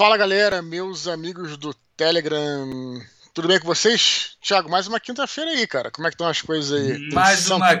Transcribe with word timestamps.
Fala 0.00 0.16
galera, 0.16 0.62
meus 0.62 1.06
amigos 1.06 1.58
do 1.58 1.74
Telegram. 1.94 2.66
Tudo 3.34 3.48
bem 3.48 3.60
com 3.60 3.66
vocês? 3.66 4.34
Tiago, 4.40 4.70
mais 4.70 4.86
uma 4.86 4.98
quinta-feira 4.98 5.50
aí, 5.50 5.66
cara. 5.66 5.90
Como 5.90 6.06
é 6.06 6.10
que 6.10 6.14
estão 6.14 6.26
as 6.26 6.40
coisas 6.40 6.72
aí? 6.72 7.10
Mais 7.12 7.50
uma 7.50 7.78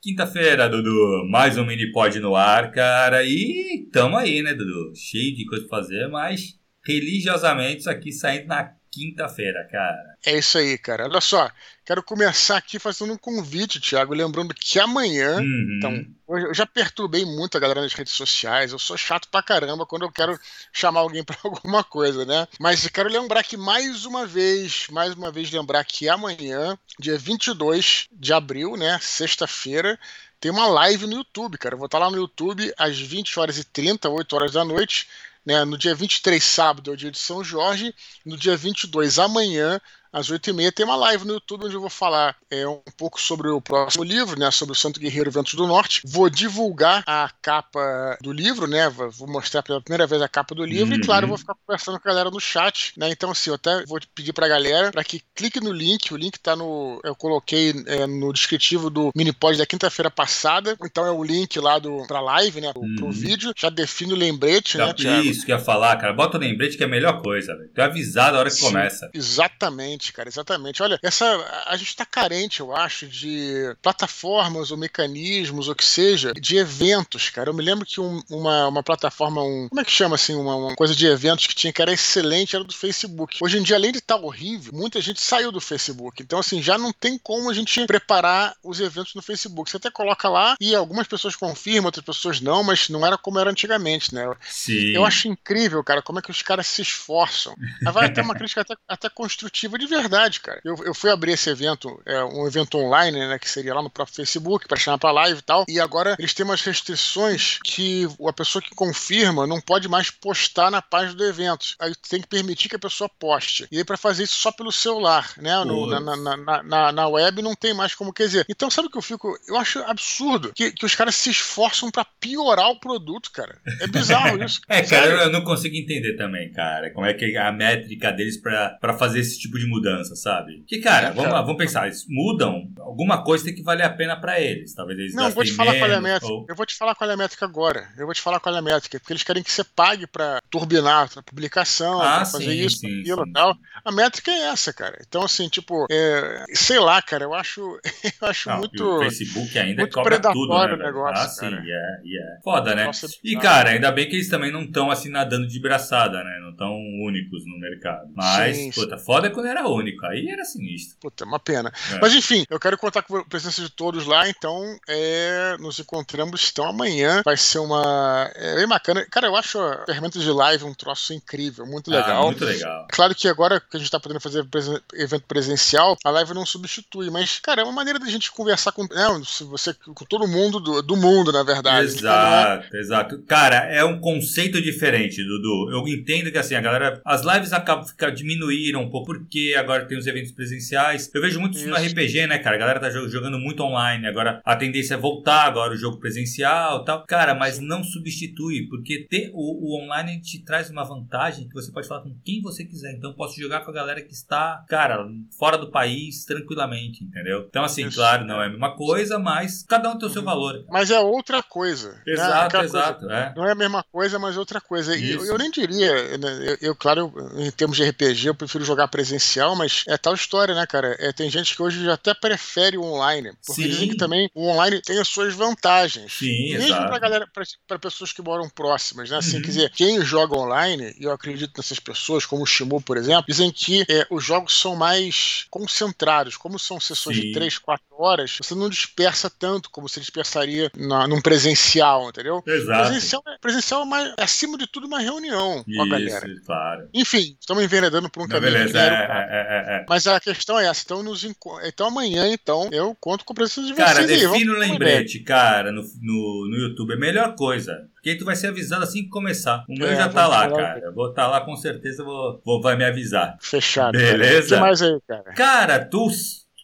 quinta-feira, 0.00 0.68
Dudu. 0.68 1.26
Mais 1.28 1.58
um 1.58 1.66
mini 1.66 1.90
pod 1.90 2.20
no 2.20 2.36
ar, 2.36 2.70
cara. 2.70 3.24
E 3.24 3.88
tamo 3.92 4.16
aí, 4.16 4.42
né, 4.42 4.54
Dudu? 4.54 4.92
Cheio 4.94 5.34
de 5.34 5.44
coisa 5.44 5.66
pra 5.66 5.80
fazer, 5.80 6.06
mas 6.06 6.54
religiosamente 6.86 7.80
isso 7.80 7.90
aqui 7.90 8.12
saindo 8.12 8.46
na 8.46 8.72
quinta-feira, 8.96 9.68
cara. 9.70 10.16
É 10.24 10.38
isso 10.38 10.56
aí, 10.56 10.78
cara. 10.78 11.04
Olha 11.04 11.20
só, 11.20 11.50
quero 11.84 12.02
começar 12.02 12.56
aqui 12.56 12.78
fazendo 12.78 13.12
um 13.12 13.18
convite, 13.18 13.78
Thiago, 13.80 14.14
lembrando 14.14 14.54
que 14.54 14.80
amanhã, 14.80 15.36
Uhum. 15.38 15.74
então, 15.76 16.06
eu 16.28 16.54
já 16.54 16.64
perturbei 16.66 17.24
muito 17.24 17.56
a 17.56 17.60
galera 17.60 17.82
nas 17.82 17.92
redes 17.92 18.14
sociais, 18.14 18.72
eu 18.72 18.78
sou 18.78 18.96
chato 18.96 19.28
pra 19.28 19.42
caramba 19.42 19.84
quando 19.84 20.02
eu 20.02 20.10
quero 20.10 20.38
chamar 20.72 21.00
alguém 21.00 21.22
pra 21.22 21.36
alguma 21.44 21.84
coisa, 21.84 22.24
né? 22.24 22.48
Mas 22.58 22.86
quero 22.88 23.08
lembrar 23.10 23.42
que 23.44 23.56
mais 23.56 24.06
uma 24.06 24.26
vez, 24.26 24.86
mais 24.90 25.12
uma 25.14 25.30
vez 25.30 25.50
lembrar 25.50 25.84
que 25.84 26.08
amanhã, 26.08 26.78
dia 26.98 27.18
22 27.18 28.08
de 28.10 28.32
abril, 28.32 28.76
né, 28.76 28.98
sexta-feira, 29.02 29.98
tem 30.40 30.50
uma 30.50 30.66
live 30.66 31.06
no 31.06 31.14
YouTube, 31.14 31.58
cara. 31.58 31.74
Eu 31.74 31.78
vou 31.78 31.86
estar 31.86 31.98
lá 31.98 32.10
no 32.10 32.16
YouTube 32.16 32.72
às 32.78 32.98
20 32.98 33.38
horas 33.38 33.58
e 33.58 33.64
30, 33.64 34.08
8 34.08 34.34
horas 34.36 34.52
da 34.52 34.64
noite, 34.64 35.06
né? 35.46 35.64
No 35.64 35.78
dia 35.78 35.94
23, 35.94 36.42
sábado, 36.42 36.90
é 36.90 36.94
o 36.94 36.96
dia 36.96 37.10
de 37.10 37.18
São 37.18 37.44
Jorge. 37.44 37.94
No 38.24 38.36
dia 38.36 38.56
22, 38.56 39.18
amanhã, 39.18 39.80
às 40.12 40.28
8h30, 40.30 40.72
tem 40.72 40.84
uma 40.86 40.96
live 40.96 41.24
no 41.26 41.34
YouTube 41.34 41.64
onde 41.66 41.74
eu 41.74 41.80
vou 41.80 41.90
falar 41.90 42.36
é, 42.50 42.66
um 42.66 42.80
pouco 42.96 43.20
sobre 43.20 43.48
o 43.48 43.60
próximo 43.60 44.04
livro, 44.04 44.38
né? 44.38 44.50
Sobre 44.50 44.72
o 44.72 44.76
Santo 44.76 45.00
Guerreiro 45.00 45.30
Ventos 45.30 45.54
do 45.54 45.66
Norte. 45.66 46.02
Vou 46.04 46.28
divulgar 46.30 47.02
a 47.06 47.30
capa 47.42 48.16
do 48.20 48.32
livro, 48.32 48.66
né? 48.66 48.88
Vou 48.88 49.28
mostrar 49.28 49.62
pela 49.62 49.80
primeira 49.80 50.06
vez 50.06 50.20
a 50.22 50.28
capa 50.28 50.54
do 50.54 50.64
livro 50.64 50.94
e, 50.94 50.98
Uhum. 50.98 51.04
claro, 51.04 51.24
eu 51.24 51.28
vou 51.28 51.38
ficar 51.38 51.54
conversando 51.66 52.00
com 52.00 52.08
a 52.08 52.12
galera 52.12 52.30
no 52.30 52.40
chat, 52.40 52.92
né? 52.96 53.10
Então, 53.10 53.30
assim, 53.30 53.50
eu 53.50 53.54
até 53.54 53.84
vou 53.84 53.98
pedir 54.14 54.32
pra 54.32 54.48
galera 54.48 54.90
para 54.90 55.04
que 55.04 55.22
clique 55.34 55.60
no 55.60 55.72
link. 55.72 56.12
O 56.12 56.16
link 56.16 56.38
tá 56.38 56.54
no. 56.56 57.00
Eu 57.04 57.14
coloquei 57.14 57.74
é, 57.86 58.06
no 58.06 58.32
descritivo 58.32 58.88
do 58.90 59.10
Minipod 59.14 59.56
da 59.58 59.66
quinta-feira 59.66 60.10
passada. 60.10 60.76
Então 60.84 61.04
é 61.06 61.10
o 61.10 61.22
link 61.22 61.58
lá 61.58 61.78
do, 61.78 62.06
pra 62.06 62.20
live, 62.20 62.60
né? 62.60 62.72
Pro, 62.72 62.82
pro 62.96 63.06
Uhum. 63.06 63.12
vídeo. 63.12 63.52
Já 63.56 63.68
defino 63.70 64.14
o 64.14 64.18
lembrete, 64.18 64.78
né, 64.78 64.86
Já- 64.86 64.94
Thiago? 64.94 65.26
Isso 65.28 65.44
que 65.44 65.52
eu 65.52 65.56
ia 65.58 65.62
falar, 65.64 65.96
cara. 65.96 66.12
Bota 66.12 66.36
o 66.36 66.40
lembrete 66.40 66.76
que 66.76 66.82
é 66.82 66.86
a 66.86 66.88
melhor 66.88 67.20
coisa, 67.22 67.54
velho. 67.56 67.70
É 67.76 67.82
avisado 67.82 68.36
a 68.36 68.40
hora 68.40 68.50
que 68.50 68.56
Sim. 68.56 68.66
começa. 68.66 69.10
Exatamente, 69.12 69.95
cara, 70.12 70.28
exatamente. 70.28 70.82
Olha, 70.82 70.98
essa 71.02 71.26
a 71.66 71.76
gente 71.76 71.88
está 71.88 72.04
carente, 72.04 72.60
eu 72.60 72.74
acho, 72.74 73.06
de 73.06 73.74
plataformas 73.82 74.70
ou 74.70 74.76
mecanismos, 74.76 75.68
ou 75.68 75.74
que 75.74 75.84
seja, 75.84 76.32
de 76.34 76.56
eventos, 76.56 77.30
cara. 77.30 77.50
Eu 77.50 77.54
me 77.54 77.62
lembro 77.62 77.86
que 77.86 78.00
um- 78.00 78.22
uma, 78.30 78.68
uma 78.68 78.82
plataforma, 78.82 79.42
um, 79.42 79.68
como 79.68 79.80
é 79.80 79.84
que 79.84 79.90
chama 79.92 80.14
assim, 80.16 80.34
uma, 80.34 80.54
uma 80.56 80.76
coisa 80.76 80.94
de 80.94 81.06
eventos 81.06 81.46
que 81.46 81.54
tinha 81.54 81.72
que 81.72 81.80
era 81.82 81.92
excelente, 81.92 82.54
era 82.54 82.64
do 82.64 82.74
Facebook. 82.74 83.38
Hoje 83.42 83.58
em 83.58 83.62
dia, 83.62 83.76
além 83.76 83.92
de 83.92 83.98
estar 83.98 84.16
horrível, 84.16 84.72
muita 84.74 85.00
gente 85.00 85.20
saiu 85.20 85.50
do 85.50 85.60
Facebook. 85.60 86.22
Então, 86.22 86.38
assim, 86.38 86.62
já 86.62 86.76
não 86.78 86.92
tem 86.92 87.18
como 87.18 87.50
a 87.50 87.54
gente 87.54 87.86
preparar 87.86 88.54
os 88.62 88.80
eventos 88.80 89.14
no 89.14 89.22
Facebook. 89.22 89.70
Você 89.70 89.76
até 89.76 89.90
coloca 89.90 90.28
lá 90.28 90.56
e 90.60 90.74
algumas 90.74 91.06
pessoas 91.06 91.34
confirmam, 91.36 91.86
outras 91.86 92.04
pessoas 92.04 92.40
não, 92.40 92.62
mas 92.62 92.88
não 92.88 93.04
era 93.06 93.16
como 93.18 93.38
era 93.38 93.50
antigamente, 93.50 94.14
né? 94.14 94.26
Sim. 94.48 94.92
Eu 94.94 95.04
acho 95.04 95.28
incrível, 95.28 95.82
cara, 95.82 96.02
como 96.02 96.18
é 96.18 96.22
que 96.22 96.30
os 96.30 96.42
caras 96.42 96.66
se 96.66 96.82
esforçam. 96.82 97.54
Vai 97.92 98.12
ter 98.12 98.20
uma 98.22 98.34
crítica 98.36 98.60
até, 98.62 98.74
até 98.88 99.08
construtiva 99.08 99.78
de 99.78 99.85
verdade, 99.86 100.40
cara. 100.40 100.60
Eu, 100.64 100.76
eu 100.84 100.94
fui 100.94 101.10
abrir 101.10 101.32
esse 101.32 101.48
evento, 101.50 102.00
é, 102.04 102.22
um 102.24 102.46
evento 102.46 102.76
online, 102.78 103.18
né, 103.18 103.38
que 103.38 103.48
seria 103.48 103.74
lá 103.74 103.82
no 103.82 103.90
próprio 103.90 104.16
Facebook, 104.16 104.66
pra 104.68 104.76
chamar 104.78 104.98
pra 104.98 105.12
live 105.12 105.38
e 105.38 105.42
tal, 105.42 105.64
e 105.68 105.80
agora 105.80 106.16
eles 106.18 106.34
têm 106.34 106.44
umas 106.44 106.62
restrições 106.62 107.58
que 107.64 108.06
a 108.26 108.32
pessoa 108.32 108.62
que 108.62 108.74
confirma 108.74 109.46
não 109.46 109.60
pode 109.60 109.88
mais 109.88 110.10
postar 110.10 110.70
na 110.70 110.80
página 110.82 111.14
do 111.14 111.24
evento. 111.24 111.66
Aí 111.78 111.92
tem 112.08 112.20
que 112.20 112.28
permitir 112.28 112.68
que 112.68 112.76
a 112.76 112.78
pessoa 112.80 113.08
poste. 113.18 113.66
E 113.70 113.78
aí 113.78 113.84
pra 113.84 113.96
fazer 113.96 114.24
isso 114.24 114.36
só 114.36 114.50
pelo 114.52 114.72
celular, 114.72 115.32
né, 115.36 115.64
no- 115.64 115.86
na, 115.86 116.00
na, 116.16 116.62
na, 116.62 116.92
na, 116.92 117.08
web 117.08 117.42
não 117.42 117.54
tem 117.54 117.72
mais 117.74 117.94
como, 117.94 118.12
quer 118.12 118.24
dizer. 118.24 118.46
Então 118.48 118.70
sabe 118.70 118.88
o 118.88 118.90
que 118.90 118.98
eu 118.98 119.02
fico, 119.02 119.36
eu 119.48 119.56
acho 119.56 119.78
absurdo 119.80 120.52
que, 120.54 120.72
que 120.72 120.84
os 120.84 120.94
caras 120.94 121.14
se 121.14 121.30
esforçam 121.30 121.90
pra 121.90 122.04
piorar 122.20 122.68
o 122.70 122.80
produto, 122.80 123.30
cara. 123.30 123.58
É 123.80 123.86
bizarro 123.86 124.42
isso. 124.42 124.60
É, 124.68 124.82
cara, 124.82 125.06
eu, 125.06 125.18
eu 125.18 125.30
não 125.32 125.44
consigo 125.44 125.76
entender 125.76 126.16
também, 126.16 126.50
cara, 126.52 126.90
como 126.92 127.06
é 127.06 127.14
que 127.14 127.36
a 127.36 127.52
métrica 127.52 128.10
deles 128.12 128.36
pra 128.40 128.96
fazer 128.98 129.20
esse 129.20 129.38
tipo 129.38 129.58
de 129.58 129.66
mudança, 129.66 129.75
sabe? 130.16 130.64
Que, 130.66 130.78
cara, 130.80 131.08
É, 131.08 131.12
vamos 131.12 131.32
lá, 131.32 131.40
vamos 131.42 131.56
pensar, 131.56 131.86
eles 131.86 132.04
mudam, 132.08 132.70
alguma 132.80 133.22
coisa 133.22 133.44
tem 133.44 133.54
que 133.54 133.62
valer 133.62 133.84
a 133.84 133.90
pena 133.90 134.16
pra 134.20 134.40
eles. 134.40 134.74
Talvez 134.74 134.98
eles 134.98 135.14
Não, 135.14 135.30
vou 135.30 135.44
te 135.44 135.52
falar 135.52 135.74
qual 135.78 135.90
é 135.90 135.94
a 135.94 136.00
menos, 136.00 136.12
métrica. 136.14 136.32
ou- 136.32 136.46
Eu 136.48 136.54
vou 136.56 136.66
te 136.66 136.74
falar 136.74 136.94
qual 136.94 137.10
é 137.10 137.14
a 137.14 137.16
métrica 137.16 137.44
agora. 137.44 137.88
Eu 137.98 138.06
vou 138.06 138.14
te 138.14 138.20
falar 138.20 138.40
qual 138.40 138.54
é 138.54 138.58
a 138.58 138.62
métrica. 138.62 138.98
Porque 138.98 139.12
eles 139.12 139.22
querem 139.22 139.42
que 139.42 139.50
você 139.50 139.64
pague 139.64 140.06
pra 140.06 140.40
turbinar 140.50 141.08
a 141.16 141.22
publicação, 141.22 142.00
Ah, 142.00 142.16
pra 142.16 142.24
fazer 142.26 142.44
sim, 142.52 142.64
isso, 142.66 142.78
sim, 142.78 143.00
aquilo 143.00 143.24
sim. 143.24 143.30
e 143.30 143.32
tal. 143.32 143.56
A 143.84 143.92
métrica 143.92 144.30
é 144.30 144.48
essa, 144.48 144.72
cara. 144.72 144.98
Então, 145.06 145.22
assim, 145.22 145.48
tipo, 145.48 145.86
é, 145.90 146.44
sei 146.54 146.78
lá, 146.78 147.00
cara, 147.02 147.24
eu 147.24 147.34
acho, 147.34 147.60
eu 148.22 148.28
acho 148.28 148.48
Não, 148.48 148.58
muito. 148.58 148.84
o 148.84 148.98
Facebook 149.00 149.58
ainda 149.58 149.82
muito 149.82 149.94
cobra 149.94 150.20
tudo, 150.20 150.58
né, 150.66 150.74
o 150.74 150.76
negócio, 150.76 151.24
Ah, 151.24 151.28
sim, 151.28 151.50
cara. 151.50 151.62
é, 151.66 152.00
e 152.04 152.18
é. 152.18 152.40
Foda, 152.42 152.74
né? 152.74 152.84
Nossa, 152.84 153.06
é 153.06 153.08
E, 153.24 153.36
cara, 153.38 153.70
ainda 153.70 153.90
bem 153.92 154.08
que 154.08 154.16
eles 154.16 154.28
também 154.28 154.50
não 154.52 154.62
estão 154.62 154.90
assim 154.90 155.08
nadando 155.10 155.46
de 155.46 155.60
braçada, 155.60 156.22
né? 156.24 156.38
Não 156.40 156.50
estão 156.50 156.72
únicos 157.04 157.44
no 157.46 157.58
mercado. 157.58 158.10
Mas, 158.14 158.56
Sim, 158.56 158.72
sim. 158.72 158.80
puta, 158.80 158.96
foda 158.98 159.26
é 159.26 159.30
quando 159.30 159.46
era 159.46 159.65
único. 159.74 160.04
Aí 160.06 160.28
era 160.28 160.44
sinistro. 160.44 160.96
Puta, 161.00 161.24
é 161.24 161.26
uma 161.26 161.38
pena. 161.38 161.72
É. 161.92 161.98
Mas 162.00 162.14
enfim, 162.14 162.44
eu 162.50 162.58
quero 162.60 162.76
contar 162.78 163.02
com 163.02 163.16
a 163.16 163.24
presença 163.24 163.62
de 163.62 163.70
todos 163.70 164.06
lá, 164.06 164.28
então 164.28 164.76
é, 164.88 165.56
nos 165.58 165.78
encontramos 165.78 166.48
então 166.50 166.66
amanhã. 166.66 167.22
Vai 167.24 167.36
ser 167.36 167.58
uma. 167.58 168.30
É 168.34 168.56
bem 168.56 168.66
bacana. 168.68 169.06
Cara, 169.10 169.26
eu 169.26 169.36
acho 169.36 169.58
a 169.58 169.84
ferramenta 169.86 170.18
de 170.18 170.30
live 170.30 170.64
um 170.64 170.74
troço 170.74 171.12
incrível, 171.12 171.66
muito 171.66 171.92
Ah, 171.92 171.96
legal. 171.96 172.24
muito 172.24 172.44
legal. 172.44 172.86
Claro 172.90 173.14
que 173.14 173.28
agora 173.28 173.60
que 173.60 173.76
a 173.76 173.80
gente 173.80 173.90
tá 173.90 173.98
podendo 174.00 174.20
fazer 174.20 174.46
evento 174.94 175.24
presencial, 175.26 175.96
a 176.04 176.10
live 176.10 176.34
não 176.34 176.46
substitui, 176.46 177.10
mas, 177.10 177.38
cara, 177.38 177.60
é 177.62 177.64
uma 177.64 177.72
maneira 177.72 177.98
da 177.98 178.06
gente 178.06 178.30
conversar 178.32 178.72
com, 178.72 178.82
né, 178.84 179.06
se 179.24 179.44
você, 179.44 179.74
com 179.74 180.04
todo 180.04 180.26
mundo 180.28 180.60
do, 180.60 180.82
do 180.82 180.96
mundo, 180.96 181.32
na 181.32 181.42
verdade. 181.42 181.94
Então, 181.96 182.02
não 182.10 182.16
é- 182.16 182.56
Exato, 182.56 182.76
exato. 182.76 183.22
Cara, 183.26 183.56
é 183.72 183.84
um 183.84 184.00
conceito 184.00 184.60
diferente, 184.60 185.22
Dudu. 185.22 185.70
Eu 185.72 185.86
entendo 185.88 186.30
que 186.30 186.38
assim, 186.38 186.54
a 186.54 186.60
galera. 186.60 187.00
As 187.04 187.22
lives 187.24 187.52
acabam 187.52 187.84
ficar, 187.86 188.10
diminuíram 188.10 188.82
um 188.82 188.90
pouco 188.90 189.06
porque 189.06 189.54
agora 189.56 189.84
tem 189.86 189.98
os 189.98 190.06
eventos 190.06 190.32
presenciais. 190.32 191.10
Eu 191.14 191.20
vejo 191.20 191.40
muito 191.40 191.56
isso 191.58 191.68
no 191.68 191.76
Isso. 191.76 191.86
RPG, 191.94 192.26
né, 192.26 192.38
cara? 192.38 192.56
A 192.56 192.58
galera 192.58 192.80
tá 192.80 192.90
jo- 192.90 193.08
jogando 193.08 193.38
muito 193.38 193.62
online. 193.62 194.06
Agora 194.06 194.40
a 194.44 194.56
tendência 194.56 194.94
é 194.94 194.96
voltar 194.96 195.44
agora 195.44 195.72
o 195.74 195.76
jogo 195.76 195.98
presencial 195.98 196.82
e 196.82 196.84
tal. 196.84 197.04
Cara, 197.06 197.34
mas 197.34 197.58
não 197.58 197.82
substitui, 197.82 198.66
porque 198.68 199.06
ter 199.08 199.30
o, 199.32 199.36
o 199.74 199.82
online 199.82 200.20
te 200.20 200.42
traz 200.44 200.70
uma 200.70 200.84
vantagem 200.84 201.48
que 201.48 201.54
você 201.54 201.70
pode 201.72 201.86
falar 201.88 202.02
com 202.02 202.14
quem 202.24 202.40
você 202.42 202.64
quiser. 202.64 202.92
Então 202.92 203.10
eu 203.10 203.16
posso 203.16 203.38
jogar 203.40 203.60
com 203.64 203.70
a 203.70 203.74
galera 203.74 204.00
que 204.02 204.12
está, 204.12 204.64
cara, 204.68 205.06
fora 205.38 205.56
do 205.58 205.70
país 205.70 206.24
tranquilamente, 206.24 207.04
entendeu? 207.04 207.46
Então, 207.48 207.64
assim, 207.64 207.86
Isso. 207.86 207.96
claro, 207.96 208.24
não 208.24 208.40
é 208.42 208.46
a 208.46 208.50
mesma 208.50 208.74
coisa, 208.76 209.18
mas 209.18 209.62
cada 209.68 209.90
um 209.90 209.98
tem 209.98 210.08
o 210.08 210.12
seu 210.12 210.22
valor. 210.22 210.64
Mas 210.70 210.90
é 210.90 210.98
outra 210.98 211.42
coisa. 211.42 211.92
né? 211.92 212.02
Exato, 212.06 212.56
coisa- 212.56 212.78
exato. 212.78 213.10
É. 213.10 213.32
Não 213.36 213.46
é 213.46 213.52
a 213.52 213.54
mesma 213.54 213.82
coisa, 213.92 214.18
mas 214.18 214.36
é 214.36 214.38
outra 214.38 214.60
coisa. 214.60 214.96
E 214.96 215.12
eu, 215.12 215.24
eu 215.24 215.38
nem 215.38 215.50
diria, 215.50 216.16
né, 216.18 216.38
eu, 216.60 216.68
eu, 216.70 216.74
claro, 216.74 217.12
eu- 217.14 217.40
em 217.40 217.50
termos 217.50 217.76
de 217.76 217.84
RPG, 217.84 218.28
eu 218.28 218.34
prefiro 218.34 218.64
jogar 218.64 218.88
presencial, 218.88 219.45
mas 219.54 219.84
é 219.86 219.96
tal 219.96 220.14
história, 220.14 220.54
né, 220.54 220.66
cara? 220.66 220.96
É, 220.98 221.12
tem 221.12 221.28
gente 221.30 221.54
que 221.54 221.62
hoje 221.62 221.84
já 221.84 221.94
até 221.94 222.12
prefere 222.14 222.76
o 222.76 222.82
online, 222.82 223.32
porque 223.46 223.62
Sim. 223.62 223.68
dizem 223.68 223.88
que 223.88 223.96
também 223.96 224.30
o 224.34 224.48
online 224.48 224.80
tem 224.82 224.98
as 224.98 225.08
suas 225.08 225.34
vantagens. 225.34 226.12
Sim, 226.14 226.52
Mesmo 226.52 226.64
exato. 226.68 226.88
pra 226.88 226.98
galera, 226.98 227.26
pra, 227.32 227.44
pra 227.66 227.78
pessoas 227.78 228.12
que 228.12 228.22
moram 228.22 228.48
próximas, 228.48 229.10
né? 229.10 229.18
Assim, 229.18 229.36
Uhum. 229.36 229.42
quer 229.42 229.48
dizer, 229.48 229.70
quem 229.70 230.04
joga 230.04 230.36
online, 230.36 230.94
e 230.98 231.04
eu 231.04 231.12
acredito 231.12 231.52
nessas 231.56 231.78
pessoas, 231.78 232.24
como 232.26 232.42
o 232.42 232.46
Shimu, 232.46 232.80
por 232.80 232.96
exemplo, 232.96 233.24
dizem 233.28 233.50
que 233.52 233.82
é, 233.88 234.06
os 234.10 234.24
jogos 234.24 234.58
são 234.58 234.74
mais 234.74 235.46
concentrados. 235.50 236.36
Como 236.36 236.58
são 236.58 236.80
sessões 236.80 237.16
Sim. 237.16 237.22
de 237.22 237.32
3, 237.32 237.58
4 237.58 237.84
horas, 237.98 238.36
você 238.42 238.54
não 238.54 238.68
dispersa 238.68 239.28
tanto 239.30 239.70
como 239.70 239.88
se 239.88 240.00
dispersaria 240.00 240.70
na, 240.76 241.06
num 241.06 241.20
presencial, 241.20 242.08
entendeu? 242.08 242.42
Exato. 242.46 242.82
Presencial, 242.88 243.22
é- 243.26 243.38
presencial 243.38 243.82
é, 243.82 243.84
mais, 243.86 244.08
é, 244.18 244.22
acima 244.22 244.56
de 244.58 244.66
tudo, 244.66 244.86
uma 244.86 245.00
reunião 245.00 245.64
com 245.64 245.82
a 245.82 245.88
galera. 245.88 246.26
Claro. 246.44 246.88
Enfim, 246.94 247.36
estamos 247.40 247.62
enveredando 247.62 248.08
por 248.10 248.20
um 248.20 248.26
Não, 248.26 248.28
caminho. 248.30 248.52
beleza, 248.52 248.72
que 248.72 248.78
é, 248.78 249.35
o 249.36 249.40
é, 249.40 249.74
é, 249.76 249.76
é. 249.76 249.86
Mas 249.88 250.06
a 250.06 250.18
questão 250.20 250.58
é 250.58 250.66
essa. 250.66 250.82
Então, 250.84 251.02
nos 251.02 251.24
então 251.24 251.88
amanhã, 251.88 252.28
então, 252.28 252.68
eu 252.72 252.96
conto 253.00 253.24
com 253.24 253.32
a 253.32 253.36
presença 253.36 253.62
de 253.62 253.74
Cara, 253.74 254.02
vocês 254.02 254.10
aí. 254.10 254.28
defina 254.28 254.52
o 254.52 254.58
lembrete, 254.58 255.20
cara, 255.20 255.72
no, 255.72 255.82
no, 255.82 256.48
no 256.48 256.56
YouTube. 256.56 256.92
É 256.92 256.96
a 256.96 257.00
melhor 257.00 257.34
coisa. 257.34 257.88
Porque 257.94 258.10
aí 258.10 258.18
tu 258.18 258.24
vai 258.24 258.36
ser 258.36 258.48
avisado 258.48 258.84
assim 258.84 259.02
que 259.02 259.08
começar. 259.08 259.64
O 259.68 259.74
meu 259.74 259.88
É, 259.88 259.96
já 259.96 260.08
tá 260.08 260.26
lá, 260.26 260.48
cara. 260.48 260.80
Eu 260.80 260.94
vou 260.94 261.10
estar 261.10 261.26
lá 261.26 261.40
com 261.40 261.56
certeza, 261.56 262.04
vou, 262.04 262.40
vou, 262.44 262.60
vai 262.60 262.76
me 262.76 262.84
avisar. 262.84 263.36
Fechado. 263.40 263.98
Beleza. 263.98 264.54
O 264.54 264.58
que 264.58 264.60
mais 264.60 264.82
aí, 264.82 264.98
cara? 265.06 265.32
Cara, 265.34 265.84
tu 265.84 266.08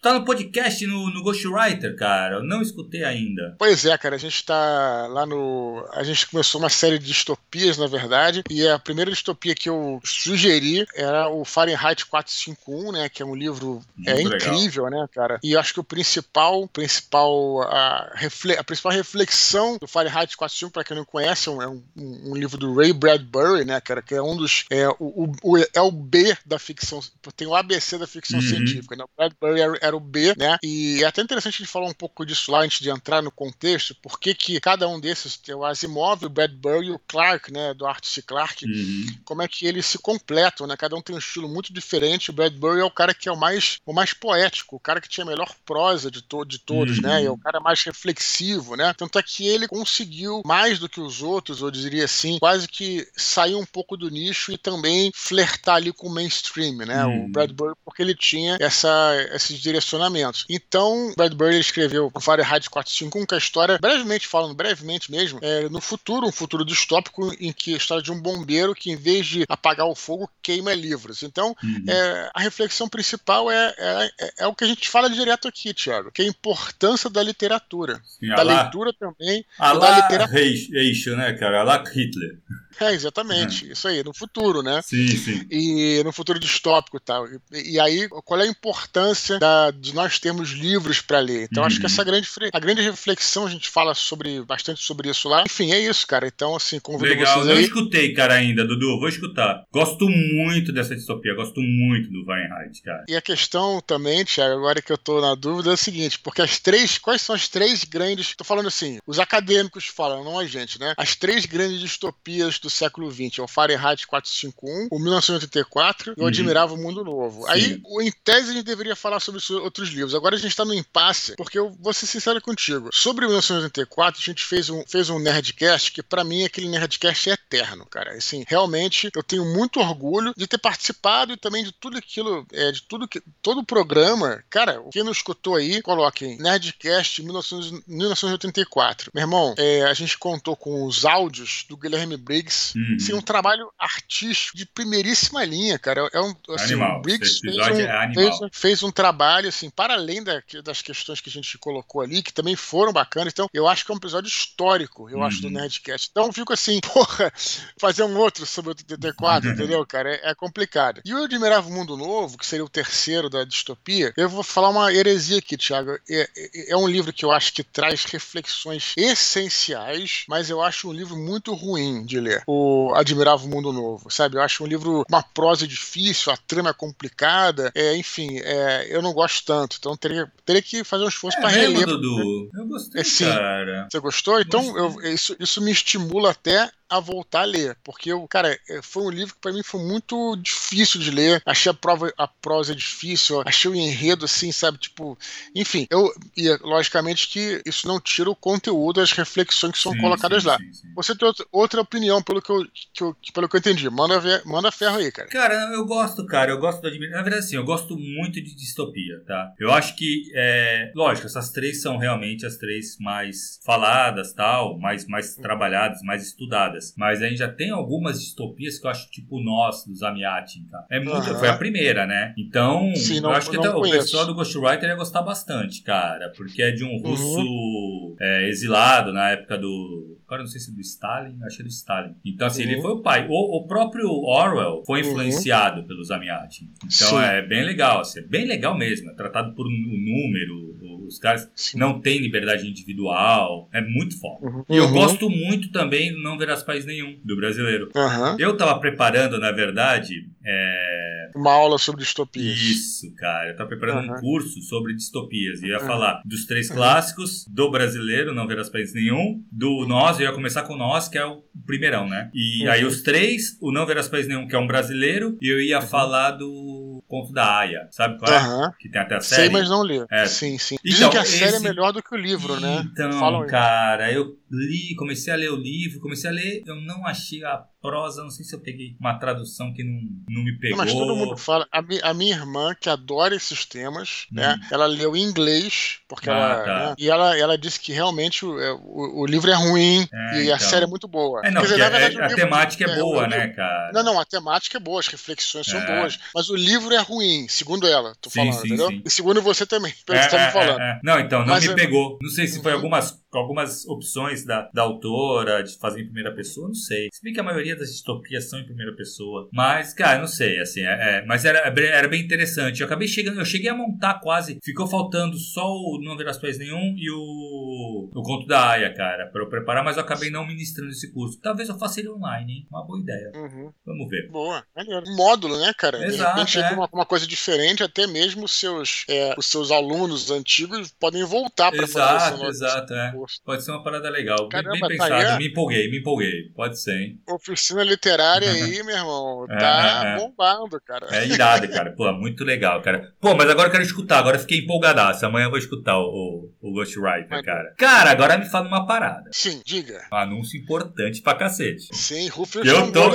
tá 0.03 0.13
no 0.13 0.25
podcast 0.25 0.85
no, 0.85 1.11
no 1.11 1.23
Ghostwriter, 1.23 1.97
cara. 1.97 2.37
Eu 2.37 2.43
não 2.43 2.61
escutei 2.61 3.05
ainda. 3.05 3.55
Pois 3.57 3.87
é, 3.87 3.97
cara. 3.97 4.17
A 4.17 4.19
gente 4.19 4.45
tá 4.45 5.07
lá 5.09 5.25
no. 5.25 5.89
A 5.93 6.03
gente 6.03 6.27
começou 6.27 6.61
uma 6.61 6.69
série 6.69 6.99
de 6.99 7.07
distopias, 7.07 7.79
na 7.79 7.87
verdade. 7.87 8.43
E 8.51 8.67
a 8.67 8.79
primeira 8.79 9.11
distopia 9.11 9.55
que 9.55 9.69
eu 9.69 10.01
sugeri 10.05 10.85
era 10.95 11.29
o 11.29 11.45
Fahrenheit 11.45 12.05
451, 12.07 12.93
né? 12.93 13.09
Que 13.09 13.23
é 13.23 13.27
um 13.27 13.35
livro 13.35 13.81
é 14.05 14.21
incrível, 14.21 14.91
né, 14.91 15.07
cara? 15.15 15.39
E 15.43 15.53
eu 15.53 15.61
acho 15.61 15.73
que 15.73 15.81
o 15.81 15.85
principal, 15.85 16.67
principal 16.67 17.63
a, 17.63 18.11
refle 18.15 18.57
a 18.57 18.65
principal 18.65 18.91
reflexão 18.91 19.79
do 19.79 19.87
Fahrenheit 19.87 20.37
451, 20.37 20.71
para 20.71 20.85
quem 20.85 20.97
não 20.97 21.05
conhece, 21.05 21.49
é 21.49 21.53
um, 21.53 21.83
um, 21.97 22.35
livro 22.35 22.59
do 22.59 22.75
Ray 22.75 22.93
Bradbury, 22.93 23.65
né, 23.65 23.81
cara? 23.81 24.03
Que 24.03 24.17
é 24.17 24.23
um 24.23 24.37
dos. 24.37 24.65
É 24.69 24.89
o, 24.99 25.33
o, 25.43 25.59
é 25.59 25.81
o 25.81 25.93
B 25.93 26.37
da 26.45 26.59
ficção. 26.59 27.01
Tem 27.37 27.47
o 27.47 27.55
ABC 27.55 27.99
da 27.99 28.07
ficção 28.07 28.41
uhum. 28.41 28.47
científica, 28.47 28.97
né? 28.97 29.05
O 29.05 29.09
Bradbury 29.17 29.61
era, 29.61 29.79
era, 29.93 29.97
o 29.97 30.01
B, 30.01 30.35
né? 30.37 30.59
E 30.63 31.03
é 31.03 31.07
até 31.07 31.23
interessante 31.23 31.55
a 31.55 31.59
gente 31.59 31.71
falar 31.71 31.87
um 31.87 31.93
pouco 31.93 32.25
disso 32.25 32.51
lá 32.51 32.61
antes 32.61 32.81
de 32.81 32.91
entrar 32.91 33.23
no 33.23 33.31
contexto, 33.31 33.95
porque 34.03 34.35
que 34.35 34.59
cada 34.61 34.89
um 34.89 34.99
desses, 34.99 35.39
o 35.55 35.65
Asimov, 35.65 36.25
o 36.25 36.29
Bradbury 36.29 36.87
e 36.87 36.91
o 36.91 36.99
Clark, 36.99 37.53
né? 37.53 37.75
Do 37.75 37.87
Arthur 37.87 38.09
C. 38.09 38.23
Clarke, 38.23 38.67
uhum. 38.67 39.07
como 39.25 39.43
é 39.43 39.49
que 39.49 39.67
eles 39.67 39.87
se 39.87 39.99
completam, 39.99 40.67
né? 40.67 40.77
Cada 40.77 40.97
um 40.97 41.03
tem 41.03 41.15
um 41.15 41.19
estilo 41.19 41.49
muito 41.49 41.73
diferente. 41.73 42.31
O 42.31 42.33
Bradbury 42.33 42.81
é 42.81 42.85
o 42.85 42.91
cara 42.91 43.15
que 43.15 43.29
é 43.29 43.33
o 43.33 43.37
mais, 43.37 43.79
o 43.85 43.93
mais 43.93 44.13
poético, 44.13 44.77
o 44.77 44.81
cara 44.81 45.01
que 45.01 45.09
tinha 45.09 45.25
a 45.25 45.29
melhor 45.29 45.53
prosa 45.65 46.11
de, 46.11 46.23
to 46.23 46.45
de 46.45 46.59
todos, 46.59 46.97
uhum. 46.97 47.03
né? 47.03 47.23
E 47.23 47.27
é 47.27 47.31
o 47.31 47.39
cara 47.39 47.61
mais 47.61 47.83
reflexivo, 47.83 48.77
né? 48.77 48.93
Tanto 48.97 49.19
é 49.19 49.23
que 49.23 49.47
ele 49.47 49.69
conseguiu, 49.69 50.43
mais 50.45 50.79
do 50.79 50.89
que 50.89 51.01
os 51.01 51.23
outros, 51.23 51.61
eu 51.61 51.71
diria 51.71 52.05
assim, 52.05 52.39
quase 52.39 52.67
que 52.67 53.07
sair 53.17 53.55
um 53.55 53.67
pouco 53.67 53.97
do 53.97 54.11
nicho 54.11 54.53
e 54.53 54.59
também 54.59 55.11
flertar 55.15 55.77
ali 55.77 55.93
com 55.93 56.09
o 56.09 56.15
mainstream, 56.15 56.77
né? 56.77 57.05
Uhum. 57.05 57.27
O 57.27 57.29
Bradbury, 57.29 57.75
porque 57.85 58.03
ele 58.03 58.15
tinha 58.15 58.57
essa, 58.61 59.13
esses 59.35 59.61
direcionamentos. 59.83 60.45
Então, 60.49 61.13
Bradbury 61.17 61.59
escreveu 61.59 62.11
o 62.13 62.21
Fahrenheit 62.21 62.71
451, 62.71 63.27
que 63.27 63.35
a 63.35 63.39
história, 63.39 63.79
brevemente 63.79 64.27
falando, 64.27 64.55
brevemente 64.55 65.11
mesmo, 65.11 65.39
é, 65.43 65.69
no 65.69 65.81
futuro, 65.81 66.27
um 66.27 66.33
futuro 66.33 66.65
distópico 66.65 67.33
em 67.41 67.53
que 67.53 67.75
a 67.75 67.77
história 67.77 68.03
de 68.03 68.13
um 68.13 68.21
bombeiro 68.21 68.75
que, 68.75 68.91
em 68.91 68.97
vez 68.97 69.27
de 69.27 69.45
apagar 69.49 69.87
o 69.87 69.95
fogo, 69.95 70.31
queima 70.43 70.73
livros. 70.75 71.23
Então, 71.23 71.55
uhum. 71.63 71.85
é, 71.89 72.31
a 72.35 72.41
reflexão 72.41 72.89
principal 72.89 73.51
é, 73.51 73.75
é, 73.77 74.11
é, 74.21 74.33
é, 74.41 74.47
o 74.47 74.55
que 74.55 74.65
a 74.65 74.67
gente 74.67 74.89
fala 74.89 75.11
direto 75.11 75.49
aqui, 75.49 75.75
Tiago, 75.75 76.11
que 76.11 76.23
é 76.23 76.25
a 76.25 76.29
importância 76.29 77.11
da 77.11 77.23
literatura. 77.23 78.01
Sim, 78.05 78.29
da 78.29 78.43
leitura 78.43 78.93
também. 78.93 79.45
A 79.59 79.75
da 79.75 80.01
literatura. 80.01 80.41
Eixo, 80.41 81.17
né, 81.17 81.33
cara? 81.35 81.61
A 81.61 81.65
lá 81.65 81.85
Hitler. 81.85 82.39
É, 82.81 82.93
exatamente. 82.93 83.69
É. 83.69 83.73
Isso 83.73 83.89
aí, 83.89 84.03
no 84.03 84.15
futuro, 84.15 84.63
né? 84.63 84.81
Sim, 84.83 85.09
sim. 85.09 85.47
E 85.51 86.03
no 86.05 86.13
futuro 86.13 86.39
distópico 86.39 86.97
e 86.97 87.01
tal. 87.01 87.27
E, 87.29 87.73
e 87.73 87.81
aí, 87.81 88.09
qual 88.09 88.41
é 88.41 88.45
a 88.45 88.47
importância 88.49 89.39
da, 89.39 89.72
de 89.73 89.95
nós 89.95 90.19
termos 90.19 90.51
livros 90.51 91.01
para 91.01 91.19
ler? 91.19 91.49
Então, 91.51 91.63
uhum. 91.63 91.67
acho 91.67 91.81
que 91.81 91.87
essa 91.87 92.05
grande, 92.05 92.29
a 92.53 92.61
grande 92.61 92.83
reflexão, 92.83 93.47
a 93.47 93.51
gente 93.51 93.69
fala 93.69 93.95
sobre 93.95 94.43
bastante 94.43 94.83
sobre 94.83 95.11
isso 95.11 95.29
lá. 95.29 95.43
Enfim, 95.47 95.73
é 95.73 95.81
isso, 95.81 96.07
cara. 96.07 96.27
Então, 96.27 96.55
assim, 96.55 96.79
convido 96.79 97.15
Legal. 97.15 97.35
vocês 97.35 97.49
aí. 97.49 97.55
Não 97.55 97.61
escutei, 97.61 98.13
cara, 98.15 98.35
ainda, 98.35 98.67
Dudu. 98.67 98.99
Vou 98.99 99.09
escutar. 99.09 99.65
Gosto 99.73 100.09
muito 100.09 100.73
dessa 100.73 100.95
distopia. 100.95 101.35
Gosto 101.35 101.61
muito 101.61 102.11
do 102.11 102.25
Fahrenheit, 102.25 102.83
cara. 102.83 103.05
E 103.09 103.17
a 103.17 103.23
questão 103.23 103.81
também, 103.81 104.25
Thiago, 104.25 104.55
agora 104.57 104.83
que 104.83 104.93
eu 104.93 104.99
tô 104.99 105.21
na 105.21 105.35
dúvida, 105.35 105.71
é 105.71 105.75
o 105.75 105.77
seguinte, 105.77 106.19
porque 106.19 106.43
as 106.43 106.59
três, 106.59 106.99
quais 106.99 107.23
são 107.23 107.35
as 107.35 107.49
três 107.49 107.85
grandes, 107.85 108.35
tô 108.37 108.45
falando 108.45 108.69
assim, 108.69 108.99
os 109.07 109.19
acadêmicos 109.19 109.87
falam, 109.87 110.25
não 110.25 110.39
a 110.39 110.47
gente, 110.47 110.79
né? 110.79 110.95
As 110.97 111.17
três 111.17 111.47
grandes 111.47 111.81
distopias 111.81 112.59
do 112.59 112.71
século 112.71 113.11
XX. 113.11 113.39
É 113.39 113.43
o 113.43 113.49
Fahrenheit 113.49 114.07
451, 114.07 114.89
o 114.91 114.99
1984 114.99 116.15
e 116.17 116.21
o 116.21 116.23
uhum. 116.23 116.29
Admirável 116.29 116.77
Mundo 116.77 117.05
Novo. 117.05 117.43
Sim. 117.43 117.49
Aí, 117.49 117.83
em 118.07 118.13
tese, 118.25 118.51
a 118.51 118.53
gente 118.55 118.65
deveria 118.65 118.97
falar 118.97 119.21
sobre 119.21 119.41
outros 119.63 119.91
livros. 119.91 120.15
Agora 120.15 120.37
a 120.37 120.39
gente 120.39 120.51
está 120.51 120.65
no 120.65 120.75
impasse, 120.75 121.35
porque 121.37 121.59
eu 121.59 121.71
vou 121.81 121.93
ser 121.93 122.07
sincero 122.07 122.41
contigo. 122.41 122.91
Sobre 122.93 123.25
o 123.25 123.29
1984, 123.29 124.21
a 124.21 124.25
gente 124.25 124.45
fez 124.45 124.69
um, 124.71 124.85
fez 124.87 125.11
um 125.11 125.19
Nerdcast 125.19 125.93
que, 125.93 126.03
para 126.03 126.25
mim, 126.25 126.45
aquele 126.45 126.69
Nerdcast 126.69 127.31
é 127.31 127.33
eterno, 127.35 127.87
cara. 127.87 128.13
Assim, 128.13 128.45
realmente, 128.47 129.11
eu 129.15 129.23
tenho 129.23 129.45
muito 129.45 129.81
orgulho 129.81 130.33
de 130.37 130.47
ter 130.47 130.59
participado 130.59 131.33
e 131.33 131.37
também 131.37 131.65
de 131.65 131.73
tudo 131.73 131.99
aquilo, 131.99 132.47
é, 132.53 132.73
de 132.73 132.83
tudo 132.83 133.09
que. 133.09 133.23
Todo 133.41 133.61
o 133.61 133.67
programa. 133.67 134.43
Cara, 134.51 134.83
quem 134.91 135.03
não 135.03 135.13
escutou 135.13 135.57
aí, 135.57 135.81
coloquem 135.83 136.39
Nerdcast 136.39 137.23
1984. 137.23 139.11
Meu 139.15 139.23
irmão, 139.23 139.55
é, 139.59 139.83
a 139.85 139.95
gente 139.95 140.19
contou 140.19 140.57
com 140.57 140.85
os 140.87 141.05
áudios 141.05 141.65
do 141.69 141.77
Guilherme 141.77 142.17
Briggs. 142.17 142.77
Uhum. 142.77 142.97
Assim, 142.97 143.13
um 143.13 143.21
trabalho 143.21 143.71
artístico 143.79 144.57
de 144.57 144.67
primeiríssima 144.67 145.45
linha, 145.45 145.79
cara. 145.79 146.09
É 146.13 146.21
um, 146.21 146.35
assim, 146.51 146.75
animal. 146.75 146.99
O 146.99 147.03
Briggs 147.03 147.41
fez 147.41 147.57
um, 147.57 147.61
é 147.63 148.15
fez, 148.15 148.37
fez, 148.53 148.83
um 148.83 148.91
trabalho, 148.91 149.52
assim, 149.53 149.71
para 149.71 149.95
além 149.95 150.23
da, 150.23 150.43
das 150.65 150.83
questões 150.83 151.21
que 151.21 151.29
a 151.29 151.33
gente 151.33 151.57
colocou 151.59 152.01
ali, 152.01 152.23
que 152.23 152.33
também 152.33 152.57
foram 152.57 152.93
bacanas. 152.93 153.33
Então, 153.33 153.49
eu 153.53 153.69
acho 153.69 153.85
que 153.85 153.93
é 153.93 153.95
um 153.95 153.99
episódio 153.99 154.29
histórico, 154.29 155.09
eu 155.09 155.19
uhum. 155.19 155.25
acho, 155.25 155.41
do 155.41 155.49
uhum. 155.49 155.55
Nerdcast. 155.55 156.09
Então, 156.11 156.27
eu 156.27 156.33
fico 156.33 156.53
assim, 156.53 156.81
porra, 156.93 157.33
fazer 157.79 158.03
um 158.03 158.17
outro 158.17 158.45
sobre 158.47 158.71
o 158.71 158.75
84, 158.75 159.51
entendeu, 159.51 159.87
cara? 159.87 160.15
É, 160.15 160.31
é, 160.31 160.35
complicado. 160.35 161.01
E 161.05 161.15
o 161.15 161.25
Admirável 161.25 161.71
Mundo 161.71 161.97
Novo, 161.97 162.39
que 162.39 162.47
seria 162.47 162.65
o 162.65 162.69
terceiro 162.69 163.29
da 163.29 163.45
distopia, 163.45 164.13
eu 164.17 164.29
vou 164.29 164.43
falar 164.43 164.71
uma 164.71 164.93
heresia 164.93 165.39
aqui, 165.39 165.57
Thiago. 165.57 165.93
É, 166.09 166.29
é, 166.37 166.73
é 166.73 166.77
um 166.77 166.89
livro 166.89 167.13
que 167.13 167.25
eu 167.25 167.31
acho 167.31 167.53
que 167.53 167.63
traz 167.63 168.05
reflexões 168.05 168.93
essenciais, 168.97 170.25
mas 170.29 170.51
eu 170.51 170.63
acho 170.63 170.89
um 170.89 170.93
livro 170.93 171.17
muito 171.17 171.55
ruim 171.55 172.05
de 172.05 172.19
ler. 172.19 172.43
O 172.47 172.93
Admirável 172.95 173.49
Mundo 173.49 173.73
Novo, 173.73 174.11
sabe? 174.11 174.37
Eu 174.37 174.43
acho 174.43 174.65
um 174.65 174.67
livro, 174.67 175.05
uma 175.09 175.23
prosa 175.23 175.67
difícil, 175.67 176.33
a 176.33 176.37
trama 176.37 176.71
é 176.71 176.75
complicada, 176.75 177.71
é, 177.75 177.97
enfim, 177.97 178.39
é, 178.41 178.87
eu 178.89 179.03
não 179.03 179.13
gosto 179.13 179.32
tanto, 179.41 179.77
então 179.79 179.97
teria, 179.97 180.31
teria 180.45 180.63
que 180.63 180.85
fazer 180.85 181.05
um 181.05 181.09
esforço 181.09 181.39
é 181.39 181.41
para 181.41 181.51
reler. 181.51 181.87
Dudu. 181.87 182.51
Eu 182.55 182.67
gostei, 182.67 183.01
é, 183.01 183.31
cara. 183.35 183.89
Você 183.91 184.01
gostou? 184.01 184.41
Então, 184.41 184.77
eu, 184.77 185.01
isso, 185.13 185.35
isso 185.39 185.61
me 185.61 185.71
estimula 185.71 186.31
até 186.31 186.71
a 186.93 187.01
voltar 187.01 187.43
a 187.43 187.45
ler, 187.45 187.77
porque 187.83 188.13
eu, 188.13 188.27
cara, 188.29 188.59
é, 188.69 188.83
foi 188.83 189.03
um 189.03 189.11
livro 189.11 189.35
que 189.35 189.41
para 189.41 189.53
mim 189.53 189.63
foi 189.63 189.81
muito 189.81 190.37
difícil 190.37 191.01
de 191.01 191.11
ler. 191.11 191.43
Achei 191.47 191.71
a 191.71 191.75
prova, 191.75 192.13
a 192.19 192.29
prosa 192.29 192.75
difícil, 192.75 193.43
achei 193.47 193.71
o 193.71 193.75
enredo 193.75 194.27
assim, 194.27 194.53
sabe, 194.53 194.79
tipo, 194.79 195.19
enfim, 195.55 195.87
eu 195.91 196.13
e 196.37 196.49
logicamente 196.63 197.29
que 197.29 197.63
isso 197.65 197.89
não 197.89 197.99
tira 197.99 198.31
o 198.31 198.37
conteúdo, 198.37 199.01
as 199.01 199.13
reflexões 199.13 199.73
que 199.73 199.79
são 199.79 199.93
sim, 199.93 199.99
colocadas 199.99 200.43
sim, 200.43 200.49
lá. 200.49 200.59
Sim, 200.59 200.93
Você 200.95 201.17
tem 201.17 201.33
outra 201.51 201.81
opinião 201.81 202.23
pelo 202.23 202.43
que 202.43 202.51
eu, 202.51 202.67
que 202.93 203.03
eu, 203.03 203.17
pelo 203.33 203.49
que 203.49 203.57
eu 203.57 203.61
entendi. 203.61 203.89
Manda 203.89 204.21
ver, 204.21 204.43
manda 204.45 204.71
ferro 204.71 204.97
aí, 204.97 205.11
cara. 205.11 205.29
Cara, 205.29 205.55
eu 205.73 205.87
gosto, 205.87 206.27
cara, 206.27 206.51
eu 206.51 206.59
gosto 206.59 206.83
da 206.83 206.91
Na 206.91 207.23
verdade, 207.23 207.39
assim, 207.39 207.57
eu 207.57 207.65
gosto 207.65 207.97
muito 207.97 208.35
de 208.35 208.55
distopia, 208.55 209.23
tá? 209.27 209.55
Eu 209.59 209.73
acho 209.73 209.97
que, 209.97 210.31
é... 210.35 210.93
lógico, 210.95 211.27
essas 211.27 211.51
três 211.51 211.81
são 211.81 211.97
realmente 211.97 212.45
as 212.45 212.57
três 212.57 212.99
mais 212.99 213.59
faladas, 213.65 214.33
tal, 214.33 214.79
mais, 214.79 215.07
mais 215.07 215.35
trabalhadas, 215.37 216.03
mais 216.03 216.27
estudadas. 216.27 216.82
Mas 216.97 217.23
a 217.23 217.29
gente 217.29 217.39
já 217.39 217.49
tem 217.49 217.71
algumas 217.71 218.21
distopias 218.21 218.79
que 218.79 218.87
eu 218.87 218.91
acho 218.91 219.11
tipo 219.11 219.41
Nós, 219.41 219.85
do 219.87 219.95
Zamiatin, 219.95 220.67
tá? 220.71 220.85
É 220.91 220.99
muito, 220.99 221.31
uhum. 221.31 221.39
Foi 221.39 221.49
a 221.49 221.57
primeira, 221.57 222.07
né? 222.07 222.35
Então, 222.37 222.95
Sim, 222.95 223.21
não, 223.21 223.31
eu 223.31 223.37
acho 223.37 223.51
que 223.51 223.59
o 223.59 223.83
pessoal 223.83 224.27
do 224.27 224.35
Ghostwriter 224.35 224.89
ia 224.89 224.97
gostar 224.97 225.23
bastante, 225.23 225.83
cara. 225.83 226.33
Porque 226.37 226.63
é 226.63 226.71
de 226.71 226.85
um 226.85 226.93
uhum. 226.93 227.03
russo 227.03 227.41
uhum. 227.41 228.17
é, 228.21 228.49
exilado 228.49 229.13
na 229.13 229.31
época 229.31 229.59
do 229.59 230.13
agora 230.33 230.45
não 230.45 230.47
sei 230.47 230.61
se 230.61 230.71
é 230.71 230.75
do 230.75 230.81
Stalin, 230.81 231.39
acho 231.45 231.57
que 231.57 231.63
é 231.63 231.65
do 231.65 231.71
Stalin. 231.71 232.15
Então, 232.25 232.47
assim, 232.47 232.65
uhum. 232.65 232.71
ele 232.71 232.81
foi 232.81 232.93
o 232.93 233.03
pai. 233.03 233.27
O, 233.29 233.59
o 233.59 233.67
próprio 233.67 234.09
Orwell 234.09 234.83
foi 234.87 235.03
uhum. 235.03 235.11
influenciado 235.11 235.83
uhum. 235.83 235.87
pelo 235.87 236.03
Zamiatin. 236.03 236.71
Então, 236.79 236.91
Sim. 236.91 237.23
é 237.23 237.43
bem 237.43 237.65
legal, 237.65 238.01
assim, 238.01 238.21
é 238.21 238.23
bem 238.23 238.47
legal 238.47 238.77
mesmo. 238.77 239.11
É 239.11 239.15
tratado 239.15 239.55
por 239.55 239.67
um 239.67 239.71
número, 239.71 240.79
os 241.13 241.19
caras 241.19 241.51
Sim. 241.55 241.79
não 241.79 242.01
têm 242.01 242.19
liberdade 242.19 242.69
individual. 242.69 243.69
É 243.73 243.81
muito 243.81 244.19
foda. 244.19 244.47
Uhum. 244.47 244.65
E 244.69 244.77
eu 244.77 244.85
uhum. 244.85 244.93
gosto 244.93 245.31
muito 245.31 245.71
também 245.71 246.13
do 246.13 246.23
Não 246.23 246.39
Verás 246.39 246.63
País 246.63 246.85
Nenhum, 246.85 247.19
do 247.25 247.37
brasileiro. 247.37 247.89
Uhum. 247.95 248.37
Eu 248.39 248.57
tava 248.57 248.79
preparando, 248.81 249.39
na 249.39 249.53
verdade. 249.53 250.29
É... 250.45 251.31
Uma 251.35 251.53
aula 251.53 251.79
sobre 251.79 252.03
distopias. 252.03 252.59
Isso, 252.59 253.15
cara. 253.15 253.51
Eu 253.51 253.57
tava 253.57 253.69
preparando 253.69 254.13
um 254.13 254.21
curso 254.21 254.61
sobre 254.63 254.95
distopias. 254.95 255.63
E 255.63 255.69
ia 255.69 255.81
falar 255.81 256.21
dos 256.25 256.45
três 256.47 256.69
clássicos, 256.69 257.47
do 257.49 257.71
brasileiro, 257.71 258.35
Não 258.35 258.47
Verás 258.47 258.69
País 258.69 258.93
Nenhum, 258.95 259.43
do 259.51 259.87
Nós, 259.87 260.19
eu 260.19 260.27
ia 260.27 260.33
começar 260.33 260.63
com 260.63 260.77
Nós, 260.77 261.09
que 261.09 261.19
é 261.19 261.25
o 261.25 261.43
primeirão, 261.67 262.09
né? 262.09 262.31
E 262.35 262.69
aí 262.69 262.85
os 262.85 263.03
três, 263.03 263.57
o 263.61 263.73
Não 263.73 263.87
Verás 263.87 264.09
País 264.09 264.27
Nenhum, 264.27 264.47
que 264.47 264.55
é 264.55 264.59
um 264.59 264.67
brasileiro, 264.67 265.39
e 265.41 265.49
eu 265.49 265.61
ia 265.61 265.81
falar 265.81 266.33
do 266.33 266.82
Conto 267.13 267.31
da 267.31 267.59
Aya, 267.59 267.89
sabe 267.91 268.19
qual 268.19 268.33
é? 268.33 268.73
Que 268.79 268.89
tem 268.89 268.99
até 268.99 269.17
a 269.17 269.21
série. 269.21 269.43
Sei, 269.43 269.51
mas 269.51 269.69
não 269.69 269.85
li. 269.85 270.03
É. 270.11 270.25
Sim, 270.25 270.57
sim. 270.57 270.79
Dizem 270.83 271.01
então, 271.01 271.11
que 271.11 271.19
a 271.19 271.21
esse... 271.21 271.41
série 271.41 271.57
é 271.57 271.61
melhor 271.61 271.93
do 271.93 272.03
que 272.03 272.15
o 272.15 272.17
livro, 272.17 272.59
né? 272.59 272.83
Então, 272.91 273.13
Falam 273.13 273.47
cara, 273.47 274.11
eu 274.11 274.39
li, 274.51 274.95
comecei 274.97 275.31
a 275.31 275.37
ler 275.37 275.53
o 275.53 275.57
livro, 275.57 276.01
comecei 276.01 276.31
a 276.31 276.33
ler, 276.33 276.63
eu 276.65 276.75
não 276.75 277.07
achei 277.07 277.45
a 277.45 277.67
prosa, 277.83 278.23
não 278.23 278.31
sei 278.31 278.45
se 278.45 278.55
eu 278.55 278.61
peguei 278.61 278.97
uma 279.01 279.19
tradução 279.19 279.75
que 279.75 279.83
não, 279.83 280.01
não 280.29 280.45
me 280.45 280.57
pegou. 280.59 280.79
Mas 280.79 280.93
todo 280.93 281.17
mundo 281.17 281.37
fala. 281.37 281.67
A, 281.73 281.83
mi, 281.83 282.01
a, 282.01 282.15
minha 282.15 282.37
irmã, 282.37 282.75
que 282.81 282.89
adora 282.89 283.35
esses 283.35 283.67
temas, 283.67 284.27
hum. 284.31 284.37
né? 284.37 284.59
Ela 284.71 284.87
leu 284.87 285.17
em 285.17 285.23
inglês, 285.23 285.99
porque 286.09 286.31
ah, 286.31 286.33
ela. 286.33 286.65
Tá. 286.65 286.87
Né, 286.91 286.95
e 286.97 287.11
ela, 287.11 287.37
ela 287.37 287.59
disse 287.59 287.81
que 287.81 287.93
realmente 287.93 288.47
o, 288.47 288.59
é, 288.59 288.73
o, 288.73 289.23
o 289.23 289.27
livro 289.27 289.51
é 289.51 289.55
ruim 289.55 290.07
é, 290.13 290.39
e 290.39 290.43
então. 290.45 290.55
a 290.55 290.59
série 290.61 290.85
é 290.85 290.89
muito 290.89 291.09
boa. 291.09 291.41
É, 291.45 291.51
não, 291.51 291.63
dizer, 291.63 291.77
verdade, 291.77 292.21
a, 292.21 292.27
a 292.27 292.35
temática 292.35 292.85
é, 292.85 292.97
boa, 292.97 293.27
né, 293.27 293.49
cara? 293.49 293.91
Não, 293.93 294.05
não, 294.05 294.21
a 294.21 294.25
temática 294.25 294.79
é 294.79 294.81
boa, 294.81 295.01
as 295.01 295.09
reflexões 295.09 295.67
são 295.67 295.81
é. 295.81 295.87
boas. 295.87 296.21
Mas 296.33 296.49
o 296.49 296.55
livro 296.55 296.95
é 296.95 297.01
ruim, 297.01 297.47
segundo 297.49 297.87
ela, 297.89 298.15
tô 298.21 298.31
falando, 298.31 298.53
sim, 298.53 298.67
entendeu? 298.69 298.89
Sim. 298.89 299.03
E 299.05 299.11
segundo 299.11 299.43
você 299.43 299.67
também, 299.67 299.93
pelo 300.07 300.19
que 300.19 300.25
você 300.25 300.31
tá 300.31 300.47
me 300.47 300.53
falando. 300.53 300.79
Não, 301.03 301.19
então, 301.19 301.41
não 301.41 301.49
mas, 301.49 301.67
me 301.67 301.75
pegou. 301.75 302.19
Não 302.23 302.31
sei 302.31 302.47
se 302.47 302.63
foi 302.63 302.73
algumas 302.73 303.22
algumas 303.39 303.87
opções 303.87 304.45
da, 304.45 304.71
da 304.73 304.83
autora 304.83 305.63
de 305.63 305.77
fazer 305.79 306.03
em 306.03 306.05
primeira 306.05 306.35
pessoa, 306.35 306.69
não 306.69 306.75
sei. 306.75 307.09
Se 307.13 307.23
bem 307.23 307.33
que 307.33 307.41
a 307.41 307.45
maioria 307.45 307.77
das 307.77 307.91
distopias 307.91 308.49
são 308.49 308.59
em 308.59 308.65
primeira 308.65 308.95
pessoa. 308.95 309.49
Mas, 309.53 309.93
cara, 309.95 310.19
não 310.19 310.27
sei, 310.27 310.61
assim, 310.61 310.81
é, 310.81 311.19
é, 311.19 311.25
mas 311.27 311.45
era, 311.45 311.59
era 311.61 312.09
bem 312.09 312.23
interessante. 312.23 312.81
Eu 312.81 312.87
acabei 312.87 313.09
chegando, 313.09 313.41
eu 313.41 313.45
cheguei 313.45 313.71
a 313.71 313.75
montar 313.75 314.21
quase. 314.21 314.59
Ficou 314.63 314.87
faltando 314.87 315.37
só 315.37 315.67
o 315.67 316.01
Não 316.03 316.17
Verás 316.17 316.39
Pés 316.39 316.59
Nenhum 316.59 316.95
e 316.97 317.11
o, 317.11 318.11
o 318.15 318.23
Conto 318.23 318.47
da 318.47 318.71
Aya, 318.71 318.93
cara, 318.95 319.27
para 319.27 319.43
eu 319.43 319.49
preparar, 319.49 319.85
mas 319.85 319.97
eu 319.97 320.03
acabei 320.03 320.31
não 320.31 320.47
ministrando 320.47 320.91
esse 320.91 321.13
curso. 321.13 321.41
Talvez 321.41 321.69
eu 321.69 321.79
faça 321.79 322.01
ele 322.01 322.11
online, 322.11 322.53
hein? 322.53 322.67
Uma 322.71 322.85
boa 322.85 323.01
ideia. 323.01 323.33
Uhum. 323.35 323.73
Vamos 323.85 324.09
ver. 324.09 324.29
Boa. 324.31 324.65
Um 325.07 325.17
módulo, 325.17 325.59
né, 325.59 325.73
cara? 325.77 326.05
Exato, 326.05 326.35
De 326.35 326.41
repente, 326.41 326.59
é. 326.59 326.71
uma, 326.75 326.89
uma 326.93 327.07
coisa 327.07 327.27
diferente, 327.27 327.83
até 327.83 328.07
mesmo 328.07 328.45
os 328.45 328.59
seus, 328.59 329.05
é, 329.09 329.35
os 329.37 329.47
seus 329.47 329.71
alunos 329.71 330.31
antigos 330.31 330.93
podem 330.93 331.25
voltar 331.25 331.71
para 331.71 331.87
fazer 331.87 332.35
isso. 332.35 332.47
Exato, 332.47 332.95
é. 332.95 333.13
Pode 333.45 333.65
ser 333.65 333.71
uma 333.71 333.83
parada 333.83 334.11
legal. 334.11 334.49
Caramba, 334.49 334.89
bem, 334.89 334.99
tá 334.99 335.07
pensado. 335.09 335.39
Me 335.39 335.49
empolguei, 335.49 335.91
me 335.91 335.99
empolguei. 335.99 336.51
Pode 336.55 336.81
ser, 336.81 337.01
hein? 337.01 337.21
Oficina 337.29 337.83
literária 337.83 338.49
aí, 338.53 338.83
meu 338.83 338.97
irmão. 338.97 339.47
É, 339.49 339.59
tá 339.59 340.03
é, 340.05 340.09
é. 340.09 340.17
bombando, 340.17 340.81
cara. 340.81 341.07
É 341.11 341.27
irado, 341.27 341.69
cara. 341.69 341.93
Pô, 341.93 342.13
muito 342.13 342.45
legal, 342.45 342.81
cara. 342.83 343.13
Pô, 343.21 343.35
mas 343.35 343.49
agora 343.49 343.69
eu 343.69 343.73
quero 343.73 343.83
escutar. 343.83 344.19
Agora 344.19 344.37
eu 344.37 344.41
fiquei 344.41 344.59
empolgadaço. 344.59 345.25
Amanhã 345.27 345.47
eu 345.47 345.51
vou 345.51 345.59
escutar 345.59 345.99
o, 345.99 346.53
o, 346.61 346.69
o 346.69 346.73
Ghostwriter, 346.73 347.43
cara. 347.45 347.75
Cara, 347.77 348.11
agora 348.11 348.39
me 348.39 348.47
fala 348.47 348.69
uma 348.69 348.87
parada. 348.87 349.31
Sim, 349.33 349.61
diga. 349.65 350.01
Um 350.13 350.17
anúncio 350.17 350.61
importante 350.61 351.23
pra 351.23 351.35
cacete. 351.35 351.89
Sim, 351.93 352.29
Rufus 352.29 352.65
Eu 352.67 352.93
tô 352.93 353.13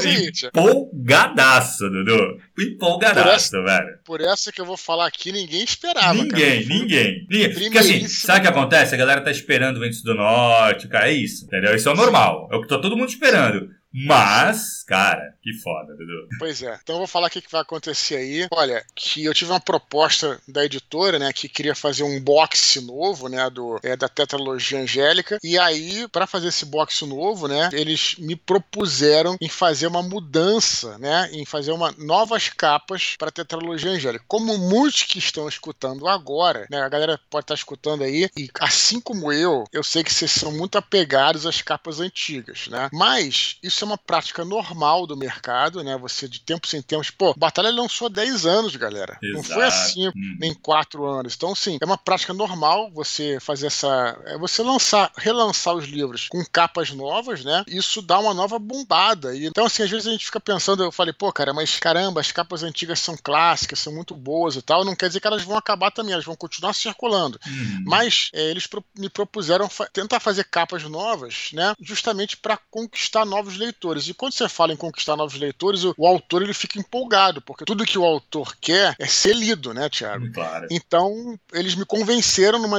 empolgadaço, 0.48 1.90
Dudu. 1.90 2.40
Empolgadaço, 2.60 3.24
por 3.24 3.34
essa, 3.34 3.64
velho. 3.64 4.00
Por 4.04 4.22
essa 4.22 4.52
que 4.52 4.62
eu 4.62 4.66
vou 4.66 4.78
falar 4.78 5.08
aqui, 5.08 5.32
ninguém 5.32 5.64
esperava, 5.64 6.14
ninguém, 6.14 6.64
cara. 6.64 6.80
Ninguém, 6.80 7.28
ninguém. 7.30 7.54
Porque 7.54 7.78
assim, 7.78 8.08
sabe 8.08 8.40
o 8.40 8.42
que 8.44 8.48
acontece? 8.48 8.96
A 8.96 8.98
galera 8.98 9.22
tá 9.22 9.32
esperando 9.32 9.78
o 9.78 9.86
Ventos 9.98 10.04
do 10.04 10.16
Norte, 10.16 10.88
cara. 10.88 11.10
É 11.10 11.14
isso, 11.14 11.46
entendeu? 11.46 11.76
Isso 11.76 11.90
é 11.90 11.92
o 11.92 11.96
normal. 11.96 12.48
É 12.52 12.56
o 12.56 12.62
que 12.62 12.68
tá 12.68 12.80
todo 12.80 12.98
mundo 12.98 13.10
esperando. 13.10 13.70
Mas, 13.94 14.84
cara, 14.84 15.34
que 15.42 15.54
foda, 15.54 15.96
Dudu. 15.96 16.28
Pois 16.38 16.62
é. 16.62 16.78
Então 16.84 16.96
eu 16.96 17.00
vou 17.00 17.08
falar 17.08 17.28
o 17.28 17.30
que, 17.30 17.44
vai 17.50 17.62
acontecer 17.62 18.18
aí. 18.18 18.48
Olha, 18.52 18.84
que 18.96 19.24
eu 19.24 19.34
tive 19.34 19.52
uma 19.52 19.60
proposta 19.60 20.40
da 20.48 20.66
editora, 20.66 21.18
né, 21.18 21.32
que 21.32 21.48
queria 21.48 21.74
fazer 21.74 22.04
um 22.04 22.20
box 22.20 22.82
novo, 22.82 23.30
né, 23.30 23.50
do, 23.50 23.80
é, 23.82 23.96
da 23.96 24.10
tetralogia 24.10 24.80
angélica. 24.80 25.40
E 25.44 25.58
aí, 25.58 26.08
para 26.10 26.28
fazer 26.28 26.50
esse 26.50 26.66
box 26.66 27.06
novo, 27.06 27.48
né, 27.48 27.70
eles 27.72 28.16
me 28.20 28.36
propuseram 28.36 29.38
em 29.42 29.50
fazer 29.50 29.88
uma 29.88 30.04
mudança, 30.04 30.98
né, 30.98 31.30
em 31.32 31.46
fazer 31.46 31.72
uma 31.72 31.94
novas 31.98 32.50
capas 32.50 33.16
para 33.18 33.32
tetralogia 33.32 33.92
angélica. 33.92 34.26
Como 34.28 34.58
muitos 34.58 35.04
que 35.04 35.20
estão 35.20 35.48
escutando 35.48 36.08
agora, 36.08 36.68
né, 36.70 36.82
a 36.82 36.90
galera 36.90 37.20
pode 37.30 37.46
estar 37.46 37.56
escutando 37.56 38.04
aí, 38.04 38.30
e 38.38 38.50
assim 38.60 39.00
como 39.00 39.32
eu, 39.32 39.64
eu 39.72 39.84
sei 39.84 40.04
que 40.04 40.14
vocês 40.14 40.32
são 40.32 40.52
muito 40.52 40.78
apegados 40.78 41.46
às 41.46 41.62
capas 41.62 42.00
antigas, 42.00 42.68
né? 42.68 42.90
Mas 42.92 43.58
isso 43.64 43.77
é 43.84 43.88
uma 43.88 43.98
prática 43.98 44.44
normal 44.44 45.06
do 45.08 45.18
mercado, 45.18 45.84
né? 45.84 45.98
Você 45.98 46.28
de 46.28 46.40
tempos 46.40 46.74
em 46.74 46.82
tempos. 46.82 47.10
Pô, 47.10 47.34
Batalha 47.36 47.70
lançou 47.70 48.10
10 48.10 48.46
anos, 48.46 48.76
galera. 48.76 49.18
Exato. 49.22 49.38
Não 49.38 49.44
foi 49.44 49.64
assim 49.64 50.08
hum. 50.10 50.38
nem 50.40 50.54
4 50.54 51.06
anos. 51.06 51.36
Então, 51.36 51.54
sim, 51.56 51.78
é 51.82 51.86
uma 51.86 51.98
prática 51.98 52.34
normal 52.34 52.90
você 52.92 53.38
fazer 53.40 53.68
essa. 53.68 54.20
É 54.26 54.38
você 54.38 54.62
lançar, 54.62 55.12
relançar 55.18 55.76
os 55.76 55.86
livros 55.86 56.28
com 56.30 56.44
capas 56.46 56.92
novas, 56.92 57.44
né? 57.44 57.64
Isso 57.68 58.02
dá 58.02 58.20
uma 58.20 58.34
nova 58.34 58.60
bombada. 58.60 59.36
E, 59.36 59.46
então, 59.46 59.66
assim, 59.66 59.84
às 59.84 59.90
vezes 59.90 60.08
a 60.08 60.12
gente 60.12 60.26
fica 60.26 60.40
pensando, 60.40 60.84
eu 60.84 60.92
falei, 60.92 61.14
pô, 61.14 61.32
cara, 61.32 61.54
mas 61.54 61.80
caramba, 61.80 62.22
as 62.22 62.32
capas 62.32 62.64
antigas 62.64 63.00
são 63.00 63.16
clássicas, 63.16 63.80
são 63.80 63.94
muito 63.94 64.16
boas 64.16 64.56
e 64.56 64.62
tal. 64.62 64.84
Não 64.84 64.96
quer 64.96 65.08
dizer 65.08 65.20
que 65.20 65.28
elas 65.28 65.44
vão 65.44 65.58
acabar 65.58 65.92
também, 65.92 66.14
elas 66.14 66.26
vão 66.26 66.36
continuar 66.36 66.74
circulando. 66.74 67.40
Hum. 67.48 67.84
Mas 67.86 68.30
é, 68.34 68.50
eles 68.50 68.68
pro, 68.68 68.84
me 68.98 69.10
propuseram 69.10 69.70
fa 69.70 69.88
tentar 69.88 70.20
fazer 70.20 70.44
capas 70.46 70.84
novas, 70.84 71.50
né? 71.54 71.74
Justamente 71.80 72.38
para 72.38 72.58
conquistar 72.70 73.26
novos 73.26 73.58
leitores 73.58 73.67
leitores. 73.68 74.08
E 74.08 74.14
quando 74.14 74.34
você 74.34 74.50
fala 74.50 74.74
em 74.74 74.78
conquistar 74.78 75.16
novos 75.16 75.36
leitores, 75.36 75.84
o, 75.84 75.94
o, 75.98 76.08
autor 76.08 76.42
ele 76.42 76.54
fica 76.54 76.80
empolgado, 76.80 77.42
porque 77.42 77.66
tudo 77.66 77.86
que 77.86 77.98
o 77.98 78.06
autor 78.06 78.56
quer 78.60 78.96
é 79.00 79.06
ser 79.06 79.36
lido, 79.36 79.74
né, 79.74 79.90
Tiago? 79.90 80.32
Claro. 80.32 80.68
Então, 80.72 81.40
eles 81.54 81.76
me 81.76 81.86
convenceram 81.86 82.60
numa 82.60 82.78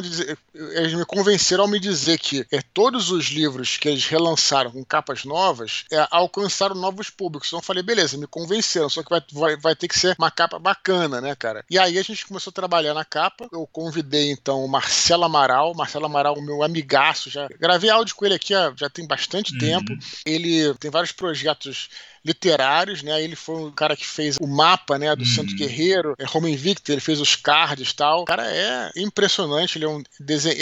eles 0.54 0.94
me 0.94 1.04
convenceram 1.04 1.64
ao 1.64 1.70
me 1.70 1.78
dizer 1.80 2.18
que 2.18 2.46
é, 2.52 2.60
todos 2.62 3.10
os 3.10 3.26
livros 3.26 3.76
que 3.76 3.88
eles 3.88 4.06
relançaram 4.06 4.70
com 4.70 4.84
capas 4.84 5.24
novas 5.24 5.84
é, 5.90 6.06
alcançaram 6.10 6.74
novos 6.74 7.10
públicos. 7.10 7.48
Então 7.48 7.58
eu 7.58 7.64
falei, 7.64 7.82
beleza, 7.82 8.16
me 8.16 8.26
convenceram, 8.26 8.88
só 8.88 9.02
que 9.02 9.10
vai, 9.10 9.22
vai, 9.32 9.56
vai 9.56 9.76
ter 9.76 9.88
que 9.88 9.98
ser 9.98 10.14
uma 10.18 10.30
capa 10.30 10.58
bacana, 10.58 11.20
né, 11.20 11.34
cara? 11.34 11.64
E 11.70 11.78
aí 11.78 11.98
a 11.98 12.02
gente 12.02 12.26
começou 12.26 12.50
a 12.50 12.54
trabalhar 12.54 12.94
na 12.94 13.04
capa. 13.04 13.48
Eu 13.52 13.66
convidei 13.66 14.30
então 14.30 14.64
o 14.64 14.68
Marcelo 14.68 15.24
Amaral, 15.24 15.74
Marcelo 15.74 16.06
Amaral, 16.06 16.34
o 16.34 16.42
meu 16.42 16.62
amigaço, 16.62 17.30
já 17.30 17.48
gravei 17.58 17.90
áudio 17.90 18.14
com 18.14 18.24
ele 18.24 18.34
aqui 18.34 18.54
já 18.76 18.88
tem 18.88 19.06
bastante 19.06 19.52
uhum. 19.52 19.58
tempo. 19.58 19.92
Ele 20.24 20.74
tem 20.78 20.90
vários 20.90 21.12
projetos 21.12 21.88
literários, 22.24 23.02
né? 23.02 23.22
Ele 23.22 23.36
foi 23.36 23.56
um 23.56 23.70
cara 23.70 23.96
que 23.96 24.06
fez 24.06 24.36
o 24.40 24.46
mapa, 24.46 24.98
né, 24.98 25.14
do 25.14 25.22
uhum. 25.22 25.26
Santo 25.26 25.54
Guerreiro, 25.54 26.14
é 26.18 26.26
Invicto, 26.48 26.90
ele 26.90 27.00
fez 27.00 27.20
os 27.20 27.36
cards 27.36 27.90
e 27.90 27.94
tal. 27.94 28.22
O 28.22 28.24
cara 28.24 28.46
é 28.46 28.90
impressionante, 28.96 29.76
ele 29.76 29.84
é 29.84 29.88
um 29.88 30.02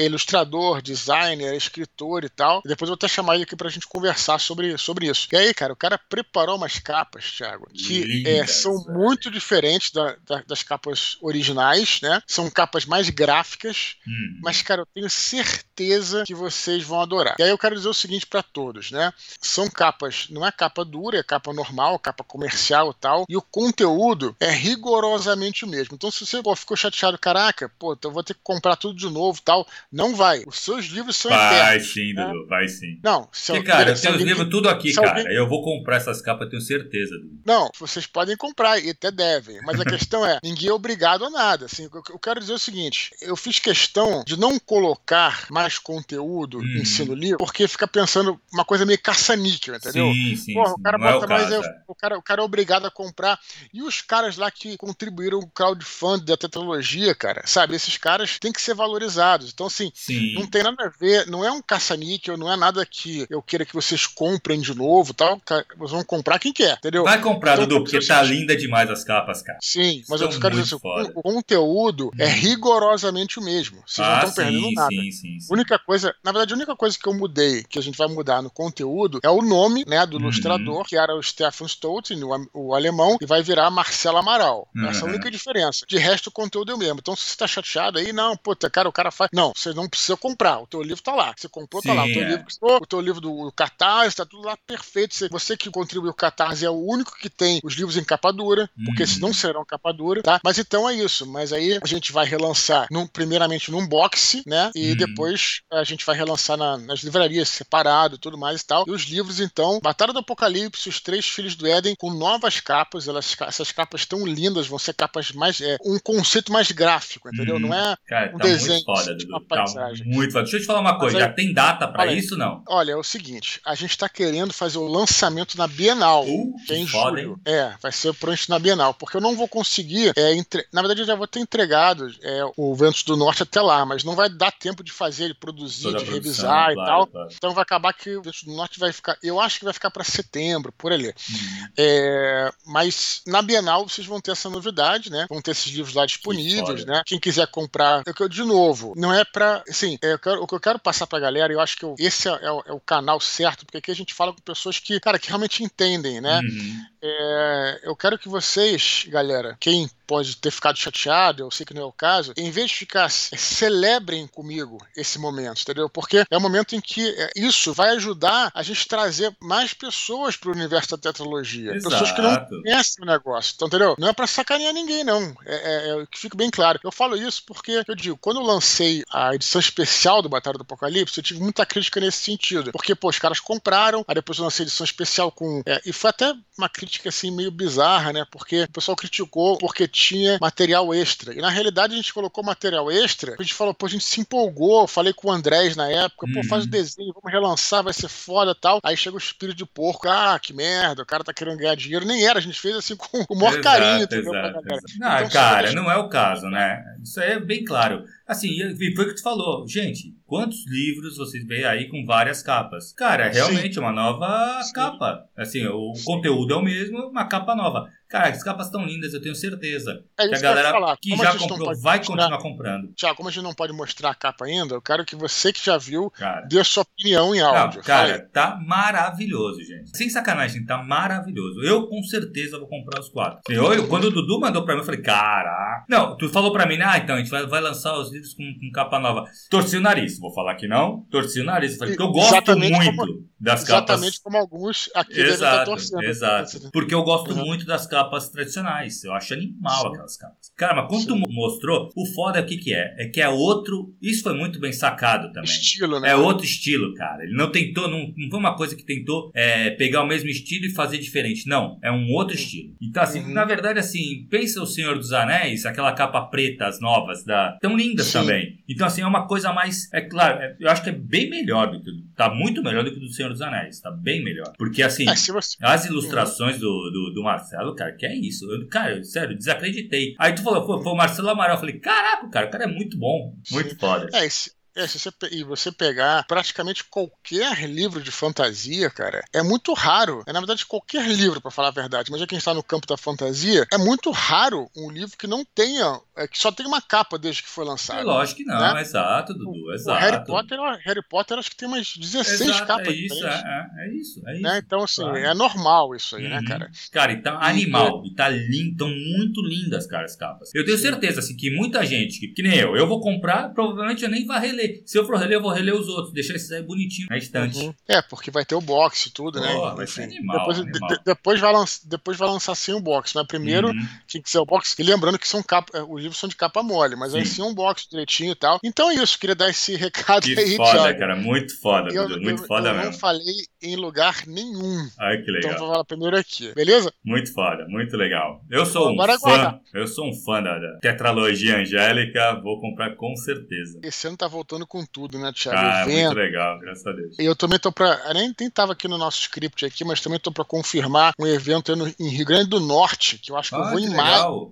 ilustrador, 0.04 0.82
designer, 0.82 1.54
escritor 1.54 2.24
e 2.24 2.28
tal. 2.28 2.62
Depois 2.64 2.88
eu 2.88 2.92
vou 2.92 2.94
até 2.94 3.08
chamar 3.08 3.34
ele 3.34 3.44
aqui 3.44 3.56
pra 3.56 3.70
gente 3.70 3.86
conversar 3.86 4.38
sobre, 4.38 4.76
sobre 4.78 5.08
isso. 5.08 5.28
E 5.30 5.36
aí, 5.36 5.54
cara, 5.54 5.72
o 5.72 5.76
cara 5.76 5.98
preparou 5.98 6.56
umas 6.56 6.78
capas, 6.78 7.30
Thiago, 7.30 7.68
que 7.72 8.24
é, 8.26 8.46
são 8.46 8.84
muito 8.88 9.30
diferentes 9.30 9.90
da, 9.90 10.16
da, 10.26 10.42
das 10.46 10.62
capas 10.62 11.16
originais, 11.20 12.00
né? 12.02 12.20
São 12.26 12.50
capas 12.50 12.84
mais 12.84 13.08
gráficas, 13.10 13.96
uhum. 14.06 14.40
mas, 14.42 14.62
cara, 14.62 14.82
eu 14.82 14.86
tenho 14.86 15.10
certeza 15.10 16.24
que 16.26 16.34
vocês 16.34 16.82
vão 16.82 17.00
adorar. 17.00 17.36
E 17.38 17.42
aí 17.42 17.50
eu 17.50 17.58
quero 17.58 17.74
dizer 17.74 17.88
o 17.88 17.94
seguinte 17.94 18.26
para 18.26 18.42
todos, 18.42 18.90
né? 18.90 19.12
São 19.40 19.68
capas, 19.68 20.26
não 20.30 20.44
é 20.44 20.50
capa 20.50 20.84
dura, 20.84 21.18
é 21.18 21.22
capa 21.22 21.45
normal, 21.52 21.98
capa 21.98 22.24
comercial 22.24 22.90
e 22.90 23.00
tal, 23.00 23.24
e 23.28 23.36
o 23.36 23.42
conteúdo 23.42 24.34
é 24.40 24.50
rigorosamente 24.50 25.64
o 25.64 25.68
mesmo. 25.68 25.94
Então, 25.94 26.10
se 26.10 26.24
você 26.24 26.42
pô, 26.42 26.54
ficou 26.54 26.76
chateado, 26.76 27.18
caraca, 27.18 27.70
pô, 27.78 27.92
então 27.92 28.10
eu 28.10 28.14
vou 28.14 28.22
ter 28.22 28.34
que 28.34 28.40
comprar 28.42 28.76
tudo 28.76 28.96
de 28.96 29.08
novo 29.08 29.40
tal, 29.44 29.66
não 29.90 30.14
vai. 30.14 30.44
Os 30.46 30.58
seus 30.58 30.86
livros 30.86 31.16
são 31.16 31.30
Vai 31.30 31.80
sim, 31.80 32.12
né? 32.12 32.26
Dudu, 32.26 32.46
vai 32.46 32.68
sim. 32.68 32.98
Não, 33.02 33.28
se 33.32 33.52
Porque, 33.52 33.66
cara, 33.66 33.90
eu 33.90 34.00
tenho 34.00 34.16
os 34.16 34.22
livros 34.22 34.48
tudo 34.48 34.68
aqui, 34.68 34.92
cara. 34.92 35.20
Alguém... 35.20 35.34
Eu 35.34 35.48
vou 35.48 35.62
comprar 35.62 35.96
essas 35.96 36.20
capas, 36.20 36.48
tenho 36.48 36.62
certeza. 36.62 37.16
Dudu. 37.16 37.40
Não, 37.44 37.70
vocês 37.78 38.06
podem 38.06 38.36
comprar 38.36 38.78
e 38.78 38.90
até 38.90 39.10
devem, 39.10 39.60
mas 39.62 39.80
a 39.80 39.84
questão 39.86 40.24
é, 40.24 40.38
ninguém 40.42 40.68
é 40.68 40.72
obrigado 40.72 41.24
a 41.24 41.30
nada. 41.30 41.66
Assim, 41.66 41.88
eu 42.10 42.18
quero 42.18 42.40
dizer 42.40 42.52
o 42.52 42.58
seguinte, 42.58 43.10
eu 43.20 43.36
fiz 43.36 43.58
questão 43.58 44.24
de 44.24 44.38
não 44.38 44.58
colocar 44.58 45.46
mais 45.50 45.78
conteúdo 45.78 46.58
hum. 46.58 46.78
em 46.80 46.84
cima 46.84 47.08
do 47.08 47.14
livro, 47.14 47.38
porque 47.38 47.68
fica 47.68 47.86
pensando 47.86 48.40
uma 48.52 48.64
coisa 48.64 48.84
meio 48.84 49.00
caça-níquel, 49.00 49.76
entendeu? 49.76 50.12
Sim, 50.12 50.36
sim. 50.36 50.54
Porra, 50.54 50.68
sim. 50.68 50.74
o 50.74 50.82
cara 50.82 50.96
é 50.96 51.00
bota 51.00 51.32
é 51.32 51.35
mais 51.38 51.52
é. 51.52 51.60
o, 51.86 51.94
cara, 51.94 52.18
o 52.18 52.22
cara 52.22 52.40
é 52.40 52.44
obrigado 52.44 52.86
a 52.86 52.90
comprar. 52.90 53.38
E 53.72 53.82
os 53.82 54.00
caras 54.00 54.36
lá 54.36 54.50
que 54.50 54.76
contribuíram 54.76 55.38
o 55.38 55.46
crowdfunding 55.48 56.24
da 56.24 56.36
tetralogia, 56.36 57.14
cara, 57.14 57.42
sabe? 57.46 57.74
Esses 57.74 57.96
caras 57.96 58.38
têm 58.38 58.52
que 58.52 58.60
ser 58.60 58.74
valorizados. 58.74 59.52
Então, 59.52 59.66
assim, 59.66 59.90
Sim. 59.94 60.34
não 60.34 60.46
tem 60.46 60.62
nada 60.62 60.84
a 60.84 60.88
ver, 60.88 61.26
não 61.26 61.44
é 61.44 61.50
um 61.50 61.62
caça-níquel, 61.62 62.36
não 62.36 62.52
é 62.52 62.56
nada 62.56 62.84
que 62.84 63.26
eu 63.30 63.42
queira 63.42 63.64
que 63.64 63.74
vocês 63.74 64.06
comprem 64.06 64.60
de 64.60 64.74
novo 64.74 65.14
tal. 65.14 65.40
Vocês 65.76 65.90
vão 65.90 66.04
comprar 66.04 66.38
quem 66.38 66.52
quer, 66.52 66.76
entendeu? 66.78 67.04
Vai 67.04 67.20
comprar, 67.20 67.54
então, 67.54 67.66
Dudu, 67.66 67.84
porque 67.84 68.04
tá 68.06 68.22
linda 68.22 68.56
demais 68.56 68.90
as 68.90 69.04
capas, 69.04 69.42
cara. 69.42 69.58
Sim, 69.62 70.02
mas 70.08 70.20
eu 70.20 70.28
quero 70.28 70.50
dizer 70.56 70.74
assim, 70.74 71.12
o, 71.14 71.22
conteúdo 71.22 72.10
é 72.18 72.26
rigorosamente 72.26 73.38
o 73.38 73.42
mesmo. 73.42 73.82
Vocês 73.86 74.06
ah, 74.06 74.20
não 74.20 74.28
estão 74.28 74.44
perdendo 74.44 74.72
nada. 74.72 74.88
Sim, 74.88 75.10
sim, 75.10 75.40
sim. 75.40 75.52
única 75.52 75.78
coisa, 75.78 76.14
na 76.24 76.32
verdade, 76.32 76.52
a 76.52 76.56
única 76.56 76.76
coisa 76.76 76.98
que 76.98 77.08
eu 77.08 77.14
mudei, 77.14 77.64
que 77.64 77.78
a 77.78 77.82
gente 77.82 77.96
vai 77.96 78.08
mudar 78.08 78.42
no 78.42 78.50
conteúdo, 78.50 79.20
é 79.22 79.30
o 79.30 79.42
nome, 79.42 79.84
né, 79.86 80.04
do 80.06 80.16
uhum. 80.16 80.22
ilustrador, 80.22 80.84
que 80.84 80.96
era 80.96 81.14
o 81.14 81.20
Stefan 81.26 81.66
Stolten, 81.66 82.22
o, 82.22 82.48
o, 82.52 82.74
alemão, 82.74 83.16
e 83.20 83.26
vai 83.26 83.42
virar 83.42 83.70
Marcelo 83.70 84.18
Amaral. 84.18 84.68
Uhum. 84.74 84.86
Essa 84.86 85.04
é 85.04 85.08
a 85.08 85.10
única 85.10 85.30
diferença. 85.30 85.84
De 85.86 85.98
resto, 85.98 86.28
o 86.28 86.32
conteúdo 86.32 86.72
é 86.72 86.74
o 86.74 86.78
mesmo. 86.78 86.98
Então, 87.00 87.16
se 87.16 87.28
você 87.28 87.36
tá 87.36 87.46
chateado 87.46 87.98
aí, 87.98 88.12
não, 88.12 88.36
puta, 88.36 88.68
cara, 88.70 88.88
o 88.88 88.92
cara 88.92 89.10
faz. 89.10 89.30
Não, 89.32 89.52
você 89.54 89.72
não 89.72 89.88
precisa 89.88 90.16
comprar. 90.16 90.60
O 90.60 90.66
teu 90.66 90.82
livro 90.82 91.02
tá 91.02 91.14
lá. 91.14 91.34
Você 91.36 91.48
comprou, 91.48 91.82
Sim, 91.82 91.88
tá 91.88 91.94
lá. 91.94 92.04
O 92.04 92.12
teu, 92.12 92.22
é. 92.22 92.28
livro, 92.28 92.44
o 92.60 92.86
teu 92.86 93.00
livro 93.00 93.20
do 93.20 93.52
Catarse, 93.52 94.16
tá 94.16 94.26
tudo 94.26 94.46
lá 94.46 94.56
perfeito. 94.66 95.28
Você 95.30 95.56
que 95.56 95.70
contribuiu 95.70 96.10
o 96.10 96.14
Catarse 96.14 96.64
é 96.64 96.70
o 96.70 96.84
único 96.84 97.16
que 97.18 97.30
tem 97.30 97.60
os 97.62 97.74
livros 97.74 97.96
em 97.96 98.04
capa 98.04 98.32
dura, 98.32 98.68
uhum. 98.76 98.84
porque 98.86 99.06
senão 99.06 99.32
serão 99.32 99.64
capa 99.64 99.92
dura, 99.92 100.22
tá? 100.22 100.40
Mas 100.44 100.58
então 100.58 100.88
é 100.88 100.94
isso. 100.94 101.26
Mas 101.26 101.52
aí 101.52 101.78
a 101.82 101.86
gente 101.86 102.12
vai 102.12 102.26
relançar, 102.26 102.86
num, 102.90 103.06
primeiramente 103.06 103.70
num 103.70 103.86
box, 103.86 104.42
né? 104.46 104.70
E 104.74 104.90
uhum. 104.90 104.96
depois 104.96 105.60
a 105.70 105.84
gente 105.84 106.04
vai 106.04 106.16
relançar 106.16 106.56
na, 106.56 106.76
nas 106.76 107.00
livrarias 107.00 107.48
separado 107.48 108.18
tudo 108.18 108.36
mais 108.36 108.60
e 108.60 108.66
tal. 108.66 108.84
E 108.86 108.90
os 108.90 109.02
livros, 109.02 109.40
então, 109.40 109.80
Batalha 109.80 110.12
do 110.12 110.18
Apocalipse, 110.18 110.88
os 110.88 111.00
três 111.00 111.15
três 111.16 111.26
Filhos 111.26 111.54
do 111.54 111.66
Éden 111.66 111.94
com 111.96 112.10
novas 112.12 112.60
capas. 112.60 113.08
Elas, 113.08 113.34
essas 113.40 113.72
capas 113.72 114.04
tão 114.04 114.26
lindas, 114.26 114.66
vão 114.66 114.78
ser 114.78 114.94
capas 114.94 115.32
mais. 115.32 115.60
É, 115.60 115.78
um 115.84 115.98
conceito 115.98 116.52
mais 116.52 116.70
gráfico, 116.70 117.28
entendeu? 117.28 117.56
Hum, 117.56 117.60
não 117.60 117.74
é 117.74 117.96
cara, 118.06 118.34
um 118.34 118.38
tá 118.38 118.44
desenho. 118.44 118.82
Muito 118.86 119.00
foda, 119.00 119.14
Dudu. 119.16 119.46
Tá 119.48 119.64
muito 120.04 120.32
foda. 120.32 120.42
Deixa 120.42 120.56
eu 120.56 120.60
te 120.60 120.66
falar 120.66 120.80
uma 120.80 120.98
coisa, 120.98 121.16
aí, 121.16 121.22
já 121.22 121.32
tem 121.32 121.52
data 121.52 121.88
para 121.88 122.12
isso 122.12 122.36
não? 122.36 122.62
Olha, 122.68 122.92
é 122.92 122.96
o 122.96 123.02
seguinte: 123.02 123.60
a 123.64 123.74
gente 123.74 123.96
tá 123.96 124.08
querendo 124.08 124.52
fazer 124.52 124.78
o 124.78 124.86
lançamento 124.86 125.56
na 125.56 125.66
Bienal. 125.66 126.26
Uh, 126.26 126.54
que 126.66 126.74
é 126.74 126.78
em 126.78 126.86
foda, 126.86 127.20
julho. 127.20 127.40
Hein? 127.46 127.54
É, 127.54 127.74
vai 127.80 127.92
ser 127.92 128.12
pronto 128.14 128.36
na 128.48 128.58
Bienal, 128.58 128.92
porque 128.94 129.16
eu 129.16 129.20
não 129.20 129.36
vou 129.36 129.48
conseguir. 129.48 130.12
É, 130.16 130.34
entre... 130.34 130.66
Na 130.72 130.82
verdade, 130.82 131.02
eu 131.02 131.06
já 131.06 131.14
vou 131.14 131.26
ter 131.26 131.40
entregado 131.40 132.10
é, 132.22 132.42
o 132.56 132.74
Ventos 132.74 133.02
do 133.02 133.16
Norte 133.16 133.42
até 133.42 133.60
lá, 133.60 133.86
mas 133.86 134.04
não 134.04 134.14
vai 134.14 134.28
dar 134.28 134.52
tempo 134.52 134.82
de 134.82 134.92
fazer 134.92 135.24
ele 135.24 135.34
produzir, 135.34 135.84
Toda 135.84 135.98
de 135.98 136.04
revisar 136.04 136.72
claro, 136.72 136.72
e 136.72 136.84
tal. 136.84 137.06
Claro. 137.06 137.28
Então 137.32 137.52
vai 137.52 137.62
acabar 137.62 137.92
que 137.94 138.16
o 138.16 138.22
Ventos 138.22 138.42
do 138.42 138.52
Norte 138.52 138.78
vai 138.78 138.92
ficar. 138.92 139.16
Eu 139.22 139.40
acho 139.40 139.58
que 139.58 139.64
vai 139.64 139.72
ficar 139.72 139.90
para 139.90 140.04
setembro, 140.04 140.72
por 140.72 140.92
ali. 140.92 141.05
Hum. 141.08 141.68
É, 141.76 142.52
mas 142.66 143.22
na 143.26 143.42
Bienal 143.42 143.88
vocês 143.88 144.06
vão 144.06 144.20
ter 144.20 144.32
essa 144.32 144.48
novidade, 144.50 145.10
né? 145.10 145.26
Vão 145.28 145.40
ter 145.40 145.52
esses 145.52 145.72
livros 145.72 145.94
lá 145.94 146.06
disponíveis, 146.06 146.84
né? 146.84 147.02
Quem 147.06 147.18
quiser 147.18 147.46
comprar, 147.48 148.02
eu, 148.18 148.28
de 148.28 148.42
novo, 148.42 148.94
não 148.96 149.12
é 149.12 149.24
para, 149.24 149.62
assim, 149.68 149.98
é, 150.02 150.16
quero, 150.18 150.42
o 150.42 150.46
que 150.46 150.54
eu 150.54 150.60
quero 150.60 150.78
passar 150.78 151.06
para 151.06 151.18
a 151.18 151.22
galera, 151.22 151.52
eu 151.52 151.60
acho 151.60 151.76
que 151.76 151.84
eu, 151.84 151.94
esse 151.98 152.28
é, 152.28 152.32
é, 152.32 152.46
é, 152.46 152.72
o 152.72 152.80
canal 152.80 153.20
certo, 153.20 153.64
porque 153.64 153.78
aqui 153.78 153.90
a 153.90 153.94
gente 153.94 154.14
fala 154.14 154.32
com 154.32 154.40
pessoas 154.40 154.78
que, 154.78 154.98
cara, 155.00 155.18
que 155.18 155.28
realmente 155.28 155.62
entendem, 155.62 156.20
né? 156.20 156.40
Uhum. 156.40 156.84
É, 157.08 157.80
eu 157.84 157.94
quero 157.94 158.18
que 158.18 158.28
vocês, 158.28 159.06
galera, 159.08 159.56
quem 159.60 159.88
pode 160.06 160.36
ter 160.36 160.50
ficado 160.50 160.78
chateado, 160.78 161.42
eu 161.42 161.50
sei 161.50 161.66
que 161.66 161.74
não 161.74 161.82
é 161.82 161.84
o 161.84 161.92
caso, 161.92 162.32
em 162.36 162.50
vez 162.50 162.70
de 162.70 162.76
ficar 162.76 163.10
celebrem 163.10 164.26
comigo 164.26 164.78
esse 164.96 165.18
momento, 165.18 165.62
entendeu? 165.62 165.88
Porque 165.88 166.18
é 166.30 166.36
o 166.36 166.38
um 166.38 166.40
momento 166.42 166.74
em 166.74 166.80
que 166.80 167.08
é, 167.08 167.30
isso 167.36 167.72
vai 167.72 167.90
ajudar 167.90 168.50
a 168.54 168.62
gente 168.62 168.86
trazer 168.86 169.34
mais 169.40 169.74
pessoas 169.74 170.36
para 170.36 170.50
o 170.50 170.54
universo 170.54 170.90
da 170.90 170.98
tetralogia. 170.98 171.74
Exato. 171.74 171.90
Pessoas 171.90 172.12
que 172.12 172.22
não 172.22 172.46
conhecem 172.46 173.04
o 173.04 173.06
negócio, 173.06 173.52
então, 173.56 173.68
entendeu? 173.68 173.96
Não 173.98 174.08
é 174.08 174.12
para 174.12 174.26
sacanear 174.26 174.72
ninguém, 174.72 175.02
não. 175.02 175.34
É, 175.44 175.54
é, 175.54 176.02
é, 176.02 176.06
que 176.06 176.18
fique 176.18 176.36
bem 176.36 176.50
claro. 176.50 176.78
Eu 176.82 176.92
falo 176.92 177.16
isso 177.16 177.42
porque, 177.44 177.82
eu 177.86 177.94
digo, 177.94 178.16
quando 178.16 178.40
eu 178.40 178.46
lancei 178.46 179.02
a 179.10 179.34
edição 179.34 179.60
especial 179.60 180.22
do 180.22 180.28
Batalha 180.28 180.58
do 180.58 180.62
Apocalipse, 180.62 181.18
eu 181.18 181.24
tive 181.24 181.40
muita 181.40 181.66
crítica 181.66 182.00
nesse 182.00 182.18
sentido. 182.18 182.72
Porque, 182.72 182.94
pô, 182.94 183.08
os 183.08 183.18
caras 183.18 183.40
compraram, 183.40 184.04
aí 184.06 184.14
depois 184.14 184.38
eu 184.38 184.44
lancei 184.44 184.64
a 184.64 184.66
edição 184.66 184.84
especial 184.84 185.32
com. 185.32 185.62
É, 185.66 185.80
e 185.84 185.92
foi 185.92 186.10
até 186.10 186.34
uma 186.56 186.68
crítica 186.68 186.95
assim 187.04 187.30
meio 187.30 187.50
bizarra, 187.50 188.12
né? 188.12 188.26
Porque 188.30 188.62
o 188.62 188.70
pessoal 188.70 188.96
criticou 188.96 189.58
porque 189.58 189.86
tinha 189.86 190.38
material 190.40 190.92
extra. 190.94 191.34
E 191.34 191.40
na 191.40 191.50
realidade 191.50 191.94
a 191.94 191.96
gente 191.96 192.12
colocou 192.12 192.44
material 192.44 192.90
extra, 192.90 193.34
a 193.38 193.42
gente 193.42 193.54
falou, 193.54 193.74
pô, 193.74 193.86
a 193.86 193.88
gente 193.88 194.04
se 194.04 194.20
empolgou, 194.20 194.86
falei 194.86 195.12
com 195.12 195.28
o 195.28 195.32
Andrés 195.32 195.76
na 195.76 195.88
época, 195.90 196.26
pô, 196.32 196.42
faz 196.44 196.62
o 196.62 196.66
uhum. 196.66 196.70
desenho, 196.70 197.14
vamos 197.14 197.32
relançar, 197.32 197.82
vai 197.82 197.92
ser 197.92 198.08
foda 198.08 198.54
tal. 198.54 198.80
Aí 198.82 198.96
chega 198.96 199.16
o 199.16 199.18
espírito 199.18 199.56
de 199.56 199.66
porco, 199.66 200.08
ah, 200.08 200.38
que 200.40 200.52
merda, 200.52 201.02
o 201.02 201.06
cara 201.06 201.24
tá 201.24 201.32
querendo 201.32 201.58
ganhar 201.58 201.74
dinheiro. 201.74 202.06
Nem 202.06 202.26
era, 202.26 202.38
a 202.38 202.42
gente 202.42 202.60
fez 202.60 202.76
assim 202.76 202.96
com 202.96 203.24
o 203.28 203.36
maior 203.36 203.58
exato, 203.58 203.62
carinho, 203.62 204.04
entendeu? 204.04 204.34
Exato, 204.34 204.58
exato. 204.58 204.86
Não, 204.98 205.16
então, 205.18 205.30
cara, 205.30 205.72
não 205.72 205.90
é 205.90 205.96
o 205.96 206.08
caso, 206.08 206.46
né? 206.46 206.84
Isso 207.02 207.20
aí 207.20 207.32
é 207.32 207.40
bem 207.40 207.64
claro. 207.64 208.04
Assim, 208.26 208.56
foi 208.94 209.04
o 209.04 209.08
que 209.08 209.14
tu 209.14 209.22
falou. 209.22 209.66
Gente, 209.68 210.12
quantos 210.26 210.66
livros 210.66 211.16
vocês 211.16 211.46
veem 211.46 211.64
aí 211.64 211.88
com 211.88 212.04
várias 212.04 212.42
capas? 212.42 212.92
Cara, 212.92 213.26
é 213.26 213.32
realmente 213.32 213.74
Sim. 213.74 213.80
uma 213.80 213.92
nova 213.92 214.62
Sim. 214.62 214.72
capa. 214.72 215.24
Assim, 215.36 215.64
o 215.66 215.92
conteúdo 216.04 216.52
é 216.52 216.56
o 216.56 216.62
mesmo, 216.62 216.98
uma 217.08 217.26
capa 217.26 217.54
nova. 217.54 217.88
Cara, 218.08 218.28
as 218.28 218.42
capas 218.42 218.66
estão 218.66 218.84
lindas, 218.84 219.12
eu 219.12 219.20
tenho 219.20 219.34
certeza. 219.34 220.04
É 220.16 220.28
que 220.28 220.34
a 220.36 220.40
galera 220.40 220.96
que, 221.00 221.10
que 221.10 221.16
já 221.16 221.36
comprou 221.36 221.58
vai 221.58 221.98
mostrar, 221.98 221.98
continuar 221.98 222.38
comprando. 222.38 222.92
Tiago, 222.94 223.16
como 223.16 223.28
a 223.28 223.32
gente 223.32 223.42
não 223.42 223.54
pode 223.54 223.72
mostrar 223.72 224.10
a 224.10 224.14
capa 224.14 224.44
ainda, 224.44 224.74
eu 224.74 224.82
quero 224.82 225.04
que 225.04 225.16
você 225.16 225.52
que 225.52 225.64
já 225.64 225.76
viu 225.76 226.10
cara, 226.10 226.42
dê 226.42 226.60
a 226.60 226.64
sua 226.64 226.84
opinião 226.84 227.34
em 227.34 227.40
áudio. 227.40 227.82
Cara, 227.82 228.28
tá 228.32 228.58
maravilhoso, 228.64 229.60
gente. 229.64 229.96
Sem 229.96 230.08
sacanagem, 230.08 230.64
tá 230.64 230.78
maravilhoso. 230.82 231.62
Eu 231.62 231.88
com 231.88 232.00
certeza 232.04 232.58
vou 232.58 232.68
comprar 232.68 233.00
os 233.00 233.08
quatro. 233.08 233.40
Eu, 233.48 233.88
quando 233.88 234.04
o 234.04 234.10
Dudu 234.10 234.38
mandou 234.38 234.64
pra 234.64 234.74
mim, 234.74 234.80
eu 234.80 234.86
falei, 234.86 235.02
caraca. 235.02 235.84
Não, 235.88 236.16
tu 236.16 236.28
falou 236.28 236.52
pra 236.52 236.66
mim, 236.66 236.78
ah, 236.80 236.98
então 236.98 237.16
a 237.16 237.18
gente 237.18 237.30
vai, 237.30 237.44
vai 237.46 237.60
lançar 237.60 237.98
os 237.98 238.12
livros 238.12 238.34
com, 238.34 238.44
com, 238.44 238.70
capa 238.72 239.00
nova. 239.00 239.24
Torci 239.50 239.76
o 239.76 239.80
nariz, 239.80 240.18
vou 240.18 240.32
falar 240.32 240.54
que 240.54 240.68
não. 240.68 241.04
Torci 241.10 241.40
o 241.40 241.44
nariz. 241.44 241.72
Eu 241.72 241.78
falei, 241.78 241.96
porque 241.96 242.08
eu 242.08 242.12
gosto 242.12 242.56
muito 242.56 242.96
como, 242.96 243.26
das 243.40 243.64
capas. 243.64 243.96
Exatamente 243.96 244.20
como 244.22 244.36
alguns 244.36 244.90
aqui 244.94 245.20
exato, 245.20 245.24
devem 245.24 245.32
estar 245.32 245.64
torcendo. 245.64 246.02
Exato. 246.02 246.70
Porque 246.72 246.94
eu 246.94 247.02
gosto 247.02 247.32
uhum. 247.32 247.44
muito 247.44 247.66
das 247.66 247.86
capas 247.86 247.95
tradicionais. 248.04 249.02
Eu 249.04 249.12
acho 249.12 249.34
animal 249.34 249.80
Sim. 249.80 249.88
aquelas 249.88 250.16
capas. 250.16 250.52
Cara, 250.56 250.74
mas 250.74 250.88
quando 250.88 251.02
Sim. 251.02 251.22
tu 251.22 251.32
mostrou, 251.32 251.90
o 251.94 252.06
foda 252.14 252.38
é 252.38 252.42
o 252.42 252.46
que, 252.46 252.56
que 252.56 252.74
é? 252.74 252.94
É 252.98 253.08
que 253.08 253.20
é 253.20 253.28
outro. 253.28 253.94
Isso 254.00 254.22
foi 254.22 254.34
muito 254.34 254.58
bem 254.58 254.72
sacado 254.72 255.32
também. 255.32 255.50
Estilo, 255.50 256.00
né? 256.00 256.10
É 256.10 256.16
outro 256.16 256.44
estilo, 256.44 256.94
cara. 256.94 257.24
Ele 257.24 257.34
não 257.34 257.50
tentou, 257.50 257.88
não, 257.88 258.12
não 258.16 258.30
foi 258.30 258.38
uma 258.38 258.56
coisa 258.56 258.74
que 258.74 258.84
tentou 258.84 259.30
é, 259.34 259.70
pegar 259.70 260.02
o 260.02 260.06
mesmo 260.06 260.28
estilo 260.28 260.66
e 260.66 260.70
fazer 260.70 260.98
diferente. 260.98 261.48
Não, 261.48 261.78
é 261.82 261.90
um 261.90 262.10
outro 262.12 262.34
estilo. 262.34 262.74
Então, 262.80 263.02
assim, 263.02 263.20
uhum. 263.20 263.32
na 263.32 263.44
verdade, 263.44 263.78
assim, 263.78 264.26
pensa 264.30 264.62
o 264.62 264.66
Senhor 264.66 264.96
dos 264.96 265.12
Anéis, 265.12 265.66
aquela 265.66 265.92
capa 265.92 266.22
preta, 266.22 266.66
as 266.66 266.80
novas, 266.80 267.24
da, 267.24 267.58
tão 267.60 267.76
lindas 267.76 268.06
Sim. 268.06 268.20
também. 268.20 268.58
Então, 268.68 268.86
assim, 268.86 269.02
é 269.02 269.06
uma 269.06 269.26
coisa 269.26 269.52
mais. 269.52 269.92
É 269.92 270.00
claro, 270.00 270.40
é, 270.40 270.56
eu 270.58 270.70
acho 270.70 270.82
que 270.82 270.90
é 270.90 270.92
bem 270.92 271.28
melhor 271.28 271.70
do 271.70 271.82
que. 271.82 271.90
Tá 272.16 272.32
muito 272.32 272.62
melhor 272.62 272.82
do 272.82 272.90
que 272.90 272.96
o 272.96 273.00
do 273.00 273.10
Senhor 273.10 273.28
dos 273.28 273.42
Anéis. 273.42 273.80
Tá 273.80 273.90
bem 273.90 274.24
melhor. 274.24 274.52
Porque, 274.56 274.82
assim, 274.82 275.08
é, 275.08 275.14
você... 275.14 275.56
as 275.60 275.84
ilustrações 275.84 276.58
do, 276.58 276.90
do, 276.90 277.12
do 277.14 277.22
Marcelo, 277.22 277.74
cara, 277.74 277.85
que 277.92 278.06
é 278.06 278.14
isso. 278.14 278.44
Eu, 278.50 278.68
cara, 278.68 279.02
sério, 279.04 279.36
desacreditei. 279.36 280.14
Aí 280.18 280.34
tu 280.34 280.42
falou, 280.42 280.66
pô, 280.66 280.82
foi 280.82 280.92
o 280.92 280.96
Marcelo 280.96 281.28
Amaral. 281.28 281.56
Eu 281.56 281.60
falei, 281.60 281.78
caraca, 281.78 282.28
cara, 282.28 282.46
o 282.46 282.50
cara 282.50 282.64
é 282.64 282.68
muito 282.68 282.98
bom. 282.98 283.34
Muito 283.50 283.78
foda. 283.78 284.08
É, 284.12 284.24
esse, 284.26 284.50
é, 284.76 284.86
se 284.86 284.98
você, 284.98 285.10
e 285.32 285.42
você 285.42 285.72
pegar 285.72 286.24
praticamente 286.26 286.84
qualquer 286.84 287.68
livro 287.68 288.00
de 288.00 288.10
fantasia, 288.10 288.90
cara, 288.90 289.24
é 289.32 289.42
muito 289.42 289.72
raro. 289.72 290.22
É, 290.26 290.32
na 290.32 290.40
verdade, 290.40 290.66
qualquer 290.66 291.08
livro, 291.08 291.40
para 291.40 291.50
falar 291.50 291.68
a 291.68 291.72
verdade, 291.72 292.10
mas 292.10 292.20
já 292.20 292.26
quem 292.26 292.36
está 292.36 292.52
no 292.52 292.62
campo 292.62 292.86
da 292.86 292.96
fantasia, 292.96 293.66
é 293.72 293.78
muito 293.78 294.10
raro 294.10 294.70
um 294.76 294.90
livro 294.90 295.16
que 295.16 295.26
não 295.26 295.44
tenha, 295.44 295.98
é, 296.16 296.28
que 296.28 296.38
só 296.38 296.52
tem 296.52 296.66
uma 296.66 296.82
capa 296.82 297.18
desde 297.18 297.42
que 297.42 297.48
foi 297.48 297.64
lançado. 297.64 298.00
É 298.00 298.04
lógico 298.04 298.38
que 298.38 298.44
não, 298.44 298.74
né? 298.74 298.80
exato, 298.80 299.32
Dudu, 299.32 299.72
exato. 299.72 299.98
O 299.98 300.00
Harry 300.00 300.24
Potter, 300.26 300.58
Harry 300.84 301.02
Potter 301.08 301.38
acho 301.38 301.50
que 301.50 301.56
tem 301.56 301.68
umas 301.68 301.96
16 301.96 302.40
exato, 302.42 302.66
capas. 302.66 302.88
É 302.88 302.92
isso, 302.92 303.26
é, 303.26 303.30
é, 303.30 303.84
é, 303.84 303.94
isso, 303.94 304.28
é 304.28 304.32
isso. 304.34 304.42
Né? 304.42 304.58
Então, 304.58 304.82
assim, 304.82 305.02
claro. 305.02 305.16
é 305.16 305.34
normal 305.34 305.94
isso 305.94 306.16
aí, 306.16 306.24
né, 306.24 306.36
uhum. 306.36 306.42
né, 306.42 306.48
cara? 306.48 306.70
Cara, 306.92 307.12
e 307.12 307.22
tá 307.22 307.38
animal, 307.40 308.02
e 308.04 308.14
tá 308.14 308.28
lindo, 308.28 308.72
estão 308.72 308.88
muito 308.88 309.40
lindas, 309.40 309.86
cara, 309.86 310.04
as 310.04 310.16
capas. 310.16 310.54
Eu 310.54 310.64
tenho 310.64 310.76
certeza, 310.76 311.20
assim, 311.20 311.34
que 311.34 311.50
muita 311.50 311.84
gente, 311.86 312.20
que, 312.20 312.28
que 312.28 312.42
nem 312.42 312.58
eu, 312.58 312.76
eu 312.76 312.86
vou 312.86 313.00
comprar, 313.00 313.54
provavelmente 313.54 314.04
eu 314.04 314.10
nem 314.10 314.26
vou 314.26 314.36
reler. 314.38 314.65
Se 314.84 314.98
eu 314.98 315.04
for 315.04 315.16
reler, 315.16 315.38
eu 315.38 315.42
vou 315.42 315.52
reler 315.52 315.74
os 315.74 315.88
outros, 315.88 316.12
deixar 316.12 316.34
esses 316.34 316.50
aí 316.52 316.62
bonitinho 316.62 317.08
na 317.10 317.16
estante. 317.16 317.58
Uhum. 317.58 317.74
É, 317.88 318.02
porque 318.02 318.30
vai 318.30 318.44
ter 318.44 318.54
o 318.54 318.60
box 318.60 319.06
e 319.06 319.10
tudo, 319.10 319.40
né? 319.40 319.52
Vai 319.74 319.84
Enfim, 319.84 320.02
animal, 320.02 320.38
depois, 320.38 320.58
animal. 320.60 320.88
De, 320.88 320.98
depois, 321.04 321.40
vai 321.40 321.52
lançar, 321.52 321.80
depois 321.86 322.18
vai 322.18 322.28
lançar 322.28 322.54
sem 322.54 322.74
o 322.74 322.80
box, 322.80 323.12
mas 323.14 323.26
primeiro 323.26 323.68
uhum. 323.68 323.88
tinha 324.06 324.22
que 324.22 324.30
ser 324.30 324.38
o 324.38 324.46
box. 324.46 324.74
E 324.78 324.82
lembrando 324.82 325.18
que 325.18 325.28
são 325.28 325.42
capa, 325.42 325.76
é, 325.76 325.82
os 325.82 326.00
livros 326.00 326.18
são 326.18 326.28
de 326.28 326.36
capa 326.36 326.62
mole, 326.62 326.96
mas 326.96 327.12
Sim. 327.12 327.18
aí 327.18 327.26
sim 327.26 327.42
um 327.42 327.54
box 327.54 327.88
direitinho 327.88 328.32
e 328.32 328.36
tal. 328.36 328.58
Então 328.62 328.90
é 328.90 328.94
isso, 328.94 329.18
queria 329.18 329.34
dar 329.34 329.50
esse 329.50 329.74
recado 329.76 330.22
que 330.22 330.38
aí, 330.38 330.56
foda, 330.56 330.72
Thiago. 330.72 330.98
cara, 330.98 331.16
muito 331.16 331.60
foda, 331.60 331.92
eu, 331.92 332.08
muito 332.08 332.42
eu, 332.42 332.46
foda 332.46 332.68
eu 332.68 332.74
mesmo. 332.74 332.86
Eu 332.86 332.92
não 332.92 332.98
falei 332.98 333.34
em 333.62 333.76
lugar 333.76 334.26
nenhum. 334.26 334.88
Ai, 334.98 335.18
que 335.22 335.30
legal. 335.30 335.52
Então 335.52 335.64
vou 335.64 335.72
falar 335.72 335.84
primeiro 335.84 336.16
aqui, 336.16 336.52
beleza? 336.54 336.92
Muito 337.04 337.32
foda, 337.32 337.66
muito 337.68 337.96
legal. 337.96 338.40
Eu 338.50 338.64
sou 338.64 338.92
um 338.92 338.96
fã, 338.96 339.12
agora. 339.12 339.60
eu 339.74 339.86
sou 339.86 340.08
um 340.08 340.12
fã 340.12 340.42
da, 340.42 340.58
da 340.58 340.78
tetralogia 340.78 341.58
angélica, 341.58 342.40
vou 342.42 342.60
comprar 342.60 342.96
com 342.96 343.14
certeza. 343.16 343.80
Esse 343.82 344.06
ano 344.06 344.16
tá 344.16 344.28
voltando 344.28 344.55
com 344.64 344.86
tudo, 344.86 345.18
né, 345.18 345.32
Thiago? 345.32 345.58
Ah, 345.58 345.84
muito 345.84 346.14
legal, 346.14 346.60
graças 346.60 346.86
a 346.86 346.92
Deus. 346.92 347.18
Eu 347.18 347.34
também 347.34 347.58
tô 347.58 347.72
pra. 347.72 348.14
Nem, 348.14 348.32
nem 348.38 348.48
tava 348.48 348.72
aqui 348.72 348.86
no 348.86 348.96
nosso 348.96 349.20
script 349.22 349.66
aqui, 349.66 349.84
mas 349.84 350.00
também 350.00 350.20
tô 350.20 350.30
pra 350.30 350.44
confirmar 350.44 351.12
um 351.18 351.26
evento 351.26 351.72
em 351.98 352.08
Rio 352.08 352.24
Grande 352.24 352.48
do 352.48 352.60
Norte, 352.60 353.18
que 353.18 353.32
eu 353.32 353.36
acho 353.36 353.50
que 353.50 353.56
ah, 353.56 353.58
eu 353.58 353.70
vou 353.70 353.80
em 353.80 353.90
maio. 353.90 354.50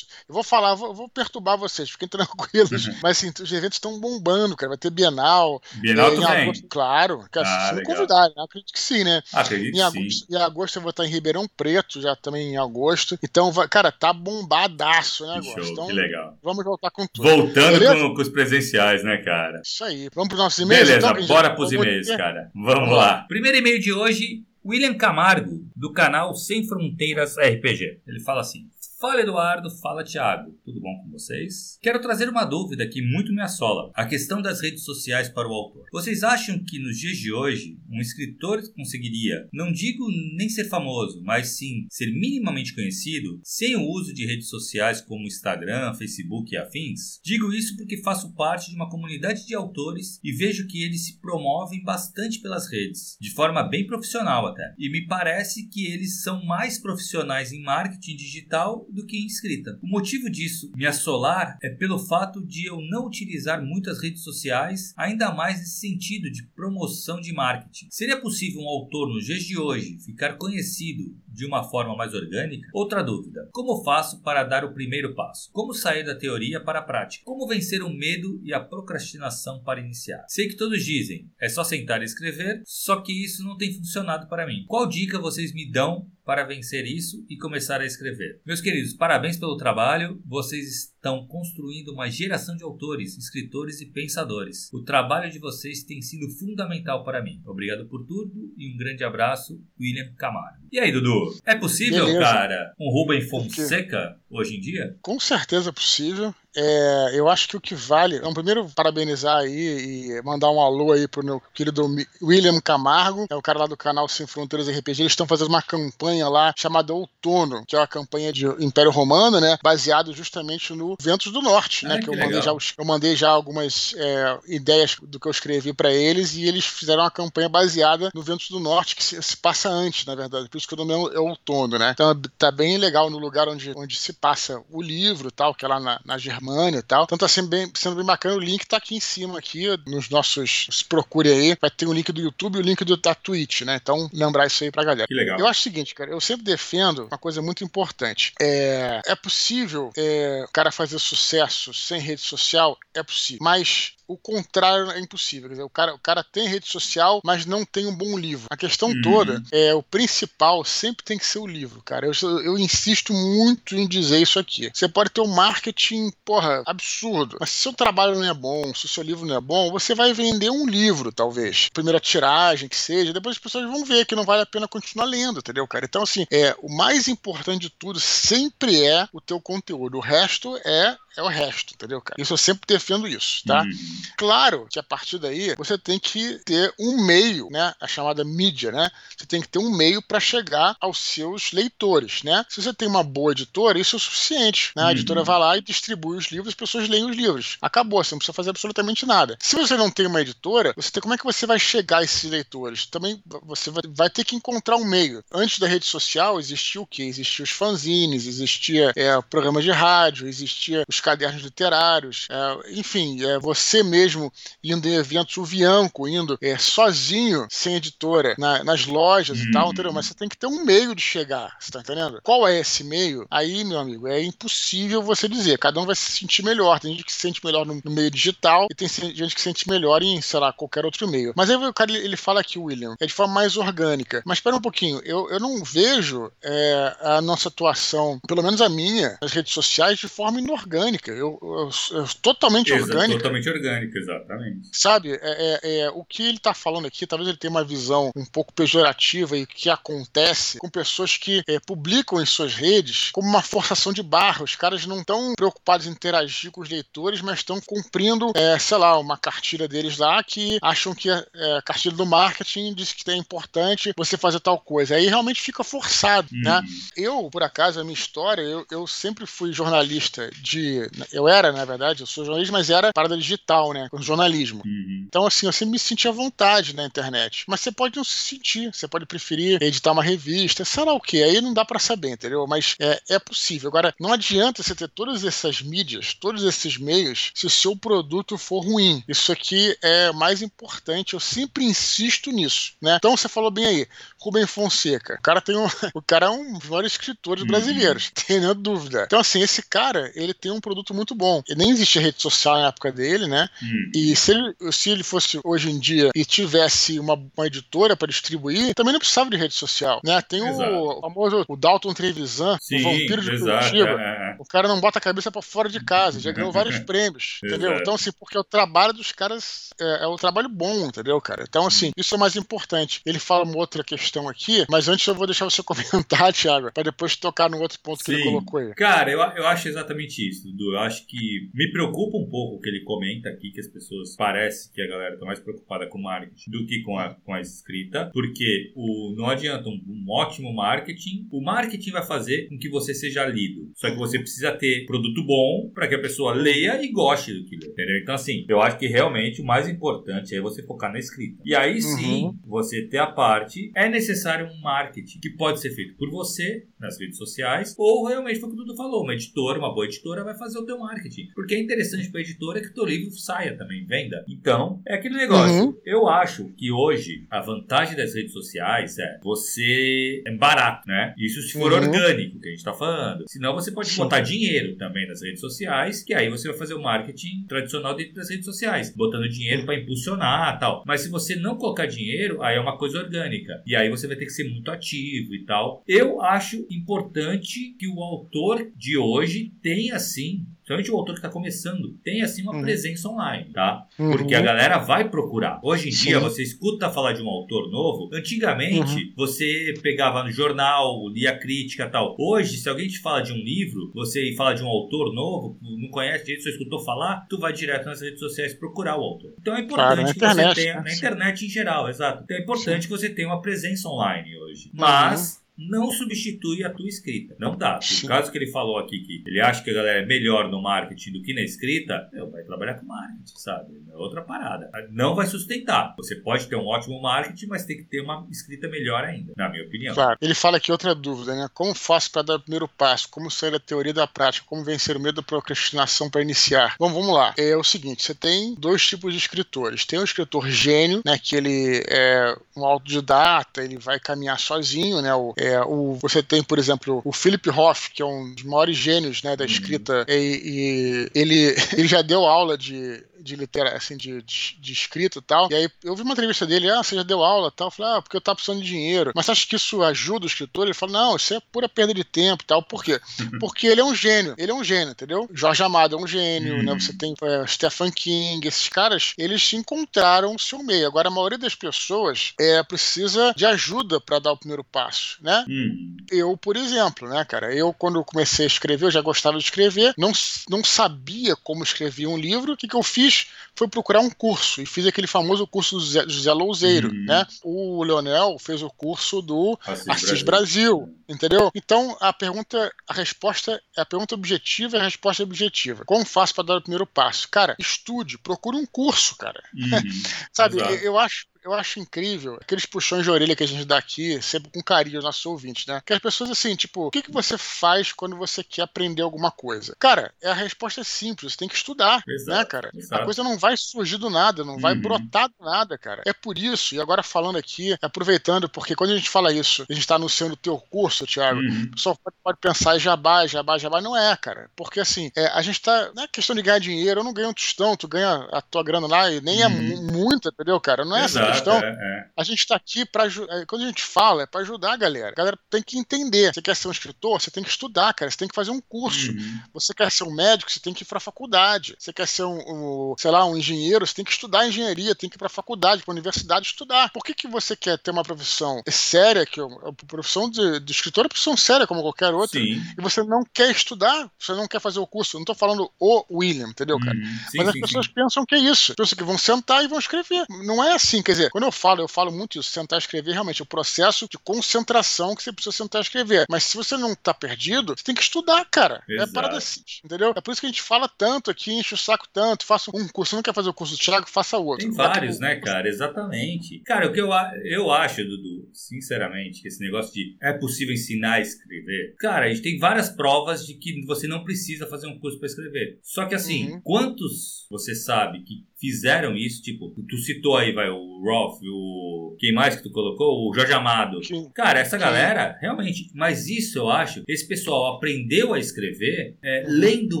Eu 0.28 0.34
vou 0.34 0.44
falar, 0.44 0.74
vou, 0.74 0.94
vou 0.94 1.08
perturbar 1.08 1.58
vocês, 1.58 1.90
fiquem 1.90 2.06
tranquilos. 2.08 2.86
Uhum. 2.86 2.94
Mas 3.02 3.18
assim, 3.18 3.32
os 3.42 3.52
eventos 3.52 3.76
estão 3.76 3.98
bombando, 3.98 4.56
cara. 4.56 4.70
Vai 4.70 4.78
ter 4.78 4.90
Bienal. 4.90 5.60
Bienal 5.74 6.06
é, 6.06 6.14
também. 6.14 6.42
Agosto, 6.42 6.66
claro. 6.68 7.24
Cara, 7.30 7.46
ah, 7.48 7.68
se 7.68 7.74
me 7.74 7.82
convidarem, 7.82 8.34
né? 8.36 8.44
acredito 8.44 8.72
que 8.72 8.80
sim, 8.80 9.04
né? 9.04 9.22
Acredito 9.32 9.76
em 9.76 9.82
agosto, 9.82 10.26
sim. 10.26 10.26
Em 10.30 10.36
agosto 10.36 10.76
eu 10.76 10.82
vou 10.82 10.90
estar 10.90 11.04
em 11.04 11.10
Ribeirão 11.10 11.48
Preto, 11.56 12.00
já 12.00 12.14
também 12.14 12.52
em 12.52 12.56
agosto. 12.56 13.18
Então, 13.22 13.50
vai, 13.50 13.68
cara, 13.68 13.90
tá 13.90 14.12
bombadaço, 14.12 15.26
né, 15.26 15.40
Show, 15.42 15.64
Então, 15.64 15.86
que 15.86 15.92
legal. 15.92 16.38
Vamos 16.42 16.64
voltar 16.64 16.90
com 16.90 17.06
tudo. 17.06 17.28
Voltando 17.28 17.84
com, 17.84 18.14
com, 18.14 18.22
os 18.22 18.28
presenciais, 18.28 19.02
né, 19.02 19.18
cara? 19.18 19.60
Isso 19.74 19.82
aí. 19.82 20.08
Vamos 20.14 20.28
pros 20.28 20.38
nossos 20.40 20.58
e-mails? 20.60 20.88
Beleza, 20.88 21.10
então, 21.10 21.26
bora 21.26 21.52
pros 21.52 21.72
e-mails, 21.72 22.06
cara. 22.06 22.48
Vamos, 22.54 22.96
lá. 22.96 23.24
Primeiro 23.26 23.58
e-mail 23.58 23.80
de 23.80 23.92
hoje, 23.92 24.44
William 24.64 24.94
Camargo, 24.94 25.68
do 25.74 25.92
canal 25.92 26.32
Sem 26.36 26.64
Fronteiras 26.64 27.36
RPG. 27.36 28.00
Ele 28.06 28.20
fala 28.20 28.42
assim: 28.42 28.70
Fala 29.04 29.20
Eduardo, 29.20 29.68
fala 29.82 30.02
Thiago, 30.02 30.58
tudo 30.64 30.80
bom 30.80 31.02
com 31.02 31.10
vocês? 31.10 31.78
Quero 31.82 32.00
trazer 32.00 32.26
uma 32.26 32.46
dúvida 32.46 32.88
que 32.88 33.02
muito 33.02 33.34
me 33.34 33.42
assola: 33.42 33.92
a 33.94 34.06
questão 34.06 34.40
das 34.40 34.62
redes 34.62 34.82
sociais 34.82 35.28
para 35.28 35.46
o 35.46 35.52
autor. 35.52 35.84
Vocês 35.92 36.22
acham 36.22 36.58
que 36.64 36.78
nos 36.78 36.96
dias 36.96 37.18
de 37.18 37.30
hoje 37.30 37.76
um 37.86 38.00
escritor 38.00 38.62
conseguiria, 38.74 39.46
não 39.52 39.70
digo 39.70 40.06
nem 40.38 40.48
ser 40.48 40.70
famoso, 40.70 41.20
mas 41.22 41.58
sim 41.58 41.86
ser 41.90 42.06
minimamente 42.06 42.74
conhecido 42.74 43.38
sem 43.44 43.76
o 43.76 43.86
uso 43.86 44.14
de 44.14 44.24
redes 44.24 44.48
sociais 44.48 45.02
como 45.02 45.26
Instagram, 45.26 45.92
Facebook 45.92 46.54
e 46.54 46.56
afins? 46.56 47.20
Digo 47.22 47.52
isso 47.52 47.76
porque 47.76 48.02
faço 48.02 48.34
parte 48.34 48.70
de 48.70 48.76
uma 48.76 48.88
comunidade 48.88 49.46
de 49.46 49.54
autores 49.54 50.18
e 50.24 50.32
vejo 50.32 50.66
que 50.66 50.82
eles 50.82 51.04
se 51.04 51.20
promovem 51.20 51.84
bastante 51.84 52.40
pelas 52.40 52.72
redes, 52.72 53.18
de 53.20 53.30
forma 53.34 53.62
bem 53.68 53.86
profissional 53.86 54.46
até. 54.46 54.74
E 54.78 54.90
me 54.90 55.06
parece 55.06 55.68
que 55.68 55.92
eles 55.92 56.22
são 56.22 56.42
mais 56.46 56.78
profissionais 56.78 57.52
em 57.52 57.62
marketing 57.62 58.16
digital 58.16 58.88
do 58.94 59.06
que 59.06 59.16
em 59.16 59.26
escrita. 59.26 59.78
O 59.82 59.86
motivo 59.86 60.30
disso 60.30 60.70
me 60.76 60.86
assolar 60.86 61.58
é 61.62 61.68
pelo 61.68 61.98
fato 61.98 62.44
de 62.44 62.66
eu 62.66 62.80
não 62.80 63.06
utilizar 63.06 63.64
muitas 63.64 64.00
redes 64.00 64.22
sociais, 64.22 64.94
ainda 64.96 65.34
mais 65.34 65.58
nesse 65.58 65.80
sentido 65.80 66.30
de 66.30 66.46
promoção 66.54 67.20
de 67.20 67.32
marketing. 67.32 67.88
Seria 67.90 68.20
possível 68.20 68.60
um 68.60 68.68
autor 68.68 69.08
nos 69.08 69.24
dias 69.24 69.42
de 69.42 69.58
hoje 69.58 69.98
ficar 69.98 70.34
conhecido 70.34 71.16
de 71.34 71.44
uma 71.44 71.64
forma 71.64 71.96
mais 71.96 72.14
orgânica? 72.14 72.68
Outra 72.72 73.02
dúvida: 73.02 73.48
como 73.52 73.82
faço 73.82 74.22
para 74.22 74.44
dar 74.44 74.64
o 74.64 74.72
primeiro 74.72 75.14
passo? 75.14 75.50
Como 75.52 75.74
sair 75.74 76.04
da 76.04 76.14
teoria 76.14 76.62
para 76.62 76.78
a 76.78 76.82
prática? 76.82 77.24
Como 77.24 77.46
vencer 77.46 77.82
o 77.82 77.90
medo 77.90 78.40
e 78.42 78.54
a 78.54 78.60
procrastinação 78.60 79.62
para 79.62 79.80
iniciar? 79.80 80.24
Sei 80.28 80.48
que 80.48 80.56
todos 80.56 80.84
dizem, 80.84 81.28
é 81.40 81.48
só 81.48 81.64
sentar 81.64 82.00
e 82.00 82.04
escrever, 82.04 82.62
só 82.64 83.00
que 83.00 83.12
isso 83.12 83.42
não 83.42 83.56
tem 83.56 83.74
funcionado 83.74 84.28
para 84.28 84.46
mim. 84.46 84.64
Qual 84.68 84.86
dica 84.88 85.18
vocês 85.18 85.52
me 85.52 85.70
dão 85.70 86.08
para 86.24 86.44
vencer 86.44 86.86
isso 86.86 87.24
e 87.28 87.36
começar 87.36 87.80
a 87.80 87.86
escrever. 87.86 88.40
Meus 88.46 88.60
queridos, 88.60 88.94
parabéns 88.94 89.36
pelo 89.36 89.56
trabalho. 89.56 90.20
Vocês 90.24 90.64
estão 90.64 90.93
construindo 91.26 91.92
uma 91.92 92.08
geração 92.08 92.56
de 92.56 92.64
autores, 92.64 93.16
escritores 93.18 93.80
e 93.80 93.86
pensadores. 93.86 94.72
O 94.72 94.82
trabalho 94.82 95.30
de 95.30 95.38
vocês 95.38 95.82
tem 95.84 96.00
sido 96.00 96.28
fundamental 96.30 97.04
para 97.04 97.22
mim. 97.22 97.42
Obrigado 97.44 97.86
por 97.86 98.06
tudo 98.06 98.52
e 98.56 98.72
um 98.72 98.76
grande 98.76 99.04
abraço, 99.04 99.60
William 99.78 100.12
Camargo. 100.16 100.66
E 100.72 100.78
aí, 100.78 100.90
Dudu? 100.90 101.38
É 101.44 101.54
possível, 101.54 102.06
Beleza. 102.06 102.20
cara, 102.20 102.74
um 102.80 102.90
Rubem 102.90 103.20
Fonseca 103.20 104.18
hoje 104.38 104.56
em 104.56 104.60
dia? 104.60 104.96
Com 105.02 105.18
certeza 105.18 105.70
é 105.70 105.72
possível. 105.72 106.34
É, 106.56 107.10
eu 107.14 107.28
acho 107.28 107.48
que 107.48 107.56
o 107.56 107.60
que 107.60 107.74
vale. 107.74 108.16
Então, 108.16 108.32
primeiro, 108.32 108.68
parabenizar 108.74 109.38
aí 109.38 110.18
e 110.18 110.22
mandar 110.22 110.50
um 110.50 110.60
alô 110.60 110.92
aí 110.92 111.08
pro 111.08 111.24
meu 111.24 111.42
querido 111.52 111.84
William 112.22 112.60
Camargo, 112.60 113.26
é 113.28 113.34
o 113.34 113.42
cara 113.42 113.58
lá 113.58 113.66
do 113.66 113.76
canal 113.76 114.08
Sem 114.08 114.26
Fronteiras 114.26 114.68
RPG. 114.68 115.02
Eles 115.02 115.12
estão 115.12 115.26
fazendo 115.26 115.48
uma 115.48 115.62
campanha 115.62 116.28
lá 116.28 116.54
chamada 116.56 116.94
Outono, 116.94 117.64
que 117.66 117.74
é 117.74 117.78
uma 117.78 117.86
campanha 117.86 118.32
de 118.32 118.46
Império 118.64 118.92
Romano, 118.92 119.40
né? 119.40 119.58
Baseado 119.62 120.12
justamente 120.12 120.72
no 120.72 120.96
Ventos 121.00 121.32
do 121.32 121.42
Norte, 121.42 121.86
né? 121.86 121.98
que, 121.98 122.04
que 122.04 122.10
eu, 122.10 122.16
mandei 122.16 122.42
já, 122.42 122.52
eu 122.52 122.84
mandei 122.84 123.16
já 123.16 123.30
algumas 123.30 123.94
é, 123.96 124.38
ideias 124.46 124.96
do 125.02 125.18
que 125.18 125.26
eu 125.26 125.32
escrevi 125.32 125.72
para 125.72 125.92
eles 125.92 126.34
e 126.34 126.46
eles 126.46 126.64
fizeram 126.64 127.02
uma 127.02 127.10
campanha 127.10 127.48
baseada 127.48 128.10
no 128.14 128.22
Ventos 128.22 128.48
do 128.50 128.60
Norte, 128.60 128.94
que 128.94 129.02
se, 129.02 129.20
se 129.20 129.36
passa 129.36 129.68
antes, 129.68 130.06
na 130.06 130.14
verdade. 130.14 130.48
Por 130.48 130.58
isso 130.58 130.68
que 130.68 130.74
o 130.74 130.84
nome 130.84 130.92
é, 130.92 131.16
é 131.16 131.20
Outono, 131.20 131.78
né? 131.78 131.90
Então 131.94 132.14
tá 132.38 132.52
bem 132.52 132.78
legal 132.78 133.10
no 133.10 133.18
lugar 133.18 133.48
onde, 133.48 133.72
onde 133.76 133.96
se 133.96 134.12
passa 134.24 134.64
o 134.70 134.80
livro 134.80 135.30
tal, 135.30 135.54
que 135.54 135.66
é 135.66 135.68
lá 135.68 135.78
na, 135.78 136.00
na 136.02 136.16
Germânia 136.16 136.78
e 136.78 136.82
tal. 136.82 137.04
Então 137.04 137.18
tá 137.18 137.28
sendo 137.28 137.48
bem, 137.48 137.70
sendo 137.74 137.96
bem 137.96 138.06
bacana. 138.06 138.34
O 138.34 138.40
link 138.40 138.66
tá 138.66 138.78
aqui 138.78 138.96
em 138.96 139.00
cima, 139.00 139.38
aqui, 139.38 139.66
nos 139.86 140.08
nossos. 140.08 140.66
Se 140.70 140.82
procure 140.82 141.30
aí. 141.30 141.54
Vai 141.60 141.70
ter 141.70 141.84
o 141.84 141.90
um 141.90 141.92
link 141.92 142.10
do 142.10 142.22
YouTube 142.22 142.56
e 142.56 142.58
o 142.58 142.62
link 142.62 142.82
do, 142.86 142.96
da 142.96 143.14
Twitch, 143.14 143.60
né? 143.60 143.76
Então, 143.76 144.08
lembrar 144.14 144.46
isso 144.46 144.64
aí 144.64 144.70
pra 144.70 144.82
galera. 144.82 145.06
Que 145.06 145.12
legal. 145.12 145.38
Eu 145.38 145.46
acho 145.46 145.60
o 145.60 145.62
seguinte, 145.62 145.94
cara, 145.94 146.10
eu 146.10 146.22
sempre 146.22 146.42
defendo 146.42 147.06
uma 147.06 147.18
coisa 147.18 147.42
muito 147.42 147.62
importante. 147.62 148.32
É, 148.40 149.02
é 149.04 149.14
possível 149.14 149.92
é, 149.94 150.46
o 150.48 150.50
cara 150.50 150.72
fazer 150.72 150.98
sucesso 150.98 151.74
sem 151.74 152.00
rede 152.00 152.22
social? 152.22 152.78
É 152.94 153.02
possível. 153.02 153.40
Mas 153.42 153.92
o 154.06 154.16
contrário 154.16 154.90
é 154.90 155.00
impossível. 155.00 155.48
Dizer, 155.48 155.62
o, 155.62 155.70
cara, 155.70 155.94
o 155.94 155.98
cara 155.98 156.24
tem 156.24 156.48
rede 156.48 156.68
social, 156.68 157.20
mas 157.24 157.46
não 157.46 157.64
tem 157.64 157.86
um 157.86 157.94
bom 157.94 158.18
livro. 158.18 158.46
A 158.50 158.56
questão 158.56 158.88
uhum. 158.88 159.02
toda 159.02 159.42
é 159.52 159.74
o 159.74 159.82
principal 159.82 160.64
sempre 160.64 161.04
tem 161.04 161.18
que 161.18 161.26
ser 161.26 161.38
o 161.38 161.46
livro, 161.46 161.82
cara. 161.82 162.06
Eu, 162.06 162.12
eu 162.40 162.58
insisto 162.58 163.12
muito 163.12 163.74
em 163.76 163.88
dizer 163.88 164.20
isso 164.20 164.38
aqui. 164.38 164.70
Você 164.72 164.88
pode 164.88 165.10
ter 165.10 165.20
um 165.20 165.34
marketing, 165.34 166.10
porra, 166.24 166.62
absurdo. 166.66 167.36
Mas 167.40 167.50
se 167.50 167.62
seu 167.62 167.72
trabalho 167.72 168.14
não 168.14 168.24
é 168.24 168.34
bom, 168.34 168.74
se 168.74 168.86
o 168.86 168.88
seu 168.88 169.02
livro 169.02 169.26
não 169.26 169.36
é 169.36 169.40
bom, 169.40 169.70
você 169.70 169.94
vai 169.94 170.12
vender 170.12 170.50
um 170.50 170.66
livro, 170.66 171.12
talvez. 171.12 171.68
Primeira 171.72 172.00
tiragem 172.00 172.68
que 172.68 172.76
seja, 172.76 173.12
depois 173.12 173.36
as 173.36 173.42
pessoas 173.42 173.70
vão 173.70 173.84
ver 173.84 174.04
que 174.06 174.14
não 174.14 174.24
vale 174.24 174.42
a 174.42 174.46
pena 174.46 174.68
continuar 174.68 175.06
lendo, 175.06 175.38
entendeu, 175.38 175.66
cara? 175.66 175.84
Então, 175.84 176.02
assim, 176.02 176.26
é, 176.30 176.54
o 176.62 176.74
mais 176.74 177.08
importante 177.08 177.62
de 177.62 177.70
tudo 177.70 178.00
sempre 178.00 178.84
é 178.84 179.08
o 179.12 179.20
teu 179.20 179.40
conteúdo. 179.40 179.98
O 179.98 180.00
resto 180.00 180.56
é 180.64 180.96
é 181.16 181.22
o 181.22 181.28
resto, 181.28 181.74
entendeu, 181.74 182.00
cara? 182.00 182.20
Isso 182.20 182.32
eu 182.32 182.36
sempre 182.36 182.62
defendo 182.66 183.06
isso, 183.06 183.42
tá? 183.46 183.62
Uhum. 183.62 184.02
Claro 184.16 184.66
que 184.70 184.78
a 184.78 184.82
partir 184.82 185.18
daí 185.18 185.54
você 185.56 185.78
tem 185.78 185.98
que 185.98 186.38
ter 186.44 186.72
um 186.78 187.04
meio, 187.04 187.48
né? 187.50 187.72
A 187.80 187.86
chamada 187.86 188.24
mídia, 188.24 188.72
né? 188.72 188.90
Você 189.16 189.26
tem 189.26 189.40
que 189.40 189.48
ter 189.48 189.58
um 189.58 189.70
meio 189.70 190.02
para 190.02 190.18
chegar 190.18 190.76
aos 190.80 190.98
seus 190.98 191.52
leitores, 191.52 192.22
né? 192.22 192.44
Se 192.48 192.62
você 192.62 192.72
tem 192.72 192.88
uma 192.88 193.04
boa 193.04 193.32
editora, 193.32 193.78
isso 193.78 193.96
é 193.96 193.98
o 193.98 194.00
suficiente, 194.00 194.72
né? 194.76 194.82
A 194.82 194.86
uhum. 194.86 194.92
editora 194.92 195.22
vai 195.22 195.38
lá 195.38 195.56
e 195.56 195.62
distribui 195.62 196.16
os 196.16 196.26
livros, 196.26 196.48
as 196.48 196.54
pessoas 196.54 196.88
leem 196.88 197.08
os 197.08 197.16
livros. 197.16 197.56
Acabou, 197.62 198.02
você 198.02 198.14
não 198.14 198.18
precisa 198.18 198.34
fazer 198.34 198.50
absolutamente 198.50 199.06
nada. 199.06 199.36
Se 199.40 199.56
você 199.56 199.76
não 199.76 199.90
tem 199.90 200.06
uma 200.06 200.20
editora, 200.20 200.72
você 200.76 200.90
tem 200.90 201.00
como 201.00 201.14
é 201.14 201.18
que 201.18 201.24
você 201.24 201.46
vai 201.46 201.58
chegar 201.58 201.98
a 201.98 202.04
esses 202.04 202.28
leitores? 202.28 202.86
Também 202.86 203.22
você 203.42 203.70
vai 203.70 204.10
ter 204.10 204.24
que 204.24 204.34
encontrar 204.34 204.76
um 204.76 204.84
meio. 204.84 205.22
Antes 205.32 205.58
da 205.58 205.68
rede 205.68 205.84
social 205.84 206.38
existia 206.40 206.80
o 206.80 206.86
quê? 206.86 207.04
Existia 207.04 207.44
os 207.44 207.50
fanzines, 207.50 208.26
existia 208.26 208.92
é, 208.96 209.20
programas 209.22 209.64
de 209.64 209.70
rádio, 209.70 210.26
existia 210.26 210.84
os 210.88 211.00
cadernos 211.04 211.42
literários, 211.42 212.26
é, 212.30 212.78
enfim, 212.78 213.22
é, 213.22 213.38
você 213.38 213.82
mesmo 213.82 214.32
indo 214.62 214.88
em 214.88 214.94
eventos, 214.94 215.36
o 215.36 215.44
Bianco 215.44 216.08
indo 216.08 216.38
é, 216.40 216.56
sozinho, 216.56 217.46
sem 217.50 217.76
editora, 217.76 218.34
na, 218.38 218.64
nas 218.64 218.86
lojas 218.86 219.38
e 219.38 219.50
tal, 219.52 219.70
entendeu? 219.70 219.92
Mas 219.92 220.06
você 220.06 220.14
tem 220.14 220.28
que 220.28 220.36
ter 220.36 220.46
um 220.46 220.64
meio 220.64 220.94
de 220.94 221.02
chegar, 221.02 221.54
você 221.60 221.70
tá 221.70 221.80
entendendo? 221.80 222.20
Qual 222.22 222.48
é 222.48 222.58
esse 222.58 222.82
meio? 222.82 223.26
Aí, 223.30 223.62
meu 223.64 223.78
amigo, 223.78 224.08
é 224.08 224.22
impossível 224.22 225.02
você 225.02 225.28
dizer. 225.28 225.58
Cada 225.58 225.78
um 225.78 225.84
vai 225.84 225.94
se 225.94 226.10
sentir 226.10 226.42
melhor. 226.42 226.80
Tem 226.80 226.92
gente 226.92 227.04
que 227.04 227.12
se 227.12 227.20
sente 227.20 227.44
melhor 227.44 227.66
no, 227.66 227.80
no 227.84 227.90
meio 227.90 228.10
digital 228.10 228.66
e 228.70 228.74
tem 228.74 228.88
gente 228.88 229.34
que 229.34 229.40
se 229.40 229.44
sente 229.44 229.68
melhor 229.68 230.02
em, 230.02 230.20
sei 230.22 230.40
lá, 230.40 230.52
qualquer 230.52 230.86
outro 230.86 231.06
meio. 231.06 231.34
Mas 231.36 231.50
aí 231.50 231.56
o 231.56 231.74
cara 231.74 231.92
ele 231.92 232.16
fala 232.16 232.40
aqui, 232.40 232.58
William, 232.58 232.96
é 232.98 233.06
de 233.06 233.12
forma 233.12 233.34
mais 233.34 233.56
orgânica. 233.56 234.22
Mas 234.24 234.38
espera 234.38 234.56
um 234.56 234.60
pouquinho, 234.60 235.00
eu, 235.04 235.28
eu 235.28 235.38
não 235.38 235.62
vejo 235.62 236.32
é, 236.42 236.96
a 237.00 237.20
nossa 237.20 237.48
atuação, 237.48 238.18
pelo 238.26 238.42
menos 238.42 238.62
a 238.62 238.68
minha, 238.68 239.18
nas 239.20 239.32
redes 239.32 239.52
sociais, 239.52 239.98
de 239.98 240.08
forma 240.08 240.40
inorgânica 240.40 240.93
orgânica, 240.94 241.10
eu, 241.10 241.38
eu, 241.42 241.70
eu 241.98 242.08
totalmente 242.22 242.72
Exa, 242.72 242.84
orgânica. 242.84 243.18
Totalmente 243.18 243.48
orgânica, 243.48 243.98
exatamente. 243.98 244.68
Sabe, 244.72 245.12
é, 245.12 245.20
é, 245.22 245.80
é, 245.80 245.90
o 245.90 246.04
que 246.04 246.22
ele 246.22 246.36
está 246.36 246.54
falando 246.54 246.86
aqui, 246.86 247.06
talvez 247.06 247.28
ele 247.28 247.38
tenha 247.38 247.50
uma 247.50 247.64
visão 247.64 248.10
um 248.16 248.24
pouco 248.24 248.52
pejorativa 248.52 249.36
e 249.36 249.46
que 249.46 249.68
acontece 249.68 250.58
com 250.58 250.68
pessoas 250.68 251.16
que 251.16 251.42
é, 251.48 251.58
publicam 251.60 252.20
em 252.20 252.26
suas 252.26 252.54
redes 252.54 253.10
como 253.12 253.28
uma 253.28 253.42
forçação 253.42 253.92
de 253.92 254.02
barra. 254.02 254.44
Os 254.44 254.56
caras 254.56 254.86
não 254.86 255.00
estão 255.00 255.34
preocupados 255.36 255.86
em 255.86 255.90
interagir 255.90 256.50
com 256.50 256.60
os 256.60 256.68
leitores, 256.68 257.20
mas 257.20 257.38
estão 257.38 257.60
cumprindo, 257.60 258.32
é, 258.34 258.58
sei 258.58 258.78
lá, 258.78 258.98
uma 258.98 259.18
cartilha 259.18 259.68
deles 259.68 259.98
lá 259.98 260.22
que 260.22 260.58
acham 260.62 260.94
que 260.94 261.10
é, 261.10 261.24
a 261.58 261.62
cartilha 261.62 261.94
do 261.94 262.06
marketing 262.06 262.74
diz 262.74 262.92
que 262.92 263.10
é 263.10 263.16
importante 263.16 263.92
você 263.96 264.16
fazer 264.16 264.40
tal 264.40 264.58
coisa. 264.58 264.96
Aí 264.96 265.06
realmente 265.06 265.40
fica 265.40 265.64
forçado, 265.64 266.28
né? 266.32 266.58
Uhum. 266.58 266.64
Eu, 266.96 267.30
por 267.30 267.42
acaso, 267.42 267.80
a 267.80 267.84
minha 267.84 267.94
história, 267.94 268.42
eu, 268.42 268.66
eu 268.70 268.86
sempre 268.86 269.26
fui 269.26 269.52
jornalista 269.52 270.30
de 270.40 270.83
eu 271.12 271.28
era, 271.28 271.52
na 271.52 271.64
verdade, 271.64 272.02
eu 272.02 272.06
sou 272.06 272.24
jornalista, 272.24 272.52
mas 272.52 272.70
era 272.70 272.92
parada 272.92 273.16
digital, 273.16 273.72
né? 273.72 273.88
Com 273.90 274.00
jornalismo. 274.00 274.62
Uhum. 274.64 275.04
Então, 275.06 275.26
assim, 275.26 275.46
eu 275.46 275.52
sempre 275.52 275.72
me 275.72 275.78
sentia 275.78 276.10
à 276.10 276.14
vontade 276.14 276.74
na 276.74 276.84
internet. 276.84 277.44
Mas 277.46 277.60
você 277.60 277.72
pode 277.72 277.96
não 277.96 278.04
se 278.04 278.16
sentir, 278.16 278.74
você 278.74 278.88
pode 278.88 279.06
preferir 279.06 279.62
editar 279.62 279.92
uma 279.92 280.02
revista, 280.02 280.64
sei 280.64 280.84
lá 280.84 280.92
o 280.92 281.00
que. 281.00 281.22
Aí 281.22 281.40
não 281.40 281.54
dá 281.54 281.64
para 281.64 281.78
saber, 281.78 282.10
entendeu? 282.10 282.46
Mas 282.46 282.76
é, 282.78 283.00
é 283.10 283.18
possível. 283.18 283.68
Agora, 283.68 283.94
não 284.00 284.12
adianta 284.12 284.62
você 284.62 284.74
ter 284.74 284.88
todas 284.88 285.24
essas 285.24 285.62
mídias, 285.62 286.14
todos 286.14 286.42
esses 286.44 286.76
meios, 286.76 287.30
se 287.34 287.46
o 287.46 287.50
seu 287.50 287.76
produto 287.76 288.36
for 288.36 288.60
ruim. 288.60 289.02
Isso 289.08 289.30
aqui 289.32 289.76
é 289.82 290.12
mais 290.12 290.42
importante. 290.42 291.14
Eu 291.14 291.20
sempre 291.20 291.64
insisto 291.64 292.30
nisso, 292.30 292.72
né? 292.80 292.96
Então, 292.96 293.16
você 293.16 293.28
falou 293.28 293.50
bem 293.50 293.66
aí, 293.66 293.88
Rubem 294.20 294.46
Fonseca. 294.46 295.16
O 295.18 295.22
cara 295.22 295.40
tem 295.40 295.56
um, 295.56 295.66
o 295.94 296.02
cara 296.02 296.26
é 296.26 296.30
um 296.30 296.58
dos 296.58 296.68
maiores 296.68 296.92
escritores 296.92 297.42
uhum. 297.42 297.48
brasileiros, 297.48 298.10
tem 298.26 298.38
nenhuma 298.38 298.54
dúvida. 298.54 299.04
Então, 299.06 299.18
assim, 299.18 299.40
esse 299.40 299.62
cara, 299.62 300.10
ele 300.14 300.34
tem 300.34 300.50
um 300.50 300.60
produto 300.60 300.73
produto 300.74 300.94
muito 300.94 301.14
bom. 301.14 301.42
E 301.48 301.54
nem 301.54 301.70
existia 301.70 302.02
rede 302.02 302.20
social 302.20 302.56
na 302.56 302.68
época 302.68 302.90
dele, 302.90 303.26
né? 303.26 303.48
Hum. 303.62 303.90
E 303.94 304.16
se 304.16 304.32
ele, 304.32 304.72
se 304.72 304.90
ele 304.90 305.02
fosse 305.02 305.38
hoje 305.44 305.70
em 305.70 305.78
dia 305.78 306.10
e 306.14 306.24
tivesse 306.24 306.98
uma, 306.98 307.14
uma 307.14 307.46
editora 307.46 307.96
para 307.96 308.08
distribuir, 308.08 308.74
também 308.74 308.92
não 308.92 308.98
precisava 308.98 309.30
de 309.30 309.36
rede 309.36 309.54
social, 309.54 310.00
né? 310.04 310.20
Tem 310.20 310.42
o, 310.42 310.98
o 310.98 311.00
famoso 311.00 311.44
o 311.48 311.56
Dalton 311.56 311.94
Trevisan, 311.94 312.58
o 312.72 312.82
vampiro 312.82 313.22
de 313.22 313.38
Curitiba. 313.38 314.00
É, 314.00 314.32
é. 314.32 314.36
O 314.38 314.44
cara 314.44 314.66
não 314.66 314.80
bota 314.80 314.98
a 314.98 315.02
cabeça 315.02 315.30
para 315.30 315.42
fora 315.42 315.68
de 315.68 315.82
casa, 315.82 316.20
já 316.20 316.32
ganhou 316.32 316.50
vários 316.50 316.78
prêmios, 316.84 317.38
entendeu? 317.44 317.76
Então, 317.76 317.94
assim, 317.94 318.10
porque 318.12 318.36
o 318.36 318.44
trabalho 318.44 318.92
dos 318.92 319.12
caras 319.12 319.70
é, 319.80 320.04
é 320.04 320.08
um 320.08 320.16
trabalho 320.16 320.48
bom, 320.48 320.86
entendeu, 320.86 321.20
cara? 321.20 321.44
Então, 321.48 321.66
assim, 321.66 321.92
isso 321.96 322.14
é 322.14 322.16
o 322.16 322.20
mais 322.20 322.36
importante. 322.36 323.00
Ele 323.06 323.18
fala 323.18 323.44
uma 323.44 323.56
outra 323.56 323.84
questão 323.84 324.28
aqui, 324.28 324.64
mas 324.68 324.88
antes 324.88 325.06
eu 325.06 325.14
vou 325.14 325.26
deixar 325.26 325.44
você 325.44 325.62
comentar, 325.64 326.32
Thiago, 326.32 326.72
para 326.72 326.82
depois 326.82 327.16
tocar 327.16 327.48
no 327.48 327.60
outro 327.60 327.78
ponto 327.80 327.98
Sim. 327.98 328.04
que 328.04 328.12
ele 328.12 328.24
colocou 328.24 328.60
aí. 328.60 328.74
Cara, 328.74 329.10
eu, 329.10 329.20
eu 329.20 329.46
acho 329.46 329.68
exatamente 329.68 330.28
isso, 330.28 330.48
Dudu. 330.64 330.72
Eu 330.72 330.78
acho 330.80 331.06
que 331.06 331.50
me 331.52 331.70
preocupa 331.70 332.16
um 332.16 332.28
pouco 332.28 332.56
o 332.56 332.60
que 332.60 332.68
ele 332.68 332.82
comenta 332.84 333.28
aqui, 333.28 333.50
que 333.50 333.60
as 333.60 333.68
pessoas 333.68 334.16
parece 334.16 334.72
que 334.72 334.80
a 334.80 334.86
galera 334.86 335.18
tá 335.18 335.26
mais 335.26 335.40
preocupada 335.40 335.86
com 335.86 336.00
marketing 336.00 336.50
do 336.50 336.66
que 336.66 336.82
com 336.82 336.98
a, 336.98 337.14
com 337.14 337.34
a 337.34 337.40
escrita, 337.40 338.10
porque 338.12 338.72
o, 338.74 339.14
não 339.16 339.26
adianta 339.26 339.68
um, 339.68 339.80
um 339.86 340.04
ótimo 340.10 340.52
marketing. 340.54 341.26
O 341.30 341.42
marketing 341.42 341.90
vai 341.90 342.06
fazer 342.06 342.48
com 342.48 342.58
que 342.58 342.68
você 342.68 342.94
seja 342.94 343.26
lido. 343.26 343.70
Só 343.74 343.90
que 343.90 343.96
você 343.96 344.18
precisa 344.18 344.52
ter 344.52 344.86
produto 344.86 345.24
bom 345.24 345.70
para 345.74 345.88
que 345.88 345.94
a 345.94 346.00
pessoa 346.00 346.34
leia 346.34 346.82
e 346.82 346.90
goste 346.90 347.32
do 347.32 347.44
que 347.44 347.56
lê. 347.56 347.66
Entendeu? 347.68 347.98
Então, 348.02 348.14
assim, 348.14 348.44
eu 348.48 348.60
acho 348.60 348.78
que 348.78 348.86
realmente 348.86 349.42
o 349.42 349.44
mais 349.44 349.68
importante 349.68 350.34
é 350.34 350.40
você 350.40 350.62
focar 350.62 350.92
na 350.92 350.98
escrita. 350.98 351.42
E 351.44 351.54
aí 351.54 351.80
sim, 351.80 352.24
uhum. 352.24 352.38
você 352.44 352.86
ter 352.86 352.98
a 352.98 353.06
parte, 353.06 353.70
é 353.74 353.88
necessário 353.88 354.46
um 354.46 354.60
marketing 354.60 355.18
que 355.20 355.30
pode 355.30 355.60
ser 355.60 355.70
feito 355.70 355.96
por 355.96 356.10
você 356.10 356.66
nas 356.78 357.00
redes 357.00 357.16
sociais, 357.16 357.74
ou 357.78 358.06
realmente 358.06 358.38
foi 358.38 358.48
o 358.48 358.52
que 358.52 358.60
o 358.60 358.64
Dudu 358.64 358.76
falou, 358.76 359.02
uma 359.02 359.14
editora, 359.14 359.58
uma 359.58 359.72
boa 359.72 359.86
editora 359.86 360.22
vai 360.22 360.36
fazer 360.36 360.43
o 360.52 360.66
teu 360.66 360.78
marketing. 360.78 361.28
Porque 361.34 361.54
é 361.54 361.60
interessante 361.60 362.10
para 362.10 362.20
a 362.20 362.22
editora 362.22 362.60
que 362.60 362.68
o 362.68 362.74
teu 362.74 362.84
livro 362.84 363.10
saia 363.12 363.56
também, 363.56 363.86
venda. 363.86 364.24
Então, 364.28 364.82
é 364.86 364.94
aquele 364.94 365.16
negócio. 365.16 365.64
Uhum. 365.64 365.76
Eu 365.84 366.08
acho 366.08 366.52
que 366.56 366.70
hoje 366.70 367.26
a 367.30 367.40
vantagem 367.40 367.96
das 367.96 368.14
redes 368.14 368.32
sociais 368.32 368.98
é 368.98 369.18
você 369.22 370.22
é 370.26 370.36
barato, 370.36 370.86
né? 370.88 371.14
Isso 371.18 371.40
se 371.42 371.52
for 371.52 371.72
uhum. 371.72 371.78
orgânico, 371.78 372.40
que 372.40 372.48
a 372.48 372.50
gente 372.50 372.58
está 372.58 372.74
falando. 372.74 373.24
Senão 373.28 373.54
você 373.54 373.70
pode 373.70 373.88
Sim. 373.88 374.02
botar 374.02 374.20
dinheiro 374.20 374.76
também 374.76 375.06
nas 375.06 375.22
redes 375.22 375.40
sociais, 375.40 376.02
que 376.02 376.14
aí 376.14 376.28
você 376.28 376.48
vai 376.48 376.56
fazer 376.56 376.74
o 376.74 376.82
marketing 376.82 377.44
tradicional 377.48 377.94
dentro 377.94 378.14
das 378.14 378.30
redes 378.30 378.44
sociais, 378.44 378.94
botando 378.94 379.28
dinheiro 379.28 379.64
para 379.64 379.76
impulsionar 379.76 380.58
tal. 380.58 380.84
Mas 380.86 381.02
se 381.02 381.08
você 381.08 381.36
não 381.36 381.56
colocar 381.56 381.86
dinheiro, 381.86 382.42
aí 382.42 382.56
é 382.56 382.60
uma 382.60 382.76
coisa 382.76 382.98
orgânica. 382.98 383.62
E 383.66 383.74
aí 383.76 383.88
você 383.88 384.06
vai 384.06 384.16
ter 384.16 384.24
que 384.24 384.32
ser 384.32 384.48
muito 384.50 384.70
ativo 384.70 385.34
e 385.34 385.44
tal. 385.44 385.82
Eu 385.86 386.20
acho 386.20 386.66
importante 386.70 387.74
que 387.78 387.86
o 387.88 388.00
autor 388.00 388.70
de 388.76 388.96
hoje 388.96 389.52
tenha, 389.62 389.96
assim, 389.96 390.33
Principalmente 390.64 390.90
o 390.90 390.96
autor 390.96 391.14
que 391.14 391.18
está 391.18 391.28
começando, 391.28 391.92
tem 392.02 392.22
assim 392.22 392.42
uma 392.42 392.54
uhum. 392.54 392.62
presença 392.62 393.06
online, 393.06 393.52
tá? 393.52 393.86
Uhum. 393.98 394.12
Porque 394.12 394.34
a 394.34 394.40
galera 394.40 394.78
vai 394.78 395.10
procurar. 395.10 395.60
Hoje 395.62 395.90
em 395.90 395.92
Sim. 395.92 396.08
dia, 396.08 396.18
você 396.18 396.42
escuta 396.42 396.88
falar 396.88 397.12
de 397.12 397.22
um 397.22 397.28
autor 397.28 397.70
novo. 397.70 398.08
Antigamente, 398.14 398.96
uhum. 398.96 399.12
você 399.14 399.74
pegava 399.82 400.24
no 400.24 400.30
jornal, 400.30 401.06
lia 401.10 401.38
crítica 401.38 401.88
tal. 401.88 402.16
Hoje, 402.18 402.56
se 402.56 402.66
alguém 402.66 402.88
te 402.88 402.98
fala 403.00 403.20
de 403.20 403.32
um 403.32 403.36
livro, 403.36 403.92
você 403.94 404.32
fala 404.34 404.54
de 404.54 404.62
um 404.62 404.66
autor 404.66 405.12
novo, 405.12 405.58
não 405.60 405.90
conhece 405.90 406.24
direito, 406.24 406.44
só 406.44 406.48
escutou 406.48 406.82
falar, 406.82 407.26
tu 407.28 407.38
vai 407.38 407.52
direto 407.52 407.84
nas 407.84 408.00
redes 408.00 408.18
sociais 408.18 408.54
procurar 408.54 408.96
o 408.96 409.02
autor. 409.02 409.34
Então 409.38 409.54
é 409.54 409.60
importante 409.60 409.78
claro, 409.78 410.04
que 410.06 410.10
internet, 410.12 410.54
você 410.54 410.62
tenha, 410.62 410.74
né? 410.76 410.82
na 410.82 410.94
internet 410.94 411.44
em 411.44 411.48
geral, 411.50 411.88
exato. 411.90 412.22
Então 412.24 412.36
é 412.38 412.40
importante 412.40 412.82
Sim. 412.82 412.88
que 412.88 412.96
você 412.98 413.10
tenha 413.10 413.28
uma 413.28 413.42
presença 413.42 413.86
online 413.86 414.34
hoje. 414.38 414.70
Mas 414.72 415.43
não 415.56 415.90
substitui 415.90 416.64
a 416.64 416.70
tua 416.70 416.88
escrita. 416.88 417.36
Não 417.38 417.56
dá. 417.56 417.78
No 418.02 418.08
caso 418.08 418.30
que 418.30 418.38
ele 418.38 418.50
falou 418.50 418.78
aqui 418.78 419.00
que 419.00 419.22
ele 419.26 419.40
acha 419.40 419.62
que 419.62 419.70
a 419.70 419.74
galera 419.74 420.00
é 420.00 420.06
melhor 420.06 420.50
no 420.50 420.60
marketing 420.60 421.12
do 421.12 421.22
que 421.22 421.32
na 421.32 421.42
escrita, 421.42 422.08
meu, 422.12 422.30
vai 422.30 422.42
trabalhar 422.42 422.74
com 422.74 422.86
marketing, 422.86 423.36
sabe? 423.36 423.72
É 423.92 423.96
outra 423.96 424.22
parada. 424.22 424.70
Não 424.90 425.14
vai 425.14 425.26
sustentar. 425.26 425.94
Você 425.96 426.16
pode 426.16 426.46
ter 426.48 426.56
um 426.56 426.66
ótimo 426.66 427.00
marketing, 427.00 427.46
mas 427.46 427.64
tem 427.64 427.76
que 427.76 427.84
ter 427.84 428.00
uma 428.00 428.26
escrita 428.30 428.68
melhor 428.68 429.04
ainda, 429.04 429.32
na 429.36 429.48
minha 429.48 429.64
opinião. 429.64 429.94
Claro. 429.94 430.18
Ele 430.20 430.34
fala 430.34 430.56
aqui 430.56 430.72
outra 430.72 430.94
dúvida, 430.94 431.34
né? 431.34 431.48
Como 431.54 431.74
faço 431.74 432.10
para 432.10 432.22
dar 432.22 432.34
o 432.36 432.40
primeiro 432.40 432.68
passo? 432.68 433.08
Como 433.08 433.30
sair 433.30 433.52
da 433.52 433.60
teoria 433.60 433.92
da 433.92 434.06
prática? 434.06 434.46
Como 434.48 434.64
vencer 434.64 434.96
o 434.96 435.00
medo 435.00 435.16
da 435.16 435.22
procrastinação 435.22 436.10
para 436.10 436.22
iniciar? 436.22 436.74
Bom, 436.78 436.92
vamos 436.92 437.14
lá. 437.14 437.34
É 437.38 437.56
o 437.56 437.62
seguinte, 437.64 438.02
você 438.02 438.14
tem 438.14 438.54
dois 438.58 438.84
tipos 438.84 439.12
de 439.12 439.18
escritores. 439.18 439.84
Tem 439.84 439.98
o 439.98 440.04
escritor 440.04 440.48
gênio, 440.48 441.02
né? 441.04 441.18
Que 441.22 441.36
ele 441.36 441.84
é 441.88 442.36
um 442.56 442.64
autodidata, 442.64 443.62
ele 443.62 443.78
vai 443.78 444.00
caminhar 444.00 444.38
sozinho, 444.38 445.00
né? 445.00 445.14
O, 445.14 445.34
é, 445.36 445.43
o, 445.66 445.94
você 446.00 446.22
tem, 446.22 446.42
por 446.42 446.58
exemplo, 446.58 447.00
o 447.04 447.12
Philip 447.12 447.48
Hoff, 447.50 447.90
que 447.90 448.02
é 448.02 448.04
um 448.04 448.32
dos 448.34 448.44
maiores 448.44 448.76
gênios 448.76 449.22
né, 449.22 449.36
da 449.36 449.44
uhum. 449.44 449.50
escrita, 449.50 449.98
uhum. 450.08 450.14
e, 450.14 451.10
e 451.14 451.18
ele, 451.18 451.54
ele 451.76 451.88
já 451.88 452.02
deu 452.02 452.24
aula 452.24 452.56
de 452.56 453.02
de 453.24 453.36
literatura, 453.36 453.76
assim, 453.76 453.96
de, 453.96 454.22
de, 454.22 454.56
de, 454.60 454.72
escrita 454.72 455.18
e 455.18 455.22
tal. 455.22 455.48
E 455.50 455.54
aí 455.54 455.68
eu 455.82 455.96
vi 455.96 456.02
uma 456.02 456.12
entrevista 456.12 456.46
dele, 456.46 456.70
ah, 456.70 456.82
você 456.82 456.94
já 456.94 457.02
deu 457.02 457.22
aula 457.22 457.48
e 457.48 457.56
tal. 457.56 457.68
Eu 457.68 457.70
falei, 457.70 457.92
ah, 457.92 458.02
porque 458.02 458.16
eu 458.16 458.20
tava 458.20 458.36
precisando 458.36 458.62
de 458.62 458.68
dinheiro. 458.68 459.12
Mas 459.14 459.28
acha 459.28 459.46
que 459.46 459.56
isso 459.56 459.82
ajuda 459.82 460.24
o 460.24 460.28
escritor? 460.28 460.64
Ele 460.64 460.74
falou, 460.74 460.92
não, 460.92 461.16
isso 461.16 461.34
é 461.34 461.40
pura 461.52 461.68
perda 461.68 461.94
de 461.94 462.04
tempo 462.04 462.42
e 462.44 462.46
tal. 462.46 462.62
Por 462.62 462.84
quê? 462.84 463.00
Porque 463.40 463.66
ele 463.66 463.80
é 463.80 463.84
um 463.84 463.94
gênio. 463.94 464.34
Ele 464.36 464.50
é 464.50 464.54
um 464.54 464.62
gênio, 464.62 464.92
entendeu? 464.92 465.28
Jorge 465.32 465.62
Amado 465.62 465.96
é 465.96 465.98
um 465.98 466.06
gênio, 466.06 466.62
né? 466.62 466.74
Você 466.74 466.92
tem 466.92 467.14
é, 467.22 467.46
Stephen 467.46 467.90
King, 467.90 468.46
esses 468.46 468.68
caras, 468.68 469.14
eles 469.16 469.42
se 469.42 469.56
encontraram 469.56 470.34
o 470.34 470.38
seu 470.38 470.62
meio. 470.62 470.86
Agora, 470.86 471.08
a 471.08 471.10
maioria 471.10 471.38
das 471.38 471.54
pessoas 471.54 472.34
é, 472.38 472.62
precisa 472.62 473.32
de 473.36 473.46
ajuda 473.46 474.00
para 474.00 474.18
dar 474.18 474.32
o 474.32 474.36
primeiro 474.36 474.64
passo, 474.64 475.16
né? 475.22 475.44
Uhum. 475.48 475.96
Eu, 476.10 476.36
por 476.36 476.56
exemplo, 476.56 477.08
né, 477.08 477.24
cara, 477.24 477.54
eu 477.54 477.72
quando 477.72 478.04
comecei 478.04 478.44
a 478.44 478.48
escrever, 478.48 478.86
eu 478.86 478.90
já 478.90 479.00
gostava 479.00 479.38
de 479.38 479.44
escrever, 479.44 479.94
não, 479.96 480.12
não 480.48 480.62
sabia 480.62 481.36
como 481.36 481.62
escrever 481.62 482.06
um 482.06 482.18
livro. 482.18 482.52
O 482.52 482.56
que, 482.56 482.68
que 482.68 482.76
eu 482.76 482.82
fiz? 482.82 483.13
Fiz 483.14 483.26
foi 483.56 483.68
procurar 483.68 484.00
um 484.00 484.10
curso 484.10 484.60
e 484.60 484.66
fiz 484.66 484.84
aquele 484.86 485.06
famoso 485.06 485.46
curso 485.46 485.76
do 485.76 485.84
José, 485.84 486.04
José 486.08 486.32
Louzeiro, 486.32 486.88
uhum. 486.88 487.04
né? 487.04 487.26
O 487.42 487.84
Leonel 487.84 488.36
fez 488.38 488.62
o 488.62 488.70
curso 488.70 489.22
do 489.22 489.58
Assis, 489.64 489.88
Assis 489.88 490.22
Brasil. 490.22 490.78
Brasil. 490.78 490.98
entendeu? 491.08 491.50
Então 491.54 491.96
a 492.00 492.12
pergunta, 492.12 492.72
a 492.88 492.92
resposta, 492.92 493.62
a 493.76 493.86
pergunta 493.86 494.14
objetiva 494.14 494.76
é 494.76 494.80
a 494.80 494.84
resposta 494.84 495.22
objetiva. 495.22 495.84
Como 495.84 496.04
faço 496.04 496.34
para 496.34 496.44
dar 496.44 496.56
o 496.56 496.62
primeiro 496.62 496.86
passo? 496.86 497.28
Cara, 497.28 497.54
estude, 497.58 498.18
procure 498.18 498.56
um 498.56 498.66
curso, 498.66 499.16
cara. 499.16 499.42
Uhum. 499.54 499.80
Sabe, 500.32 500.58
eu 500.82 500.98
acho 500.98 501.26
eu 501.44 501.52
acho 501.52 501.78
incrível 501.78 502.38
aqueles 502.40 502.66
puxões 502.66 503.04
de 503.04 503.10
orelha 503.10 503.36
que 503.36 503.44
a 503.44 503.48
gente 503.48 503.64
dá 503.64 503.76
aqui, 503.76 504.20
sempre 504.22 504.50
com 504.50 504.62
carinho 504.62 504.96
aos 504.96 505.04
nossos 505.04 505.24
ouvintes, 505.26 505.66
né? 505.66 505.80
Que 505.84 505.92
as 505.92 505.98
pessoas, 505.98 506.30
assim, 506.30 506.56
tipo, 506.56 506.86
o 506.86 506.90
que, 506.90 507.02
que 507.02 507.12
você 507.12 507.36
faz 507.36 507.92
quando 507.92 508.16
você 508.16 508.42
quer 508.42 508.62
aprender 508.62 509.02
alguma 509.02 509.30
coisa? 509.30 509.76
Cara, 509.78 510.12
é 510.22 510.30
a 510.30 510.34
resposta 510.34 510.80
é 510.80 510.84
simples, 510.84 511.32
você 511.32 511.38
tem 511.38 511.48
que 511.48 511.54
estudar, 511.54 512.02
né, 512.06 512.14
exato, 512.14 512.38
né, 512.38 512.44
cara? 512.44 512.70
Exato. 512.74 513.02
A 513.02 513.04
coisa 513.04 513.22
não 513.22 513.36
vai 513.36 513.56
surgir 513.56 513.98
do 513.98 514.08
nada, 514.08 514.44
não 514.44 514.58
vai 514.58 514.74
uhum. 514.74 514.80
brotar 514.80 515.28
do 515.28 515.44
nada, 515.44 515.76
cara. 515.76 516.02
É 516.06 516.12
por 516.12 516.38
isso, 516.38 516.74
e 516.74 516.80
agora 516.80 517.02
falando 517.02 517.36
aqui, 517.36 517.76
aproveitando, 517.82 518.48
porque 518.48 518.74
quando 518.74 518.90
a 518.90 518.96
gente 518.96 519.10
fala 519.10 519.32
isso, 519.32 519.66
a 519.68 519.72
gente 519.72 519.86
tá 519.86 519.96
anunciando 519.96 520.34
o 520.34 520.38
teu 520.38 520.58
curso, 520.58 521.06
Thiago, 521.06 521.40
uhum. 521.40 521.64
o 521.64 521.70
pessoal 521.72 521.98
pode, 522.02 522.16
pode 522.22 522.38
pensar 522.38 522.78
jabá, 522.78 523.26
jabá, 523.26 523.58
jabá. 523.58 523.80
Não 523.80 523.96
é, 523.96 524.16
cara. 524.16 524.50
Porque 524.56 524.80
assim, 524.80 525.10
é, 525.16 525.26
a 525.26 525.42
gente 525.42 525.60
tá. 525.60 525.90
Não 525.94 526.04
é 526.04 526.08
questão 526.08 526.34
de 526.34 526.42
ganhar 526.42 526.58
dinheiro, 526.58 527.00
eu 527.00 527.04
não 527.04 527.12
ganho 527.12 527.28
um 527.28 527.34
tostão, 527.34 527.76
tu 527.76 527.86
ganha 527.86 528.28
a 528.32 528.40
tua 528.40 528.62
grana 528.62 528.86
lá 528.86 529.10
e 529.10 529.20
nem 529.20 529.42
é 529.42 529.46
uhum. 529.46 529.88
é 529.88 529.92
muita, 529.92 530.28
entendeu, 530.28 530.60
cara? 530.60 530.84
Não 530.84 530.96
é 530.96 531.04
Exato, 531.04 531.30
essa 531.30 531.33
questão. 531.34 531.58
É, 531.58 531.68
é. 531.70 532.06
A 532.16 532.24
gente 532.24 532.46
tá 532.46 532.56
aqui 532.56 532.84
pra. 532.84 533.06
É, 533.06 533.46
quando 533.46 533.62
a 533.62 533.66
gente 533.66 533.82
fala, 533.82 534.22
é 534.22 534.26
pra 534.26 534.40
ajudar 534.40 534.72
a 534.72 534.76
galera. 534.76 535.08
A 535.08 535.14
galera 535.14 535.38
tem 535.50 535.62
que 535.62 535.78
entender. 535.78 536.32
Você 536.32 536.42
quer 536.42 536.56
ser 536.56 536.68
um 536.68 536.72
escritor, 536.72 537.20
você 537.20 537.30
tem 537.30 537.42
que 537.42 537.50
estudar, 537.50 537.92
cara. 537.94 538.10
Você 538.10 538.16
tem 538.16 538.28
que 538.28 538.34
fazer 538.34 538.50
um 538.50 538.60
curso. 538.60 539.10
Uhum. 539.10 539.40
Você 539.52 539.74
quer 539.74 539.90
ser 539.90 540.04
um 540.04 540.14
médico, 540.14 540.50
você 540.50 540.60
tem 540.60 540.72
que 540.72 540.82
ir 540.82 540.86
pra 540.86 541.00
faculdade. 541.00 541.74
Você 541.78 541.92
quer 541.92 542.06
ser 542.06 542.24
um, 542.24 542.38
um 542.38 542.94
sei 542.98 543.10
lá, 543.10 543.24
um 543.24 543.36
engenheiro, 543.36 543.86
você 543.86 543.94
tem 543.94 544.04
que 544.04 544.12
estudar 544.12 544.46
engenharia, 544.46 544.94
tem 544.94 545.08
que 545.08 545.16
ir 545.16 545.18
pra 545.18 545.28
faculdade, 545.28 545.82
pra 545.82 545.92
universidade 545.92 546.46
estudar. 546.46 546.90
Por 546.90 547.04
que, 547.04 547.14
que 547.14 547.28
você 547.28 547.56
quer 547.56 547.78
ter 547.78 547.90
uma 547.90 548.02
profissão 548.02 548.62
séria, 548.70 549.26
que 549.26 549.40
é 549.40 549.42
a 549.42 549.72
profissão 549.86 550.28
de, 550.30 550.60
de 550.60 550.72
escritor 550.72 551.02
é 551.02 551.06
uma 551.06 551.08
profissão 551.08 551.36
séria 551.36 551.66
como 551.66 551.82
qualquer 551.82 552.12
outra, 552.12 552.40
sim. 552.40 552.62
e 552.78 552.82
você 552.82 553.02
não 553.02 553.24
quer 553.24 553.50
estudar, 553.50 554.10
você 554.18 554.32
não 554.32 554.46
quer 554.46 554.60
fazer 554.60 554.78
o 554.78 554.86
curso. 554.86 555.16
Eu 555.16 555.20
não 555.20 555.24
tô 555.24 555.34
falando 555.34 555.70
o 555.78 556.04
William, 556.10 556.48
entendeu, 556.48 556.78
cara? 556.78 556.96
Uhum. 556.96 557.18
Sim, 557.30 557.38
Mas 557.38 557.48
as 557.48 557.52
sim, 557.52 557.60
pessoas 557.60 557.88
pensam 557.88 558.26
que 558.26 558.34
é 558.34 558.38
isso. 558.38 558.74
Pensam 558.74 558.96
que 558.96 559.04
vão 559.04 559.18
sentar 559.18 559.64
e 559.64 559.68
vão 559.68 559.78
escrever. 559.78 560.24
Não 560.44 560.62
é 560.62 560.72
assim, 560.72 561.02
quer 561.02 561.12
dizer, 561.12 561.23
quando 561.30 561.44
eu 561.44 561.52
falo, 561.52 561.80
eu 561.80 561.88
falo 561.88 562.10
muito 562.10 562.38
isso, 562.38 562.50
sentar 562.50 562.78
e 562.78 562.82
escrever, 562.82 563.12
realmente, 563.12 563.40
é 563.40 563.44
o 563.44 563.46
processo 563.46 564.08
de 564.08 564.18
concentração 564.18 565.14
que 565.14 565.22
você 565.22 565.32
precisa 565.32 565.56
sentar 565.56 565.80
e 565.80 565.84
escrever. 565.84 566.26
Mas 566.28 566.44
se 566.44 566.56
você 566.56 566.76
não 566.76 566.94
tá 566.94 567.12
perdido, 567.12 567.74
você 567.76 567.84
tem 567.84 567.94
que 567.94 568.02
estudar, 568.02 568.44
cara. 568.46 568.82
É 568.88 568.94
Exato. 568.94 569.10
É 569.10 569.12
parada 569.12 569.36
assim, 569.36 569.62
entendeu? 569.84 570.12
É 570.16 570.20
por 570.20 570.32
isso 570.32 570.40
que 570.40 570.46
a 570.46 570.50
gente 570.50 570.62
fala 570.62 570.88
tanto 570.88 571.30
aqui, 571.30 571.52
enche 571.52 571.74
o 571.74 571.78
saco 571.78 572.06
tanto, 572.12 572.44
faça 572.44 572.70
um 572.74 572.88
curso. 572.88 573.10
Você 573.10 573.16
não 573.16 573.22
quer 573.22 573.34
fazer 573.34 573.48
o 573.48 573.54
curso 573.54 573.76
do 573.76 573.78
Thiago, 573.78 574.08
faça 574.08 574.38
outro. 574.38 574.66
Tem 574.66 574.74
vários, 574.74 575.18
né, 575.18 575.36
cara? 575.36 575.68
Exatamente. 575.68 576.60
Cara, 576.60 576.88
o 576.88 576.92
que 576.92 577.00
eu, 577.00 577.10
eu 577.44 577.70
acho, 577.70 578.04
Dudu, 578.04 578.48
sinceramente, 578.52 579.42
que 579.42 579.48
esse 579.48 579.60
negócio 579.60 579.92
de 579.92 580.16
é 580.22 580.32
possível 580.32 580.74
ensinar 580.74 581.14
a 581.14 581.20
escrever. 581.20 581.94
Cara, 581.98 582.26
a 582.26 582.28
gente 582.28 582.42
tem 582.42 582.58
várias 582.58 582.88
provas 582.88 583.46
de 583.46 583.54
que 583.54 583.84
você 583.86 584.06
não 584.06 584.24
precisa 584.24 584.66
fazer 584.66 584.86
um 584.86 584.98
curso 584.98 585.18
para 585.18 585.26
escrever. 585.26 585.78
Só 585.82 586.06
que 586.06 586.14
assim, 586.14 586.52
uhum. 586.52 586.60
quantos 586.62 587.46
você 587.50 587.74
sabe 587.74 588.22
que 588.22 588.44
fizeram 588.64 589.14
isso, 589.14 589.42
tipo, 589.42 589.74
tu 589.86 589.98
citou 589.98 590.38
aí, 590.38 590.52
vai, 590.52 590.70
o 590.70 591.02
Roth, 591.02 591.40
o. 591.44 592.16
Quem 592.18 592.32
mais 592.32 592.56
que 592.56 592.62
tu 592.62 592.70
colocou? 592.70 593.28
O 593.28 593.34
Jorge 593.34 593.52
Amado. 593.52 594.02
Sim. 594.02 594.30
Cara, 594.34 594.60
essa 594.60 594.78
Sim. 594.78 594.84
galera, 594.84 595.36
realmente, 595.40 595.90
mas 595.94 596.28
isso 596.28 596.58
eu 596.58 596.70
acho, 596.70 597.02
esse 597.06 597.26
pessoal 597.26 597.74
aprendeu 597.74 598.32
a 598.32 598.38
escrever 598.38 599.16
é, 599.22 599.44
lendo 599.46 600.00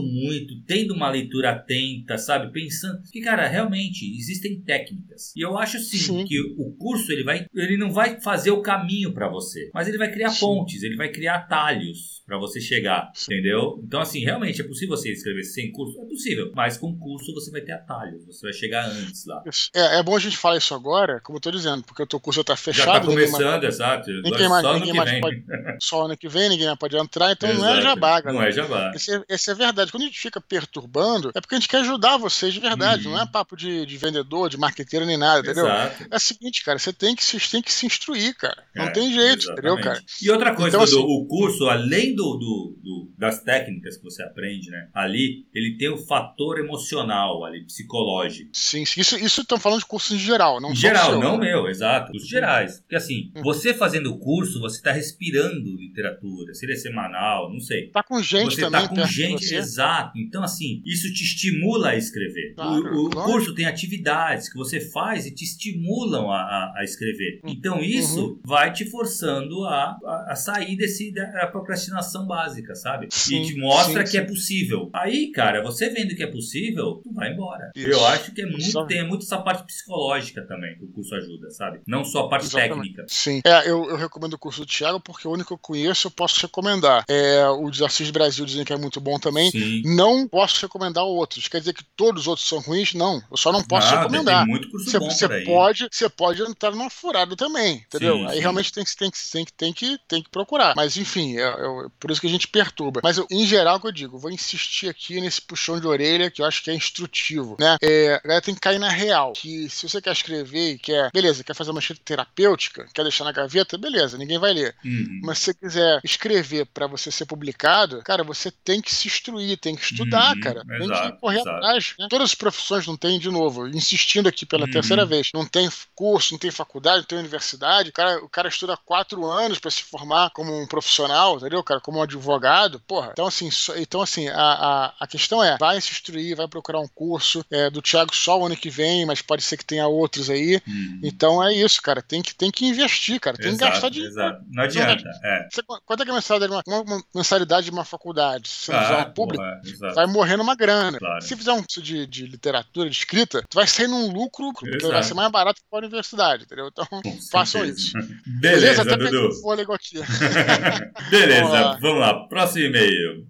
muito, 0.00 0.62
tendo 0.62 0.94
uma 0.94 1.10
leitura 1.10 1.50
atenta, 1.50 2.16
sabe? 2.16 2.52
Pensando. 2.52 3.02
Que, 3.12 3.20
cara, 3.20 3.46
realmente 3.46 4.06
existem 4.16 4.60
técnicas. 4.60 5.34
E 5.36 5.44
eu 5.44 5.58
acho 5.58 5.78
sim, 5.78 5.98
Sim. 5.98 6.24
que 6.24 6.40
o 6.56 6.72
curso 6.78 7.12
ele 7.12 7.24
vai. 7.24 7.46
Ele 7.54 7.76
não 7.76 7.92
vai 7.92 8.20
fazer 8.20 8.52
o 8.52 8.62
caminho 8.62 9.12
pra 9.12 9.28
você, 9.28 9.70
mas 9.74 9.88
ele 9.88 9.98
vai 9.98 10.10
criar 10.10 10.30
Sim. 10.30 10.40
pontes, 10.40 10.82
ele 10.82 10.96
vai 10.96 11.10
criar 11.10 11.34
atalhos 11.34 12.22
pra 12.24 12.38
você 12.38 12.60
chegar, 12.60 13.12
entendeu? 13.24 13.82
Então, 13.84 14.00
assim, 14.00 14.20
realmente 14.20 14.60
é 14.60 14.64
possível 14.64 14.96
você 14.96 15.12
escrever 15.12 15.44
sem 15.44 15.70
curso? 15.70 16.00
É 16.00 16.06
possível, 16.06 16.52
mas 16.54 16.78
com 16.78 16.96
curso 16.96 17.34
você 17.34 17.50
vai 17.50 17.60
ter 17.60 17.72
atalhos, 17.72 18.24
você 18.24 18.46
vai 18.46 18.53
chegar 18.54 18.86
antes 18.86 19.26
lá. 19.26 19.42
É, 19.74 19.98
é 19.98 20.02
bom 20.02 20.16
a 20.16 20.20
gente 20.20 20.36
falar 20.36 20.56
isso 20.56 20.74
agora, 20.74 21.20
como 21.22 21.36
eu 21.38 21.40
tô 21.42 21.50
dizendo, 21.50 21.82
porque 21.84 22.02
o 22.02 22.06
teu 22.06 22.18
curso 22.20 22.42
tá 22.44 22.54
Já 22.54 22.56
fechado. 22.56 22.86
tá 22.86 23.00
ninguém 23.00 23.16
mais- 23.16 23.30
começando, 23.32 23.64
exato. 23.64 24.10
Ninguém 24.22 24.48
mais, 24.48 24.62
só 24.62 24.70
ano 24.70 24.78
ninguém 24.78 24.92
que 24.92 24.98
mais 24.98 25.20
pode. 25.20 25.44
Só 25.80 26.04
ano 26.04 26.16
que 26.16 26.28
vem, 26.28 26.48
ninguém 26.48 26.66
mais 26.66 26.78
pode 26.78 26.96
entrar, 26.96 27.32
então 27.32 27.52
não 27.52 27.66
é 27.66 27.70
Exato. 27.72 27.82
jabá, 27.82 28.20
galera. 28.20 28.32
Não 28.32 28.42
é 28.42 28.52
jabá. 28.52 28.92
Esse 28.94 29.50
é, 29.50 29.52
é 29.52 29.56
verdade. 29.56 29.90
Quando 29.90 30.04
a 30.04 30.06
gente 30.06 30.18
fica 30.20 30.40
perturbando, 30.40 31.30
é 31.34 31.40
porque 31.40 31.54
a 31.54 31.58
gente 31.58 31.68
quer 31.68 31.78
ajudar 31.80 32.16
vocês 32.16 32.52
de 32.54 32.60
verdade. 32.60 33.06
Uhum. 33.06 33.14
Não 33.14 33.20
é 33.22 33.26
papo 33.26 33.56
de, 33.56 33.84
de 33.86 33.96
vendedor, 33.96 34.48
de 34.48 34.56
marqueteiro 34.56 35.04
nem 35.06 35.16
nada, 35.16 35.40
entendeu? 35.40 35.64
Exato. 35.66 36.06
É 36.10 36.16
o 36.16 36.20
seguinte, 36.20 36.64
cara, 36.64 36.78
você 36.78 36.92
tem 36.92 37.14
que 37.14 37.24
se, 37.24 37.38
tem 37.50 37.62
que 37.62 37.72
se 37.72 37.86
instruir, 37.86 38.34
cara. 38.36 38.62
Não 38.74 38.84
É, 38.86 38.90
tem 38.90 39.12
jeito, 39.12 39.44
entendeu, 39.50 39.74
exatamente. 39.74 39.82
cara? 39.84 40.02
E 40.22 40.30
outra 40.30 40.54
coisa, 40.54 40.76
Então, 40.76 40.84
Dudu, 40.86 40.98
assim- 40.98 41.06
o 41.06 41.26
curso, 41.26 41.68
além 41.68 42.14
do, 42.14 42.34
do- 42.36 42.78
do- 42.82 43.12
das 43.18 43.42
técnicas 43.42 43.96
que 43.96 44.02
você 44.04 44.22
aprende, 44.22 44.70
né? 44.70 44.88
Ali, 44.94 45.46
ele 45.54 45.76
tem 45.78 45.88
o 45.88 45.98
fator 45.98 46.58
emocional 46.58 47.44
ali, 47.44 47.64
psicológico. 47.64 48.33
Sim, 48.52 48.84
sim. 48.84 49.00
Isso 49.00 49.16
isso 49.18 49.40
estão 49.42 49.58
falando 49.58 49.80
de 49.80 49.86
cursos 49.86 50.12
em 50.12 50.18
geral, 50.18 50.60
não 50.60 50.72
Em 50.72 50.76
geral, 50.76 51.10
seu, 51.12 51.20
não 51.20 51.38
né? 51.38 51.46
meu, 51.46 51.68
exato. 51.68 52.12
Os 52.14 52.26
gerais. 52.28 52.80
Porque 52.80 52.96
assim, 52.96 53.30
Hum. 53.36 53.42
você 53.42 53.72
fazendo 53.74 54.10
o 54.12 54.18
curso, 54.18 54.60
você 54.60 54.76
está 54.76 54.92
respirando 54.92 55.76
literatura. 55.76 56.54
Se 56.54 56.64
ele 56.66 56.72
é 56.72 56.76
semanal, 56.76 57.52
não 57.52 57.60
sei. 57.60 57.88
Tá 57.90 58.02
com 58.02 58.20
gente 58.22 58.54
você 58.54 58.60
também 58.60 58.82
tá 58.82 58.88
com 58.88 59.06
gente, 59.06 59.54
exato. 59.54 60.18
Então, 60.18 60.42
assim, 60.42 60.82
isso 60.84 61.12
te 61.12 61.22
estimula 61.22 61.90
a 61.90 61.96
escrever. 61.96 62.54
Claro, 62.54 62.94
o 62.96 63.04
o 63.06 63.10
claro. 63.10 63.30
curso 63.30 63.54
tem 63.54 63.66
atividades 63.66 64.48
que 64.48 64.56
você 64.56 64.80
faz 64.80 65.26
e 65.26 65.30
te 65.34 65.44
estimulam 65.44 66.30
a, 66.30 66.36
a- 66.36 66.72
a 66.78 66.84
escrever. 66.84 67.40
Uhum. 67.44 67.50
Então, 67.50 67.80
isso 67.82 68.40
vai 68.44 68.72
te 68.72 68.84
forçando 68.84 69.64
a, 69.64 69.96
a, 70.04 70.26
a 70.32 70.36
sair 70.36 70.76
desse, 70.76 71.12
da 71.12 71.46
procrastinação 71.48 72.26
básica, 72.26 72.74
sabe? 72.74 73.08
Sim, 73.10 73.42
e 73.42 73.46
te 73.46 73.56
mostra 73.60 74.04
sim, 74.06 74.10
que 74.12 74.18
é 74.18 74.20
sim. 74.22 74.26
possível. 74.26 74.90
Aí, 74.92 75.30
cara, 75.32 75.62
você 75.62 75.88
vendo 75.90 76.14
que 76.14 76.22
é 76.22 76.26
possível, 76.26 77.00
tu 77.02 77.12
vai 77.12 77.32
embora. 77.32 77.70
Isso. 77.76 77.88
Eu 77.88 78.04
acho 78.06 78.23
que 78.32 78.42
é 78.42 78.46
muito, 78.46 78.86
tem 78.86 79.06
muito 79.06 79.24
essa 79.24 79.38
parte 79.38 79.64
psicológica 79.66 80.42
também 80.46 80.76
que 80.78 80.84
o 80.84 80.88
curso 80.88 81.14
ajuda, 81.14 81.50
sabe? 81.50 81.80
Não 81.86 82.04
só 82.04 82.20
a 82.20 82.28
parte 82.28 82.46
Exatamente. 82.46 82.92
técnica. 82.94 83.04
Sim. 83.08 83.40
É, 83.44 83.68
eu, 83.68 83.84
eu 83.90 83.96
recomendo 83.96 84.34
o 84.34 84.38
curso 84.38 84.60
do 84.60 84.66
Thiago 84.66 85.00
porque 85.00 85.26
o 85.26 85.30
único 85.32 85.48
que 85.48 85.52
eu 85.54 85.58
conheço 85.58 86.06
eu 86.06 86.10
posso 86.10 86.40
recomendar. 86.40 87.04
É, 87.08 87.46
o 87.48 87.70
Desafios 87.70 88.10
Brasil 88.10 88.44
dizem 88.46 88.64
que 88.64 88.72
é 88.72 88.76
muito 88.76 89.00
bom 89.00 89.18
também. 89.18 89.50
Sim. 89.50 89.82
Não 89.84 90.26
posso 90.28 90.60
recomendar 90.62 91.04
outros. 91.04 91.48
Quer 91.48 91.58
dizer 91.60 91.72
que 91.74 91.84
todos 91.96 92.22
os 92.22 92.28
outros 92.28 92.48
são 92.48 92.60
ruins? 92.60 92.94
Não. 92.94 93.22
Eu 93.30 93.36
só 93.36 93.52
não 93.52 93.62
posso 93.62 93.86
Nada, 93.88 94.00
recomendar. 94.00 94.44
Tem 94.44 94.50
muito 94.50 94.70
curso 94.70 94.90
Você, 94.90 95.28
bom 95.28 95.34
aí. 95.34 95.44
pode, 95.44 95.88
você 95.90 96.08
pode 96.08 96.42
entrar 96.42 96.70
numa 96.70 96.90
furada 96.90 97.36
também, 97.36 97.84
entendeu? 97.86 98.16
Sim, 98.18 98.26
Aí 98.26 98.34
sim. 98.34 98.40
realmente 98.40 98.72
tem, 98.72 98.84
que- 98.84 98.96
tem, 98.96 99.10
que- 99.10 99.30
tem, 99.30 99.44
que- 99.44 99.52
tem, 99.52 99.72
que, 99.72 99.98
tem 100.08 100.22
que 100.22 100.30
procurar. 100.30 100.74
Mas 100.76 100.96
enfim, 100.96 101.36
é, 101.36 101.42
é 101.42 101.86
por 101.98 102.10
isso 102.10 102.20
que 102.20 102.26
a 102.26 102.30
gente 102.30 102.48
perturba. 102.48 103.00
Mas 103.02 103.18
eu, 103.18 103.26
em 103.30 103.46
geral, 103.46 103.76
o 103.76 103.80
que 103.80 103.86
eu 103.86 103.92
digo, 103.92 104.18
vou 104.18 104.30
insistir 104.30 104.88
aqui 104.88 105.20
nesse 105.20 105.40
puxão 105.40 105.78
de 105.80 105.86
orelha 105.86 106.30
que 106.30 106.40
eu 106.42 106.46
acho 106.46 106.62
que 106.62 106.70
é 106.70 106.74
instrutivo, 106.74 107.56
né? 107.58 107.76
É, 107.82 108.13
a 108.16 108.20
galera 108.20 108.42
tem 108.42 108.54
que 108.54 108.60
cair 108.60 108.78
na 108.78 108.88
real. 108.88 109.32
Que 109.32 109.68
se 109.68 109.88
você 109.88 110.00
quer 110.00 110.12
escrever 110.12 110.72
e 110.72 110.78
quer, 110.78 111.10
beleza, 111.12 111.44
quer 111.44 111.54
fazer 111.54 111.70
uma 111.70 111.80
escrita 111.80 112.02
terapêutica, 112.04 112.86
quer 112.92 113.02
deixar 113.02 113.24
na 113.24 113.32
gaveta, 113.32 113.76
beleza, 113.78 114.16
ninguém 114.18 114.38
vai 114.38 114.52
ler. 114.52 114.74
Uhum. 114.84 115.20
Mas 115.24 115.38
se 115.38 115.44
você 115.46 115.54
quiser 115.54 116.00
escrever 116.04 116.66
pra 116.66 116.86
você 116.86 117.10
ser 117.10 117.26
publicado, 117.26 118.02
cara, 118.04 118.22
você 118.24 118.50
tem 118.50 118.80
que 118.80 118.94
se 118.94 119.08
instruir, 119.08 119.56
tem 119.58 119.74
que 119.76 119.82
estudar, 119.84 120.34
Uhum, 120.34 120.40
cara. 120.40 120.64
Tem 120.64 120.84
exato, 120.84 121.12
que 121.14 121.20
correr 121.20 121.40
exato. 121.40 121.56
atrás. 121.56 121.94
né? 121.98 122.06
Todas 122.10 122.30
as 122.30 122.34
profissões 122.34 122.86
não 122.86 122.96
tem, 122.96 123.18
de 123.18 123.30
novo, 123.30 123.66
insistindo 123.68 124.28
aqui 124.28 124.46
pela 124.46 124.64
Uhum. 124.66 124.70
terceira 124.70 125.04
vez, 125.06 125.28
não 125.34 125.44
tem 125.46 125.68
curso, 125.94 126.32
não 126.32 126.38
tem 126.38 126.50
faculdade, 126.50 126.98
não 126.98 127.04
tem 127.04 127.18
universidade. 127.18 127.90
O 127.90 127.92
cara, 127.92 128.24
o 128.24 128.28
cara 128.28 128.48
estuda 128.48 128.76
quatro 128.76 129.24
anos 129.26 129.58
pra 129.58 129.70
se 129.70 129.82
formar 129.82 130.30
como 130.30 130.52
um 130.60 130.66
profissional, 130.66 131.36
entendeu, 131.36 131.62
cara? 131.62 131.80
Como 131.80 131.98
um 131.98 132.02
advogado. 132.02 132.80
Porra. 132.86 133.10
Então, 133.12 133.26
assim, 133.26 133.48
então, 133.76 134.00
assim 134.00 134.28
a, 134.28 134.34
a, 134.40 134.94
a 135.00 135.06
questão 135.06 135.42
é: 135.42 135.56
vai 135.58 135.80
se 135.80 135.90
instruir, 135.92 136.36
vai 136.36 136.48
procurar 136.48 136.80
um 136.80 136.88
curso 136.88 137.44
é, 137.50 137.70
do 137.70 137.80
Thiago 138.06 138.14
só 138.14 138.38
o 138.40 138.46
ano 138.46 138.56
que 138.56 138.70
vem, 138.70 139.04
mas 139.06 139.20
pode 139.22 139.42
ser 139.42 139.56
que 139.56 139.64
tenha 139.64 139.86
outros 139.86 140.28
aí. 140.30 140.60
Uhum. 140.66 141.00
Então 141.02 141.42
é 141.42 141.52
isso, 141.54 141.80
cara. 141.82 142.00
Tem 142.02 142.22
que, 142.22 142.34
tem 142.34 142.50
que 142.50 142.66
investir, 142.66 143.18
cara. 143.20 143.36
Tem 143.36 143.48
que 143.50 143.54
Exato, 143.56 143.72
gastar 143.72 143.88
dinheiro. 143.88 144.12
Exato. 144.12 144.44
Não 144.50 144.62
adianta. 144.62 145.04
É. 145.24 145.48
Você- 145.50 145.62
quanto 145.84 146.00
é 146.02 146.04
que 146.04 146.10
é 146.10 146.12
a 146.12 146.14
mensalidade 146.14 146.52
de 146.64 146.70
uma, 146.70 146.80
uma 146.82 147.02
mensalidade 147.14 147.64
de 147.66 147.70
uma 147.72 147.84
faculdade? 147.84 148.48
Se 148.48 148.66
você 148.66 148.72
não 148.72 148.80
fizer 148.82 148.94
Ah, 148.94 148.98
uma 148.98 149.10
pública, 149.10 149.60
porra, 149.80 149.94
vai 149.94 150.06
morrer 150.06 150.36
numa 150.36 150.54
grana. 150.54 150.98
Claro. 150.98 151.22
Se 151.22 151.36
fizer 151.36 151.52
um 151.52 151.62
curso 151.62 151.82
de, 151.82 152.06
de 152.06 152.26
literatura, 152.26 152.88
de 152.88 152.96
escrita, 152.96 153.42
tu 153.48 153.54
vai 153.54 153.66
sair 153.66 153.88
num 153.88 154.12
lucro, 154.12 154.50
Exato. 154.64 154.92
vai 154.92 155.02
ser 155.02 155.14
mais 155.14 155.30
barato 155.30 155.60
que 155.60 155.66
a 155.74 155.78
universidade, 155.78 156.44
entendeu? 156.44 156.68
Então, 156.68 156.86
Com 156.86 157.02
façam 157.30 157.62
certeza. 157.62 157.80
isso. 157.80 157.92
Beleza, 158.40 158.82
Até 158.82 158.96
Dudu. 158.96 159.32
fôlego 159.40 159.72
aqui. 159.72 159.96
Beleza, 161.10 161.40
Vamos 161.42 161.52
lá. 161.52 161.78
vamos 161.80 162.00
lá. 162.00 162.28
Próximo 162.28 162.66
e-mail. 162.66 163.26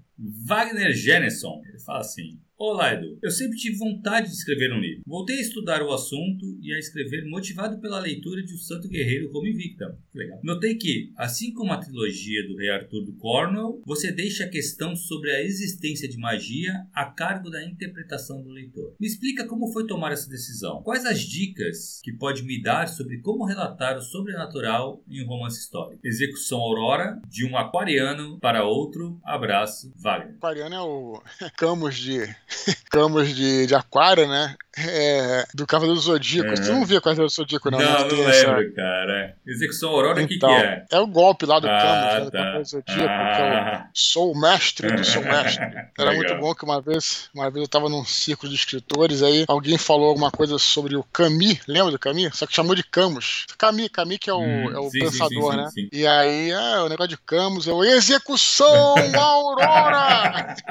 Wagner 0.47 0.93
Geneson. 0.93 1.61
Ele 1.69 1.79
fala 1.81 2.01
assim: 2.01 2.39
Olá, 2.57 2.95
Edu. 2.95 3.19
Eu 3.21 3.33
sempre 3.33 3.59
tive 3.59 3.77
vontade 3.77 4.29
de 4.29 4.35
escrever 4.35 4.73
um 4.73 4.79
livro. 4.79 5.03
Voltei 5.05 5.39
a 5.39 5.41
estudar 5.41 5.83
o 5.83 5.93
assunto 5.93 6.57
e 6.63 6.73
a 6.73 6.79
escrever 6.79 7.29
motivado 7.29 7.81
pela 7.81 7.99
leitura 7.99 8.45
de 8.45 8.55
O 8.55 8.59
Santo 8.59 8.89
Guerreiro 8.89 9.31
Roma 9.33 9.49
Invicta. 9.49 9.99
Legal. 10.15 10.39
Notei 10.41 10.77
que, 10.77 11.13
assim 11.17 11.53
como 11.53 11.73
a 11.73 11.79
trilogia 11.79 12.47
do 12.47 12.57
Rei 12.57 12.71
Arthur 12.71 13.05
do 13.07 13.13
Cornwell, 13.17 13.83
você 13.85 14.13
deixa 14.13 14.45
a 14.45 14.49
questão 14.49 14.95
sobre 14.95 15.33
a 15.33 15.43
existência 15.43 16.09
de 16.09 16.17
magia 16.17 16.87
a 16.95 17.07
cargo 17.07 17.51
da 17.51 17.65
interpretação 17.65 18.41
do 18.41 18.51
leitor. 18.51 18.95
Me 19.01 19.09
explica 19.09 19.49
como 19.49 19.73
foi 19.73 19.85
tomar 19.89 20.13
essa 20.13 20.31
decisão. 20.31 20.81
Quais 20.85 21.05
as 21.05 21.23
dicas 21.23 22.01
que 22.05 22.13
pode 22.13 22.45
me 22.45 22.63
dar 22.63 22.87
sobre 22.87 23.19
como 23.19 23.45
relatar 23.45 23.99
o 23.99 24.01
sobrenatural 24.01 25.03
em 25.09 25.25
um 25.25 25.27
romance 25.27 25.59
histórico? 25.59 26.01
Execução 26.07 26.61
Aurora, 26.61 27.21
de 27.29 27.45
um 27.45 27.57
aquariano 27.57 28.39
para 28.39 28.65
outro. 28.65 29.21
Abraço, 29.25 29.93
Wagner. 29.97 30.37
Aquariano 30.37 30.75
é 30.77 30.81
o 30.81 31.23
Camus 31.59 31.97
de. 31.97 32.44
Camus 32.91 33.35
de, 33.35 33.67
de 33.67 33.75
Aquário, 33.75 34.27
né? 34.29 34.57
É, 34.77 35.45
do 35.55 35.67
Cavaleiro 35.67 35.95
do 36.01 36.05
Zodíaco. 36.05 36.51
É. 36.51 36.55
Tu 36.55 36.73
não 36.73 36.85
via 36.85 37.01
Cavaleiro 37.01 37.27
do 37.29 37.33
Zodíaco, 37.33 37.71
não? 37.71 37.79
Não, 37.79 37.87
né? 37.93 37.99
não, 38.01 38.09
Que 38.09 38.21
essa- 38.23 38.53
lembro, 38.57 38.75
cara. 38.75 39.37
Execução 39.47 39.91
Aurora, 39.91 40.23
o 40.23 40.27
que, 40.27 40.35
Então, 40.35 40.49
que 40.49 40.55
é? 40.63 40.85
é 40.91 40.99
o 40.99 41.07
golpe 41.07 41.47
lá 41.47 41.61
do 41.61 41.69
Ah, 41.69 41.79
Camus, 41.81 42.15
né, 42.15 42.21
do 42.21 42.31
tá. 42.31 42.39
Cavaleiro 42.39 42.63
do 42.63 42.69
Zodíaco, 42.69 42.99
que 42.99 43.03
é 43.03 43.09
Ah. 43.09 43.87
o 43.87 43.91
Sou 43.95 44.33
o 44.33 44.41
Mestre 44.41 44.93
do 44.97 45.05
Seu 45.05 45.23
Mestre. 45.23 45.65
Era 45.99 46.11
Legal. 46.11 46.15
muito 46.17 46.35
bom 46.41 46.55
que 46.55 46.65
uma 46.65 46.81
vez, 46.81 47.29
uma 47.35 47.51
vez 47.51 47.63
eu 47.63 47.69
tava 47.69 47.89
num 47.89 48.05
círculo 48.05 48.51
de 48.51 48.57
escritores, 48.59 49.23
aí 49.23 49.45
alguém 49.49 49.79
falou 49.79 50.09
alguma 50.09 50.31
coisa 50.31 50.59
sobre 50.59 50.97
o 50.97 51.05
Camus, 51.05 51.61
lembra 51.69 51.93
do 51.93 51.99
Camus? 51.99 52.37
Só 52.37 52.47
que 52.47 52.55
chamou 52.55 52.75
de 52.75 52.83
Camus. 52.83 53.47
Camus, 53.57 53.89
Camus 53.93 54.19
que 54.19 54.31
é 54.31 54.33
o, 54.35 54.41
Hum, 54.41 54.71
é 54.73 54.79
o 54.79 54.91
sim, 54.91 54.99
pensador, 54.99 55.53
sim, 55.53 55.57
né? 55.59 55.67
sim, 55.73 55.81
sim. 55.83 55.89
E 55.93 56.07
aí, 56.07 56.53
ah, 56.53 56.83
o 56.85 56.89
negócio 56.89 57.11
de 57.11 57.19
Camus 57.19 57.69
é 57.69 57.73
o 57.73 57.85
Execução 57.85 58.95
Aurora! 59.19 60.55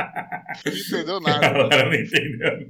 Não 0.66 0.72
entendeu 0.74 1.20
nada. 1.20 1.52
Não 1.54 1.94
entendeu. 1.94 2.70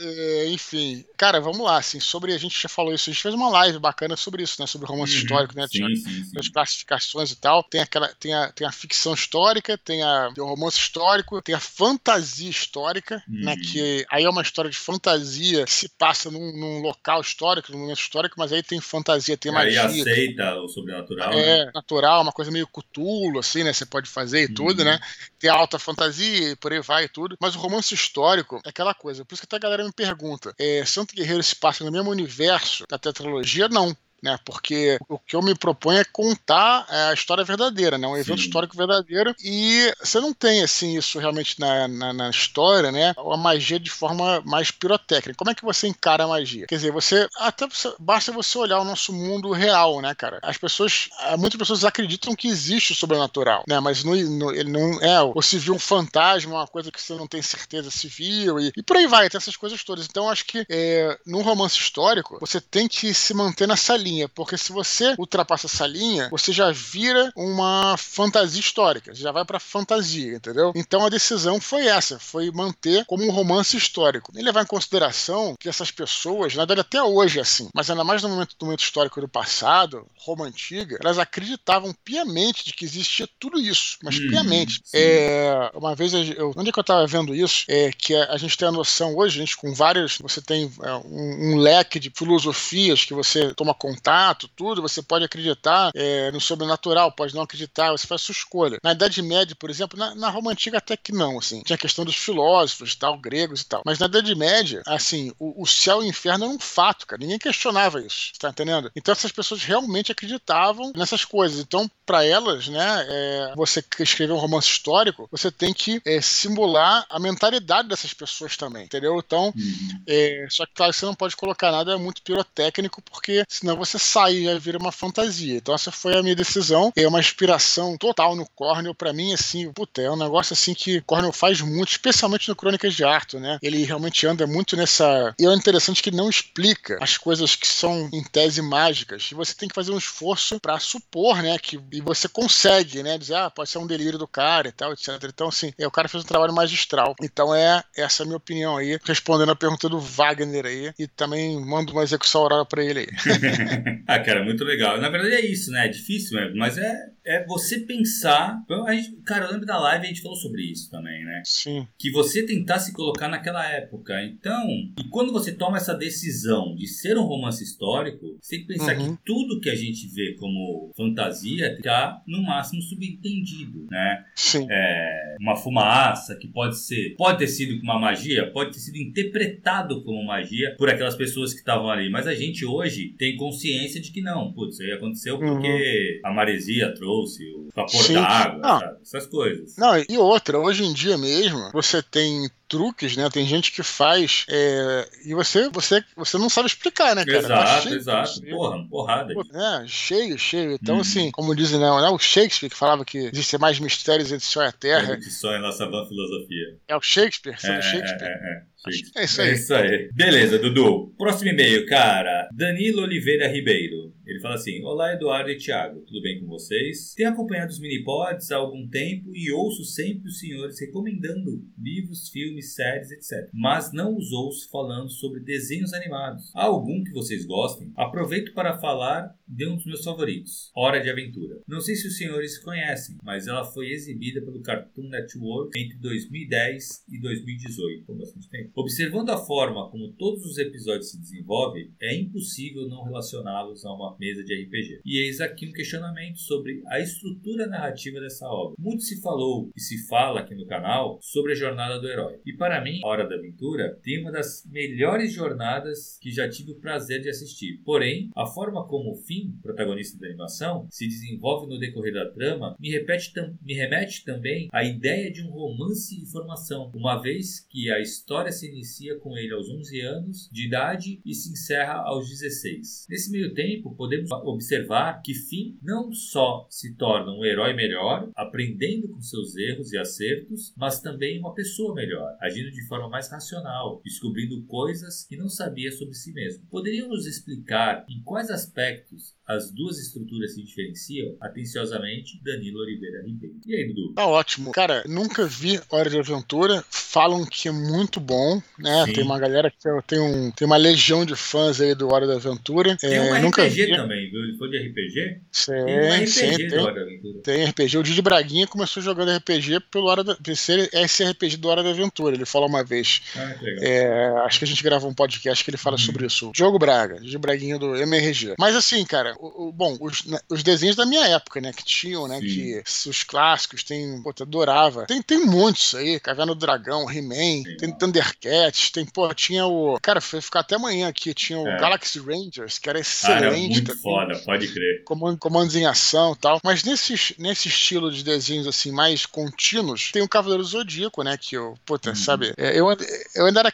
É, 0.00 0.46
enfim, 0.48 0.67
cara, 1.16 1.40
vamos 1.40 1.60
lá, 1.60 1.78
assim, 1.78 2.00
sobre, 2.00 2.32
a 2.34 2.38
gente 2.38 2.60
já 2.60 2.68
falou 2.68 2.92
isso, 2.92 3.08
a 3.08 3.12
gente 3.12 3.22
fez 3.22 3.34
uma 3.34 3.48
live 3.50 3.78
bacana 3.78 4.16
sobre 4.16 4.42
isso, 4.42 4.60
né, 4.60 4.66
sobre 4.66 4.86
romance 4.86 5.14
Uhum. 5.14 5.18
histórico, 5.22 5.54
né? 5.56 5.66
Sim, 5.70 5.94
sim, 5.96 6.24
sim. 6.24 6.30
as 6.38 6.48
classificações 6.48 7.30
e 7.30 7.36
tal. 7.36 7.62
Tem, 7.62 7.80
aquela, 7.80 8.08
tem, 8.14 8.34
a, 8.34 8.52
tem 8.52 8.66
a 8.66 8.72
ficção 8.72 9.14
histórica, 9.14 9.76
tem, 9.78 10.02
a, 10.02 10.30
tem 10.34 10.42
o 10.42 10.46
romance 10.46 10.78
histórico, 10.78 11.40
tem 11.42 11.54
a 11.54 11.60
fantasia 11.60 12.50
histórica, 12.50 13.22
Uhum. 13.28 13.44
né? 13.44 13.56
Que 13.56 14.04
aí 14.10 14.24
é 14.24 14.30
uma 14.30 14.42
história 14.42 14.70
de 14.70 14.76
fantasia 14.76 15.64
que 15.64 15.70
se 15.72 15.88
passa 15.90 16.30
num, 16.30 16.52
num 16.58 16.80
local 16.80 17.20
histórico, 17.20 17.72
num 17.72 17.78
momento 17.78 18.00
histórico, 18.00 18.34
mas 18.38 18.52
aí 18.52 18.62
tem 18.62 18.80
fantasia, 18.80 19.36
tem 19.36 19.50
Aí 19.56 19.74
magia. 19.76 19.84
aceita 20.02 20.54
o 20.60 20.68
sobrenatural, 20.68 21.30
né? 21.30 21.58
É, 21.60 21.70
natural, 21.72 22.22
uma 22.22 22.32
coisa 22.32 22.50
meio 22.50 22.66
cutulo, 22.66 23.38
assim, 23.38 23.62
né? 23.64 23.72
Você 23.72 23.86
pode 23.86 24.08
fazer 24.08 24.42
e 24.44 24.54
tudo, 24.54 24.80
Uhum. 24.80 24.84
né? 24.86 25.00
Tem 25.38 25.50
a 25.50 25.54
alta 25.54 25.78
fantasia 25.78 26.50
e 26.52 26.56
por 26.56 26.72
aí 26.72 26.80
vai 26.80 27.04
e 27.04 27.08
tudo. 27.08 27.36
Mas 27.40 27.54
o 27.54 27.58
romance 27.58 27.94
histórico 27.94 28.60
é 28.64 28.68
aquela 28.68 28.94
coisa. 28.94 29.24
Por 29.24 29.34
isso 29.34 29.42
que 29.42 29.46
até 29.46 29.56
a 29.56 29.60
galera 29.60 29.84
me 29.84 29.92
pergunta: 29.92 30.54
é, 30.58 30.84
Santo 30.84 31.14
Guerreiro 31.14 31.42
se 31.42 31.54
passa 31.54 31.84
no 31.84 31.92
mesmo 31.92 32.10
universo 32.10 32.84
da 32.88 32.98
tetralogia? 32.98 33.68
Não. 33.68 33.96
Né? 34.22 34.38
Porque 34.44 34.98
o 35.08 35.18
que 35.18 35.36
eu 35.36 35.42
me 35.42 35.54
proponho 35.54 36.00
é 36.00 36.04
contar 36.04 36.86
é, 36.88 37.10
a 37.10 37.14
história 37.14 37.44
verdadeira, 37.44 37.98
né? 37.98 38.06
Um 38.06 38.16
evento 38.16 38.40
Sim. 38.40 38.46
histórico 38.46 38.76
verdadeiro 38.76 39.34
e 39.42 39.92
você 40.00 40.20
não 40.20 40.32
tem, 40.32 40.62
assim, 40.62 40.96
isso 40.96 41.18
realmente 41.18 41.58
na, 41.58 41.88
na, 41.88 42.12
na, 42.12 42.30
história, 42.30 42.90
né? 42.92 43.14
A 43.16 43.36
magia 43.36 43.78
de 43.78 43.90
forma 43.90 44.40
mais 44.44 44.70
pirotécnica. 44.70 45.36
Como 45.36 45.50
é 45.50 45.54
que 45.54 45.64
você 45.64 45.88
encara 45.88 46.24
a 46.24 46.28
magia? 46.28 46.66
Quer 46.66 46.76
dizer, 46.76 46.92
você 46.92 47.28
até 47.38 47.66
você, 47.66 47.92
basta 47.98 48.32
você 48.32 48.58
olhar 48.58 48.80
o 48.80 48.84
nosso 48.84 49.12
mundo 49.12 49.52
real, 49.52 50.00
né, 50.00 50.14
cara? 50.14 50.38
As 50.42 50.56
pessoas, 50.56 51.08
muitas 51.38 51.58
pessoas 51.58 51.84
acreditam 51.84 52.34
que 52.34 52.48
existe 52.48 52.92
o 52.92 52.96
sobrenatural, 52.96 53.64
né? 53.68 53.80
Mas 53.80 54.04
não, 54.04 54.14
não, 54.14 54.52
ele 54.52 54.70
não 54.70 55.00
é, 55.02 55.20
ou 55.22 55.42
se 55.42 55.58
viu 55.58 55.74
um 55.74 55.78
fantasma, 55.78 56.54
uma 56.54 56.66
coisa 56.66 56.90
que 56.90 57.00
você 57.00 57.14
não 57.14 57.26
tem 57.26 57.42
certeza 57.42 57.90
se 57.90 58.08
viu 58.08 58.58
e, 58.58 58.72
e 58.76 58.82
por 58.82 58.96
aí 58.96 59.06
vai, 59.06 59.28
tem 59.28 59.38
essas 59.38 59.56
coisas 59.56 59.82
todas. 59.82 60.06
Então 60.06 60.28
acho 60.28 60.44
que 60.44 60.64
é, 60.68 61.18
num 61.26 61.42
romance 61.42 61.78
histórico 61.78 62.38
você 62.40 62.60
tem 62.60 62.88
que 62.88 63.12
se 63.14 63.34
manter 63.34 63.66
nessa 63.66 63.96
linha, 63.96 64.07
porque 64.34 64.56
se 64.56 64.72
você 64.72 65.14
ultrapassa 65.18 65.66
essa 65.66 65.86
linha, 65.86 66.28
você 66.30 66.52
já 66.52 66.70
vira 66.70 67.32
uma 67.36 67.96
fantasia 67.96 68.60
histórica, 68.60 69.14
já 69.14 69.32
vai 69.32 69.44
para 69.44 69.60
fantasia, 69.60 70.36
entendeu? 70.36 70.72
Então 70.74 71.04
a 71.04 71.08
decisão 71.08 71.60
foi 71.60 71.86
essa, 71.86 72.18
foi 72.18 72.50
manter 72.50 73.04
como 73.06 73.24
um 73.24 73.30
romance 73.30 73.76
histórico. 73.76 74.32
E 74.34 74.42
levar 74.42 74.62
em 74.62 74.66
consideração 74.66 75.56
que 75.58 75.68
essas 75.68 75.90
pessoas, 75.90 76.54
na 76.54 76.62
verdade 76.64 76.80
até 76.80 77.02
hoje 77.02 77.38
é 77.38 77.42
assim, 77.42 77.68
mas 77.74 77.90
ainda 77.90 78.04
mais 78.04 78.22
no 78.22 78.28
momento, 78.28 78.54
no 78.60 78.66
momento 78.66 78.82
histórico 78.82 79.20
do 79.20 79.28
passado, 79.28 80.06
Roma 80.16 80.46
antiga, 80.46 80.98
elas 81.00 81.18
acreditavam 81.18 81.94
piamente 82.04 82.64
de 82.64 82.72
que 82.72 82.84
existia 82.84 83.28
tudo 83.38 83.60
isso, 83.60 83.98
mas 84.02 84.16
hum, 84.16 84.28
piamente. 84.28 84.80
É, 84.94 85.70
uma 85.74 85.94
vez, 85.94 86.12
eu, 86.12 86.52
onde 86.56 86.70
é 86.70 86.72
que 86.72 86.78
eu 86.78 86.82
estava 86.82 87.06
vendo 87.06 87.34
isso? 87.34 87.64
É 87.68 87.90
que 87.92 88.14
a, 88.14 88.32
a, 88.32 88.36
gente 88.36 88.56
tem 88.56 88.68
a 88.68 88.72
noção 88.72 89.16
hoje, 89.16 89.38
a 89.38 89.44
gente 89.44 89.56
com 89.56 89.74
várias, 89.74 90.18
você 90.18 90.40
tem 90.40 90.70
é, 90.82 90.92
um, 90.94 91.52
um, 91.52 91.56
leque 91.56 91.98
de 91.98 92.10
filosofias 92.14 93.04
que 93.04 93.14
você 93.14 93.52
toma 93.54 93.74
contato, 93.98 94.48
tudo, 94.48 94.80
você 94.80 95.02
pode 95.02 95.24
acreditar 95.24 95.90
é, 95.94 96.30
no 96.30 96.40
sobrenatural, 96.40 97.12
pode 97.12 97.34
não 97.34 97.42
acreditar, 97.42 97.90
você 97.90 98.06
faz 98.06 98.22
sua 98.22 98.32
escolha. 98.32 98.78
Na 98.82 98.92
Idade 98.92 99.20
Média, 99.20 99.56
por 99.58 99.68
exemplo, 99.68 99.98
na, 99.98 100.14
na 100.14 100.30
Roma 100.30 100.52
Antiga 100.52 100.78
até 100.78 100.96
que 100.96 101.12
não, 101.12 101.38
assim, 101.38 101.62
tinha 101.62 101.74
a 101.74 101.78
questão 101.78 102.04
dos 102.04 102.16
filósofos, 102.16 102.94
tal, 102.94 103.18
gregos 103.18 103.62
e 103.62 103.66
tal. 103.66 103.82
Mas 103.84 103.98
na 103.98 104.06
Idade 104.06 104.34
Média, 104.34 104.82
assim, 104.86 105.32
o, 105.38 105.62
o 105.62 105.66
céu 105.66 106.02
e 106.02 106.06
o 106.06 106.08
inferno 106.08 106.44
era 106.44 106.54
um 106.54 106.58
fato, 106.58 107.06
cara, 107.06 107.20
ninguém 107.20 107.38
questionava 107.38 108.00
isso, 108.00 108.32
tá 108.38 108.50
entendendo? 108.50 108.90
Então 108.94 109.12
essas 109.12 109.32
pessoas 109.32 109.62
realmente 109.62 110.12
acreditavam 110.12 110.92
nessas 110.94 111.24
coisas. 111.24 111.60
Então, 111.60 111.90
para 112.06 112.24
elas, 112.24 112.68
né, 112.68 113.06
é, 113.08 113.52
você 113.56 113.84
escrever 114.00 114.32
um 114.32 114.38
romance 114.38 114.68
histórico, 114.68 115.28
você 115.30 115.50
tem 115.50 115.74
que 115.74 116.00
é, 116.06 116.20
simular 116.20 117.04
a 117.10 117.18
mentalidade 117.18 117.88
dessas 117.88 118.14
pessoas 118.14 118.56
também, 118.56 118.84
entendeu? 118.84 119.18
Então, 119.18 119.52
uhum. 119.54 120.02
é, 120.06 120.46
só 120.50 120.64
que 120.64 120.72
claro, 120.74 120.92
você 120.92 121.04
não 121.04 121.14
pode 121.14 121.36
colocar 121.36 121.70
nada 121.70 121.98
muito 121.98 122.22
pirotécnico, 122.22 123.02
porque 123.02 123.44
senão 123.48 123.76
você 123.76 123.87
sai 123.96 124.48
e 124.48 124.58
vira 124.58 124.76
uma 124.76 124.90
fantasia. 124.90 125.56
Então, 125.56 125.72
essa 125.72 125.92
foi 125.92 126.18
a 126.18 126.22
minha 126.22 126.34
decisão. 126.34 126.92
É 126.96 127.06
uma 127.06 127.20
inspiração 127.20 127.96
total 127.96 128.34
no 128.34 128.44
Cornell. 128.50 128.94
para 128.94 129.12
mim, 129.12 129.32
assim, 129.32 129.72
puta, 129.72 130.02
é 130.02 130.10
um 130.10 130.16
negócio 130.16 130.52
assim 130.52 130.74
que 130.74 131.00
Cornell 131.02 131.32
faz 131.32 131.60
muito, 131.60 131.92
especialmente 131.92 132.48
no 132.48 132.56
Crônicas 132.56 132.94
de 132.94 133.04
Arthur, 133.04 133.40
né? 133.40 133.58
Ele 133.62 133.84
realmente 133.84 134.26
anda 134.26 134.46
muito 134.46 134.76
nessa. 134.76 135.34
E 135.38 135.46
é 135.46 135.54
interessante 135.54 136.02
que 136.02 136.10
não 136.10 136.28
explica 136.28 136.98
as 137.00 137.16
coisas 137.16 137.54
que 137.54 137.66
são, 137.66 138.08
em 138.12 138.24
tese, 138.24 138.60
mágicas. 138.60 139.28
E 139.30 139.34
você 139.34 139.54
tem 139.54 139.68
que 139.68 139.74
fazer 139.74 139.92
um 139.92 139.98
esforço 139.98 140.58
para 140.58 140.78
supor, 140.80 141.42
né? 141.42 141.56
Que, 141.58 141.78
e 141.92 142.00
você 142.00 142.28
consegue, 142.28 143.02
né? 143.02 143.16
Dizer, 143.16 143.36
ah, 143.36 143.50
pode 143.50 143.70
ser 143.70 143.78
um 143.78 143.86
delírio 143.86 144.18
do 144.18 144.26
cara 144.26 144.68
e 144.68 144.72
tal, 144.72 144.92
etc. 144.92 145.08
Então, 145.24 145.48
assim, 145.48 145.72
é, 145.78 145.86
o 145.86 145.90
cara 145.90 146.08
fez 146.08 146.24
um 146.24 146.26
trabalho 146.26 146.52
magistral. 146.52 147.14
Então, 147.22 147.54
é 147.54 147.84
essa 147.96 148.22
é 148.22 148.24
a 148.24 148.26
minha 148.26 148.36
opinião 148.36 148.76
aí, 148.76 148.98
respondendo 149.04 149.52
a 149.52 149.56
pergunta 149.56 149.88
do 149.88 150.00
Wagner 150.00 150.66
aí. 150.66 150.92
E 150.98 151.06
também 151.06 151.60
mando 151.64 151.92
uma 151.92 152.02
execução 152.02 152.42
oral 152.42 152.66
para 152.66 152.82
ele 152.82 153.00
aí. 153.00 153.08
ah, 154.06 154.18
cara, 154.20 154.44
muito 154.44 154.64
legal. 154.64 155.00
Na 155.00 155.08
verdade, 155.08 155.34
é 155.34 155.46
isso, 155.46 155.70
né? 155.70 155.86
É 155.86 155.88
difícil 155.88 156.36
mas 156.56 156.78
é, 156.78 156.94
é 157.28 157.44
você 157.44 157.80
pensar. 157.80 158.64
Gente, 158.88 159.16
cara, 159.22 159.44
eu 159.44 159.52
lembro 159.52 159.66
da 159.66 159.78
live 159.78 160.06
a 160.06 160.08
gente 160.08 160.22
falou 160.22 160.36
sobre 160.36 160.62
isso 160.62 160.90
também, 160.90 161.22
né? 161.24 161.42
Sim. 161.44 161.86
Que 161.98 162.10
você 162.10 162.44
tentar 162.44 162.78
se 162.78 162.92
colocar 162.94 163.28
naquela 163.28 163.64
época. 163.70 164.24
Então, 164.24 164.66
e 164.98 165.04
quando 165.10 165.30
você 165.30 165.52
toma 165.52 165.76
essa 165.76 165.94
decisão 165.94 166.74
de 166.74 166.86
ser 166.86 167.18
um 167.18 167.24
romance 167.24 167.62
histórico, 167.62 168.38
você 168.40 168.56
tem 168.56 168.66
que 168.66 168.72
pensar 168.72 168.96
uhum. 168.96 169.14
que 169.14 169.22
tudo 169.24 169.60
que 169.60 169.68
a 169.68 169.74
gente 169.74 170.08
vê 170.08 170.34
como 170.38 170.90
fantasia 170.96 171.74
está 171.74 172.22
no 172.26 172.42
máximo 172.42 172.80
subentendido, 172.80 173.86
né? 173.90 174.24
Sim. 174.34 174.66
É, 174.70 175.36
uma 175.38 175.54
fumaça 175.54 176.34
que 176.34 176.48
pode 176.48 176.78
ser, 176.78 177.14
pode 177.16 177.38
ter 177.38 177.48
sido 177.48 177.78
uma 177.82 177.98
magia, 177.98 178.50
pode 178.50 178.72
ter 178.72 178.78
sido 178.78 178.96
interpretado 178.96 180.02
como 180.02 180.24
magia 180.24 180.74
por 180.78 180.88
aquelas 180.88 181.14
pessoas 181.14 181.52
que 181.52 181.58
estavam 181.58 181.90
ali, 181.90 182.08
mas 182.08 182.26
a 182.26 182.34
gente 182.34 182.64
hoje 182.64 183.14
tem 183.18 183.36
consciência 183.36 184.00
de 184.00 184.10
que 184.10 184.22
não, 184.22 184.50
putz, 184.52 184.74
isso 184.74 184.82
aí 184.82 184.92
aconteceu 184.92 185.38
porque 185.38 186.20
uhum. 186.24 186.30
a 186.30 186.32
maresia 186.32 186.94
trouxe 186.94 187.17
o 187.24 187.68
vapor 187.74 188.12
da 188.12 188.26
água, 188.26 188.98
essas 189.02 189.26
coisas. 189.26 189.76
Não, 189.76 189.96
e 190.08 190.18
outra, 190.18 190.58
hoje 190.58 190.84
em 190.84 190.92
dia 190.92 191.16
mesmo, 191.16 191.70
você 191.72 192.02
tem 192.02 192.48
truques, 192.68 193.16
né? 193.16 193.28
Tem 193.30 193.46
gente 193.46 193.72
que 193.72 193.82
faz 193.82 194.44
é, 194.48 195.08
e 195.24 195.34
você, 195.34 195.70
você, 195.70 196.04
você 196.14 196.36
não 196.36 196.50
sabe 196.50 196.68
explicar, 196.68 197.16
né, 197.16 197.24
cara? 197.24 197.38
Exato, 197.38 197.82
cheio, 197.82 197.96
exato. 197.96 198.42
Porra, 198.42 198.86
porrada. 198.88 199.32
É, 199.32 199.86
cheio, 199.86 200.38
cheio. 200.38 200.72
Então, 200.72 200.98
hum. 200.98 201.00
assim, 201.00 201.30
como 201.30 201.56
dizem, 201.56 201.80
não, 201.80 202.00
né, 202.00 202.08
o 202.10 202.18
Shakespeare 202.18 202.68
que 202.70 202.76
falava 202.76 203.04
que 203.04 203.18
existem 203.18 203.58
mais 203.58 203.80
mistérios 203.80 204.30
entre 204.30 204.46
o 204.46 204.48
céu 204.48 204.62
e 204.62 204.66
a 204.66 204.72
terra. 204.72 205.14
É 205.14 205.16
que 205.16 205.30
só 205.30 205.52
é 205.52 205.58
nossa 205.58 205.86
filosofia. 205.86 206.76
É 206.86 206.96
o 206.96 207.00
Shakespeare? 207.00 207.56
É, 207.64 207.78
é, 207.78 207.82
Shakespeare? 207.82 208.28
É, 208.28 208.32
é, 208.32 208.64
é. 208.64 208.78
É 209.16 209.24
isso 209.24 209.40
aí. 209.42 209.48
É 209.48 209.52
isso 209.52 209.74
aí. 209.74 210.10
Beleza, 210.14 210.58
Dudu. 210.58 211.12
Próximo 211.18 211.50
e-mail, 211.50 211.84
cara. 211.86 212.48
Danilo 212.52 213.02
Oliveira 213.02 213.48
Ribeiro. 213.48 214.14
Ele 214.28 214.40
fala 214.40 214.56
assim: 214.56 214.84
Olá, 214.84 215.14
Eduardo 215.14 215.50
e 215.50 215.56
Thiago. 215.56 216.02
Tudo 216.02 216.20
bem 216.20 216.38
com 216.38 216.46
vocês? 216.46 217.14
Tenho 217.14 217.30
acompanhado 217.30 217.70
os 217.70 217.80
mini-pods 217.80 218.50
há 218.50 218.56
algum 218.56 218.86
tempo 218.86 219.34
e 219.34 219.50
ouço 219.50 219.82
sempre 219.84 220.28
os 220.28 220.38
senhores 220.38 220.78
recomendando 220.78 221.64
livros, 221.78 222.28
filmes, 222.28 222.74
séries, 222.74 223.10
etc. 223.10 223.48
Mas 223.54 223.90
não 223.90 224.14
os 224.14 224.30
ouço 224.30 224.68
falando 224.70 225.08
sobre 225.08 225.40
desenhos 225.40 225.94
animados. 225.94 226.52
Há 226.54 226.64
algum 226.64 227.02
que 227.02 227.12
vocês 227.12 227.46
gostem? 227.46 227.90
Aproveito 227.96 228.52
para 228.52 228.78
falar 228.78 229.34
de 229.48 229.66
um 229.66 229.76
dos 229.76 229.86
meus 229.86 230.04
favoritos, 230.04 230.70
Hora 230.76 231.00
de 231.00 231.08
Aventura. 231.08 231.62
Não 231.66 231.80
sei 231.80 231.94
se 231.94 232.06
os 232.06 232.18
senhores 232.18 232.58
conhecem, 232.58 233.16
mas 233.22 233.46
ela 233.46 233.64
foi 233.64 233.88
exibida 233.88 234.42
pelo 234.42 234.60
Cartoon 234.60 235.08
Network 235.08 235.78
entre 235.80 235.96
2010 235.96 237.04
e 237.08 237.18
2018, 237.18 238.04
por 238.04 238.18
bastante 238.18 238.48
tempo. 238.50 238.70
Observando 238.74 239.30
a 239.30 239.38
forma 239.38 239.88
como 239.90 240.12
todos 240.12 240.44
os 240.44 240.58
episódios 240.58 241.12
se 241.12 241.18
desenvolvem, 241.18 241.90
é 241.98 242.14
impossível 242.14 242.86
não 242.88 243.04
relacioná-los 243.04 243.86
a 243.86 243.94
uma 243.94 244.17
mesa 244.18 244.42
de 244.42 244.54
RPG. 244.54 245.00
E 245.04 245.18
eis 245.18 245.40
aqui 245.40 245.66
um 245.66 245.72
questionamento 245.72 246.38
sobre 246.38 246.82
a 246.88 247.00
estrutura 247.00 247.66
narrativa 247.66 248.20
dessa 248.20 248.46
obra. 248.46 248.74
Muito 248.78 249.02
se 249.02 249.20
falou 249.20 249.70
e 249.76 249.80
se 249.80 250.06
fala 250.06 250.40
aqui 250.40 250.54
no 250.54 250.66
canal 250.66 251.18
sobre 251.22 251.52
a 251.52 251.56
jornada 251.56 251.98
do 252.00 252.08
herói. 252.08 252.40
E 252.44 252.52
para 252.52 252.82
mim, 252.82 253.00
Hora 253.04 253.28
da 253.28 253.36
Aventura 253.36 253.98
tem 254.02 254.20
uma 254.20 254.32
das 254.32 254.64
melhores 254.66 255.32
jornadas 255.32 256.18
que 256.20 256.30
já 256.30 256.48
tive 256.48 256.72
o 256.72 256.80
prazer 256.80 257.20
de 257.20 257.28
assistir. 257.28 257.80
Porém, 257.84 258.30
a 258.34 258.46
forma 258.46 258.86
como 258.86 259.12
o 259.12 259.16
Finn, 259.16 259.52
protagonista 259.62 260.18
da 260.18 260.26
animação, 260.26 260.86
se 260.90 261.06
desenvolve 261.06 261.68
no 261.68 261.78
decorrer 261.78 262.12
da 262.12 262.30
trama 262.30 262.76
me, 262.78 262.90
repete 262.90 263.32
me 263.62 263.74
remete 263.74 264.24
também 264.24 264.68
à 264.72 264.84
ideia 264.84 265.30
de 265.30 265.42
um 265.42 265.50
romance 265.50 266.18
de 266.18 266.30
formação, 266.30 266.90
uma 266.94 267.20
vez 267.20 267.60
que 267.68 267.90
a 267.90 268.00
história 268.00 268.52
se 268.52 268.68
inicia 268.68 269.18
com 269.18 269.36
ele 269.36 269.52
aos 269.52 269.68
11 269.68 270.00
anos 270.00 270.48
de 270.52 270.66
idade 270.66 271.20
e 271.24 271.34
se 271.34 271.52
encerra 271.52 271.94
aos 271.94 272.28
16. 272.28 273.06
Nesse 273.08 273.30
meio 273.30 273.54
tempo, 273.54 273.94
podemos 274.08 274.32
observar 274.32 275.20
que 275.20 275.34
Finn 275.34 275.76
não 275.82 276.10
só 276.10 276.66
se 276.70 276.96
torna 276.96 277.30
um 277.30 277.44
herói 277.44 277.74
melhor, 277.74 278.30
aprendendo 278.34 279.08
com 279.08 279.20
seus 279.20 279.54
erros 279.54 279.92
e 279.92 279.98
acertos, 279.98 280.72
mas 280.74 281.00
também 281.00 281.38
uma 281.38 281.52
pessoa 281.52 281.94
melhor, 281.94 282.34
agindo 282.40 282.70
de 282.70 282.86
forma 282.86 283.06
mais 283.08 283.30
racional, 283.30 284.00
descobrindo 284.02 284.64
coisas 284.64 285.24
que 285.24 285.36
não 285.36 285.50
sabia 285.50 285.92
sobre 285.92 286.14
si 286.14 286.32
mesmo. 286.32 286.64
Poderiam 286.70 287.08
nos 287.08 287.26
explicar 287.26 288.06
em 288.08 288.22
quais 288.22 288.50
aspectos 288.50 289.36
as 289.48 289.72
duas 289.72 289.98
estruturas 289.98 290.54
se 290.54 290.62
diferenciam? 290.62 291.34
Atenciosamente, 291.40 292.38
Danilo 292.44 292.80
Oliveira 292.80 293.22
Ribeiro. 293.24 293.56
E 293.66 293.74
aí, 293.74 293.88
Dudu? 293.88 294.12
Tá 294.12 294.26
ótimo. 294.26 294.72
Cara, 294.72 295.02
nunca 295.08 295.46
vi 295.46 295.80
Hora 295.90 296.10
de 296.10 296.18
Aventura. 296.18 296.84
Falam 296.90 297.46
que 297.46 297.66
é 297.66 297.72
muito 297.72 298.20
bom, 298.20 298.60
né? 298.78 299.06
Sim. 299.06 299.12
Tem 299.14 299.24
uma 299.24 299.38
galera 299.38 299.70
que 299.70 299.78
tem, 300.06 300.20
um, 300.20 300.50
tem 300.50 300.66
uma 300.66 300.76
legião 300.76 301.24
de 301.24 301.34
fãs 301.34 301.80
aí 301.80 301.94
do 301.94 302.12
Hora 302.12 302.26
da 302.26 302.34
Aventura. 302.34 302.94
Tem 302.96 303.14
é, 303.14 303.22
um 303.22 303.42
nunca 303.42 303.64
RPG 303.64 303.96
também, 303.96 304.30
viu? 304.30 304.40
Ele 304.44 304.58
foi 304.58 304.68
de 304.68 304.76
RPG? 304.76 305.40
Sim, 305.50 305.72
tem 305.72 305.98
um 305.98 306.14
RPG 306.14 306.26
sim, 306.26 306.68
tem, 306.68 306.78
Hora 306.78 306.94
da 306.94 307.00
Aventura. 307.00 307.40
Tem 307.42 307.64
RPG. 307.64 307.98
O 307.98 308.02
Didi 308.02 308.20
Braguinha 308.20 308.66
começou 308.66 309.02
jogando 309.02 309.34
RPG 309.34 309.80
pelo 309.90 310.08
Hora 310.08 310.22
da, 310.22 310.36
ser 310.54 310.90
esse 310.92 311.24
RPG 311.24 311.56
do 311.56 311.68
Hora 311.68 311.82
da 311.82 311.90
Aventura. 311.90 312.34
Ele 312.34 312.44
falou 312.44 312.68
uma 312.68 312.84
vez. 312.84 313.22
Ah, 313.34 313.54
que 313.54 313.64
legal. 313.64 313.84
É, 313.84 314.28
acho 314.44 314.58
que 314.58 314.66
a 314.66 314.68
gente 314.68 314.82
gravou 314.82 315.10
um 315.10 315.14
podcast 315.14 315.64
que 315.64 315.70
ele 315.70 315.78
fala 315.78 315.96
uhum. 315.96 316.02
sobre 316.02 316.26
isso. 316.26 316.50
Diogo 316.54 316.78
Braga, 316.78 317.18
Didi 317.18 317.38
Braguinha 317.38 317.78
do 317.78 317.96
MRG. 317.96 318.54
Mas 318.58 318.76
assim, 318.76 319.02
cara, 319.06 319.37
o, 319.38 319.68
o, 319.68 319.72
bom, 319.72 319.96
os, 320.00 320.24
né, 320.24 320.38
os, 320.48 320.62
desenhos 320.62 320.96
da 320.96 321.06
minha 321.06 321.26
época, 321.28 321.60
né? 321.60 321.72
Que 321.72 321.84
tinham, 321.84 322.26
né? 322.26 322.40
Sim. 322.40 322.46
Que 322.46 322.82
os 323.08 323.22
clássicos 323.22 323.82
tem. 323.82 324.20
Pô, 324.22 324.32
eu 324.36 324.44
adorava. 324.44 325.06
Tem, 325.06 325.22
tem 325.22 325.44
muitos 325.46 325.94
aí, 325.94 326.18
Caverna 326.18 326.54
do 326.54 326.58
Dragão 326.58 327.10
He-Man, 327.10 327.62
tem 327.78 327.92
Thundercats, 327.96 328.90
tem, 328.90 329.06
pô, 329.06 329.32
tinha 329.32 329.66
o. 329.66 329.98
Cara, 330.02 330.20
foi 330.20 330.40
ficar 330.40 330.60
até 330.60 330.74
amanhã 330.74 331.08
aqui, 331.08 331.32
tinha 331.32 331.58
o 331.58 331.68
é. 331.68 331.78
Galaxy 331.78 332.18
Rangers, 332.18 332.78
que 332.78 332.88
era 332.88 332.98
excelente. 332.98 333.40
Cara, 333.40 333.56
muito 333.56 333.84
também. 333.84 334.02
foda, 334.02 334.38
pode 334.44 334.68
crer. 334.68 335.04
Comando, 335.04 335.38
comandos 335.38 335.76
em 335.76 335.86
ação 335.86 336.32
e 336.32 336.36
tal. 336.36 336.60
Mas 336.64 336.82
nesse, 336.82 337.36
nesse 337.38 337.68
estilo 337.68 338.10
de 338.10 338.24
desenhos 338.24 338.66
assim, 338.66 338.90
mais 338.90 339.24
contínuos, 339.24 340.10
tem 340.10 340.22
o 340.22 340.28
Cavaleiro 340.28 340.64
Zodíaco, 340.64 341.22
né? 341.22 341.36
Que 341.36 341.56
eu, 341.56 341.78
puta, 341.86 342.10
uhum. 342.10 342.16
sabe? 342.16 342.52
É, 342.56 342.78
eu, 342.78 342.86
eu 343.34 343.46
ainda 343.46 343.60
era 343.60 343.72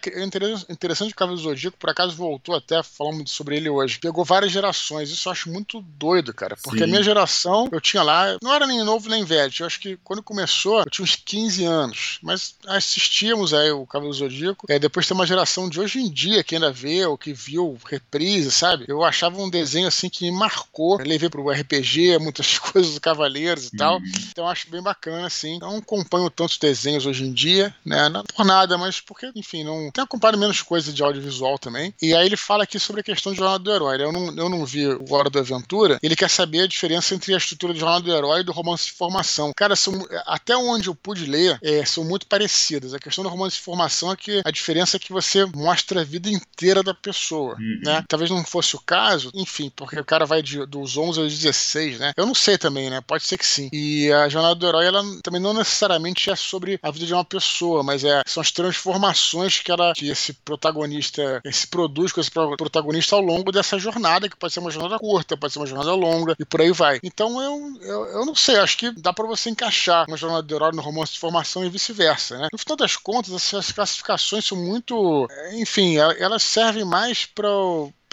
interessante 0.69 1.13
o 1.13 1.17
Cavaleiro 1.17 1.43
Zodíaco, 1.43 1.79
por 1.79 1.91
acaso 1.91 2.15
voltou 2.15 2.55
até 2.55 2.83
falando 2.83 3.27
sobre 3.29 3.57
ele 3.57 3.71
hoje. 3.71 3.99
Pegou 3.99 4.25
várias 4.25 4.53
gerações, 4.53 5.11
isso 5.11 5.29
eu 5.29 5.33
acho 5.33 5.54
muito 5.55 5.81
doido, 5.81 6.35
cara. 6.35 6.57
Porque 6.63 6.79
Sim. 6.79 6.85
a 6.85 6.87
minha 6.89 7.03
geração, 7.03 7.69
eu 7.71 7.81
tinha 7.81 8.03
lá, 8.03 8.37
não 8.43 8.53
era 8.53 8.67
nem 8.67 8.83
novo 8.83 9.09
nem 9.09 9.25
velho. 9.25 9.53
Eu 9.61 9.67
acho 9.67 9.81
que 9.81 9.97
quando 10.03 10.23
começou, 10.23 10.81
eu 10.81 10.91
tinha 10.91 11.05
uns 11.05 11.15
15 11.15 11.65
anos. 11.65 12.19
Mas 12.23 12.57
assistíamos 12.67 13.55
aí 13.55 13.71
o 13.71 13.87
Cavaleiro 13.87 14.19
Zodíaco. 14.19 14.67
É, 14.69 14.79
depois 14.79 15.07
tem 15.07 15.15
uma 15.15 15.27
geração 15.27 15.69
de 15.69 15.81
hoje 15.81 16.01
em 16.01 16.11
dia 16.11 16.43
que 16.43 16.57
ainda 16.57 16.73
vê, 16.73 17.07
ou 17.07 17.17
que 17.17 17.33
viu 17.33 17.79
reprise, 17.87 18.51
sabe? 18.51 18.85
Eu 18.89 19.05
achava 19.05 19.41
um 19.41 19.49
desenho 19.49 19.87
assim 19.87 20.09
que 20.09 20.25
me 20.25 20.37
marcou. 20.37 20.99
Eu 20.99 21.07
levei 21.07 21.31
pro 21.31 21.49
RPG, 21.49 22.19
muitas 22.19 22.59
coisas 22.59 22.95
do 22.95 23.01
Cavaleiros 23.01 23.69
e 23.69 23.77
tal. 23.77 23.99
Uhum. 23.99 24.13
Então 24.31 24.49
acho 24.49 24.69
bem 24.69 24.83
bacana, 24.83 25.27
assim. 25.27 25.59
Não 25.61 25.77
acompanho 25.77 26.29
tantos 26.31 26.59
desenhos 26.59 27.07
hoje 27.07 27.25
em 27.25 27.33
dia, 27.33 27.75
né? 27.85 28.09
Não 28.09 28.25
por 28.25 28.45
nada, 28.45 28.77
mas 28.77 29.01
porque, 29.01 29.31
enfim, 29.35 29.63
não. 29.63 29.91
Tenho 29.93 30.05
acompanhado 30.05 30.39
menos 30.39 30.61
coisas 30.63 30.93
de 30.93 31.03
audiovisual 31.03 31.59
também. 31.59 31.95
E 32.03 32.15
aí 32.15 32.27
ele 32.27 32.37
fala 32.37 32.65
aqui 32.65 32.79
sobre 32.81 33.01
a 33.01 33.05
questão 33.05 33.33
de 33.33 33.39
Jornada 33.39 33.63
do 33.63 33.73
Herói. 33.73 34.03
Eu 34.03 34.13
não, 34.13 34.37
eu 34.37 34.49
não 34.49 34.65
vi 34.65 34.87
o 34.87 35.15
Hora 35.15 35.31
da 35.31 35.43
Aventura. 35.45 35.99
Ele 36.03 36.17
quer 36.17 36.31
saber 36.31 36.63
a 36.63 36.67
diferença 36.67 37.15
entre 37.15 37.35
a 37.35 37.39
estrutura 37.39 37.73
de 37.73 37.81
Jornada 37.81 38.05
do 38.05 38.13
Herói 38.13 38.41
e 38.41 38.45
do 38.45 38.53
romance 38.53 38.87
de 38.87 38.93
formação. 38.93 39.53
Cara, 39.57 39.77
são, 39.77 40.07
até 40.27 40.57
onde 40.57 40.89
eu 40.89 40.95
pude 40.95 41.27
ler, 41.27 41.59
é, 41.63 41.85
são 41.85 42.05
muito 42.05 42.27
parecidas. 42.27 42.95
A 42.95 42.99
questão 42.99 43.25
do 43.25 43.31
romance 43.31 43.57
de 43.57 43.63
formação 43.63 44.13
é 44.13 44.17
que 44.17 44.43
a 44.45 44.51
diferença 44.51 44.97
é 44.97 45.01
que 45.01 45.13
você 45.13 45.45
mostra 45.45 46.01
a 46.01 46.05
vida 46.05 46.29
inteira 46.29 46.83
da 46.83 46.95
pessoa, 46.95 47.55
uhum. 47.55 47.81
né? 47.85 48.05
Talvez 48.09 48.31
não 48.31 48.45
fosse 48.45 48.77
o 48.77 48.81
caso, 48.81 49.31
enfim, 49.35 49.71
porque 49.75 49.99
o 49.99 50.05
cara 50.05 50.27
vai 50.27 50.43
de, 50.43 50.65
dos 50.67 50.97
11 50.97 51.21
aos 51.21 51.39
16, 51.39 51.99
né? 51.99 52.13
Eu 52.17 52.27
não 52.27 52.35
sei 52.35 52.59
também, 52.59 52.91
né? 52.91 53.01
Pode 53.01 53.25
ser 53.25 53.39
que 53.39 53.47
sim. 53.47 53.69
E 53.73 54.11
a 54.13 54.29
jornada 54.29 54.55
do 54.55 54.67
herói, 54.67 54.87
ela 54.87 55.03
também 55.23 55.41
não 55.41 55.55
necessariamente 55.55 56.31
é 56.31 56.37
sobre 56.37 56.79
a 56.83 56.91
vida 56.91 57.07
de 57.07 57.15
uma 57.15 57.25
pessoa, 57.25 57.83
mas 57.83 58.05
é, 58.05 58.23
são 58.27 58.41
as 58.41 58.51
transformações 58.51 59.59
que, 59.59 59.71
ela, 59.71 59.93
que 59.95 60.09
esse 60.09 60.33
protagonista 60.33 61.41
se 61.53 61.67
produz 61.67 62.13
com 62.13 62.21
esse 62.21 62.31
protagonista 62.31 63.17
ao 63.17 63.23
longo 63.23 63.53
dessa 63.53 63.79
jornada, 63.79 64.29
que 64.29 64.37
pode 64.37 64.53
ser 64.53 64.61
uma 64.61 64.71
jornada 64.71 64.99
curta, 64.99 65.34
pode 65.37 65.53
ser 65.53 65.59
uma 65.59 65.67
jornada 65.67 65.95
longa, 65.95 66.35
e 66.39 66.45
por 66.45 66.61
aí 66.61 66.73
vai. 66.73 67.01
Então 67.03 67.41
eu, 67.41 67.83
eu, 67.83 68.07
eu 68.07 68.27
não 68.27 68.35
sei, 68.35 68.57
acho 68.57 68.77
que 68.77 68.91
dá 68.91 69.13
para 69.13 69.27
você 69.27 69.51
encaixar 69.51 70.07
uma 70.09 70.17
jornada 70.17 70.43
do 70.43 70.55
herói 70.55 70.73
no 70.73 70.83
romance 70.83 71.13
de 71.13 71.19
formação 71.19 71.65
e 71.65 71.69
vice-versa, 71.69 72.39
né? 72.39 72.49
No 72.53 72.59
final 72.59 72.77
das 72.77 72.97
contas, 72.97 73.33
essas 73.33 73.73
classificações 73.73 74.45
são 74.45 74.59
muito. 74.59 75.29
Enfim, 75.53 75.97
elas 75.97 76.43
servem 76.43 76.85
mais 76.85 77.27
para 77.27 77.49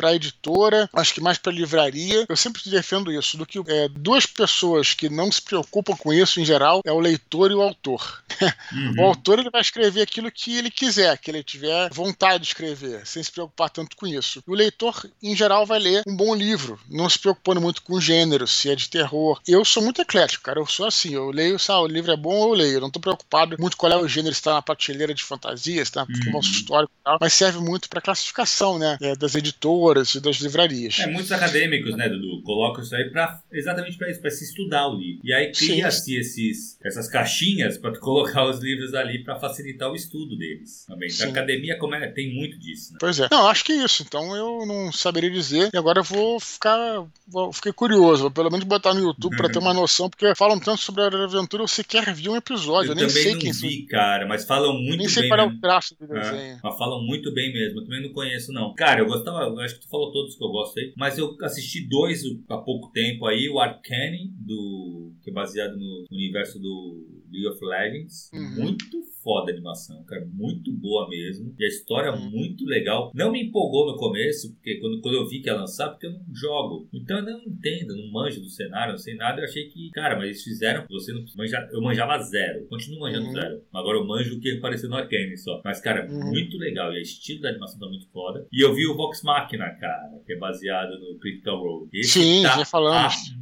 para 0.02 0.10
a 0.10 0.16
editora, 0.16 0.90
acho 0.94 1.14
que 1.14 1.22
mais 1.22 1.38
para 1.38 1.52
livraria. 1.52 2.26
Eu 2.28 2.36
sempre 2.36 2.60
defendo 2.72 3.12
isso, 3.12 3.38
do 3.38 3.46
que 3.46 3.60
é, 3.68 3.88
duas 3.88 4.26
pessoas 4.26 4.96
que 4.96 5.10
não 5.10 5.32
se 5.32 5.40
preocupam 5.40 5.96
com 5.96 6.12
isso 6.12 6.40
em 6.40 6.46
geral 6.46 6.82
é 6.84 6.92
o 6.92 7.00
leitor 7.00 7.52
e 7.52 7.54
o 7.54 7.62
autor. 7.62 8.24
Uhum. 8.72 8.96
o 9.00 9.06
autor 9.08 9.40
ele 9.40 9.50
vai 9.50 9.62
escrever 9.62 10.02
aquilo 10.02 10.32
que 10.32 10.58
ele 10.58 10.72
quiser, 10.72 11.18
que 11.18 11.30
ele 11.30 11.44
tiver 11.44 11.90
vontade 11.92 12.44
de 12.44 12.48
escrever, 12.48 13.06
sem 13.06 13.22
se 13.22 13.32
preocupar 13.32 13.70
tanto 13.70 13.98
com 13.98 14.08
isso. 14.08 14.42
o 14.48 14.54
leitor, 14.54 15.10
em 15.22 15.36
geral, 15.36 15.66
vai 15.66 15.78
ler 15.78 16.04
um 16.08 16.16
bom 16.16 16.34
livro, 16.34 16.80
não 16.90 17.10
se 17.10 17.20
preocupando 17.20 17.60
muito 17.60 17.82
com 17.82 17.94
o 17.94 18.02
gênero, 18.02 18.48
se 18.48 18.70
é 18.70 18.76
de 18.76 18.90
terror. 18.90 19.40
Eu 19.46 19.66
sou 19.66 19.84
muito 19.84 20.02
eclético, 20.02 20.44
cara. 20.44 20.60
Eu 20.60 20.66
sou 20.66 20.88
assim, 20.88 21.14
eu 21.14 21.30
leio, 21.32 21.60
se 21.60 21.72
o 21.72 21.86
livro 21.86 22.12
é 22.12 22.18
bom, 22.18 22.46
eu 22.46 22.54
leio. 22.54 22.76
Eu 22.76 22.82
não 22.82 22.88
estou 22.88 23.02
preocupado 23.02 23.58
muito 23.60 23.76
qual 23.76 23.92
é 23.92 23.98
o 23.98 24.08
gênero, 24.08 24.34
se 24.34 24.40
está 24.40 24.54
na 24.54 24.62
prateleira 24.62 25.14
de 25.14 25.24
fantasia, 25.24 25.76
se 25.76 25.82
está 25.82 26.06
no 26.06 26.34
uhum. 26.34 26.40
histórico 26.40 26.94
e 27.00 27.04
tal, 27.04 27.18
mas 27.20 27.34
serve 27.34 27.60
muito 27.60 27.90
para 27.90 28.02
classificação, 28.02 28.80
né? 28.80 28.98
É, 29.02 29.16
das 29.16 29.36
editoras 29.36 29.91
editoras 29.92 30.16
e 30.16 30.20
das 30.20 30.38
livrarias. 30.38 31.00
É, 31.00 31.08
muitos 31.08 31.32
acadêmicos, 31.32 31.96
né, 31.96 32.08
Dudu, 32.10 32.42
colocam 32.44 32.84
isso 32.84 32.96
aí 32.96 33.10
pra, 33.10 33.42
exatamente 33.52 33.98
para 33.98 34.10
isso, 34.10 34.22
para 34.22 34.32
se 34.32 34.44
estudar 34.44 34.88
o 34.88 34.98
livro. 34.98 35.22
E 35.24 35.34
aí 35.34 35.52
cria-se 35.52 36.16
esses, 36.16 36.78
essas 36.84 37.10
caixinhas 37.10 37.78
para 37.78 37.98
colocar 38.00 38.46
os 38.46 38.60
livros 38.60 38.94
ali 38.94 39.24
para 39.24 39.40
facilitar 39.40 39.92
o 39.92 39.96
estudo 39.96 40.38
deles 40.38 40.86
também. 40.88 41.10
Então, 41.12 41.28
a 41.28 41.32
academia 41.32 41.78
como 41.78 41.96
é, 41.96 42.08
tem 42.08 42.34
muito 42.34 42.58
disso. 42.58 42.94
Né? 42.94 42.98
Pois 43.00 43.20
é. 43.20 43.28
Não, 43.32 43.48
acho 43.48 43.64
que 43.64 43.74
é 43.74 43.84
isso. 43.84 44.04
Então 44.04 44.36
eu 44.36 44.66
não 44.66 44.92
saberia 44.92 45.30
dizer. 45.30 45.70
E 45.74 45.78
agora 45.78 46.00
eu 46.00 46.04
vou 46.04 46.40
ficar. 46.40 47.06
Vou, 47.28 47.52
fiquei 47.52 47.74
curioso. 47.74 48.24
Vou 48.24 48.32
pelo 48.32 48.50
menos 48.50 48.66
botar 48.66 48.94
no 48.94 49.02
YouTube 49.02 49.36
para 49.36 49.50
ter 49.50 49.60
uma 49.60 49.74
noção, 49.74 50.10
porque 50.10 50.34
falam 50.36 50.60
tanto 50.60 50.82
sobre 50.82 51.04
a 51.04 51.08
aventura, 51.08 51.64
eu 51.64 51.68
sequer 51.68 52.14
vi 52.14 52.30
um 52.30 52.36
episódio. 52.36 52.92
Eu, 52.92 52.96
eu 52.96 53.02
nem 53.02 53.10
sei 53.10 53.36
quem. 53.36 53.52
Vi, 53.52 53.86
cara, 53.86 54.28
mas 54.28 54.46
falam 54.46 54.74
muito 54.74 54.90
bem. 54.90 54.98
Nem 54.98 55.10
sei 55.10 55.28
qual 55.28 55.40
é 55.40 55.44
o 55.44 55.60
traço 55.60 55.96
do 56.00 56.16
é, 56.16 56.20
desenho. 56.20 56.60
mas 56.64 56.78
falam 56.78 57.04
muito 57.04 57.34
bem 57.34 57.54
mesmo. 57.54 57.80
Eu 57.80 57.84
também 57.84 58.02
não 58.02 58.14
conheço, 58.14 58.52
não. 58.52 58.74
Cara, 58.74 59.02
eu 59.02 59.06
gostava, 59.06 59.44
eu 59.44 59.60
acho 59.60 59.80
que 59.80 59.81
tu 59.82 59.90
falou 59.90 60.12
todos 60.12 60.36
que 60.36 60.44
eu 60.44 60.50
gostei, 60.50 60.94
mas 60.96 61.18
eu 61.18 61.36
assisti 61.42 61.88
dois 61.88 62.22
há 62.48 62.58
pouco 62.58 62.92
tempo 62.92 63.26
aí, 63.26 63.50
o 63.50 63.60
Arcane, 63.60 64.32
do, 64.38 65.12
que 65.24 65.32
é 65.32 65.34
baseado 65.34 65.76
no 65.76 66.06
universo 66.12 66.60
do 66.60 67.21
League 67.32 67.48
of 67.48 67.66
Legends. 67.66 68.30
Uhum. 68.34 68.64
Muito 68.64 69.02
foda 69.24 69.52
a 69.52 69.54
animação, 69.54 70.04
cara. 70.04 70.28
Muito 70.32 70.72
boa 70.72 71.08
mesmo. 71.10 71.54
E 71.58 71.64
a 71.64 71.68
história 71.68 72.10
é 72.10 72.16
muito 72.16 72.66
legal. 72.66 73.12
Não 73.14 73.32
me 73.32 73.44
empolgou 73.44 73.92
no 73.92 73.98
começo, 73.98 74.54
porque 74.54 74.80
quando, 74.80 75.02
quando 75.02 75.16
eu 75.16 75.28
vi 75.28 75.42
que 75.42 75.48
ia 75.48 75.56
lançar, 75.56 75.90
porque 75.90 76.08
eu 76.08 76.12
não 76.12 76.26
jogo. 76.34 76.90
Então 76.94 77.18
eu 77.18 77.24
não 77.24 77.42
entendo, 77.42 77.96
não 77.96 78.12
manjo 78.12 78.42
do 78.42 78.50
cenário, 78.50 78.94
não 78.94 78.98
sei 78.98 79.16
nada. 79.16 79.42
Eu 79.42 79.46
achei 79.46 79.68
que, 79.70 79.90
cara, 79.92 80.16
mas 80.16 80.26
eles 80.26 80.44
fizeram. 80.44 80.86
Você 80.90 81.14
não 81.14 81.24
manja, 81.36 81.70
Eu 81.72 81.82
manjava 81.82 82.18
zero. 82.20 82.66
Continuo 82.68 83.02
manjando 83.02 83.28
uhum. 83.28 83.34
zero. 83.34 83.64
Agora 83.74 83.98
eu 83.98 84.06
manjo 84.06 84.36
o 84.36 84.40
que 84.40 84.58
apareceu 84.58 84.90
no 84.90 84.96
Arcane 84.96 85.38
só. 85.38 85.62
Mas, 85.64 85.80
cara, 85.80 86.08
uhum. 86.10 86.32
muito 86.32 86.58
legal. 86.58 86.92
E 86.94 86.98
o 86.98 87.02
estilo 87.02 87.42
da 87.42 87.50
animação 87.50 87.80
tá 87.80 87.88
muito 87.88 88.08
foda. 88.10 88.46
E 88.52 88.64
eu 88.64 88.74
vi 88.74 88.88
o 88.88 88.96
Vox 88.96 89.22
Machina, 89.24 89.70
cara, 89.80 90.20
que 90.26 90.34
é 90.34 90.38
baseado 90.38 91.00
no 91.00 91.18
Critical 91.20 91.60
Role. 91.60 91.90
Esse 91.94 92.20
Sim, 92.20 92.44
tá 92.44 92.58
já 92.58 92.66
falamos. 92.66 93.36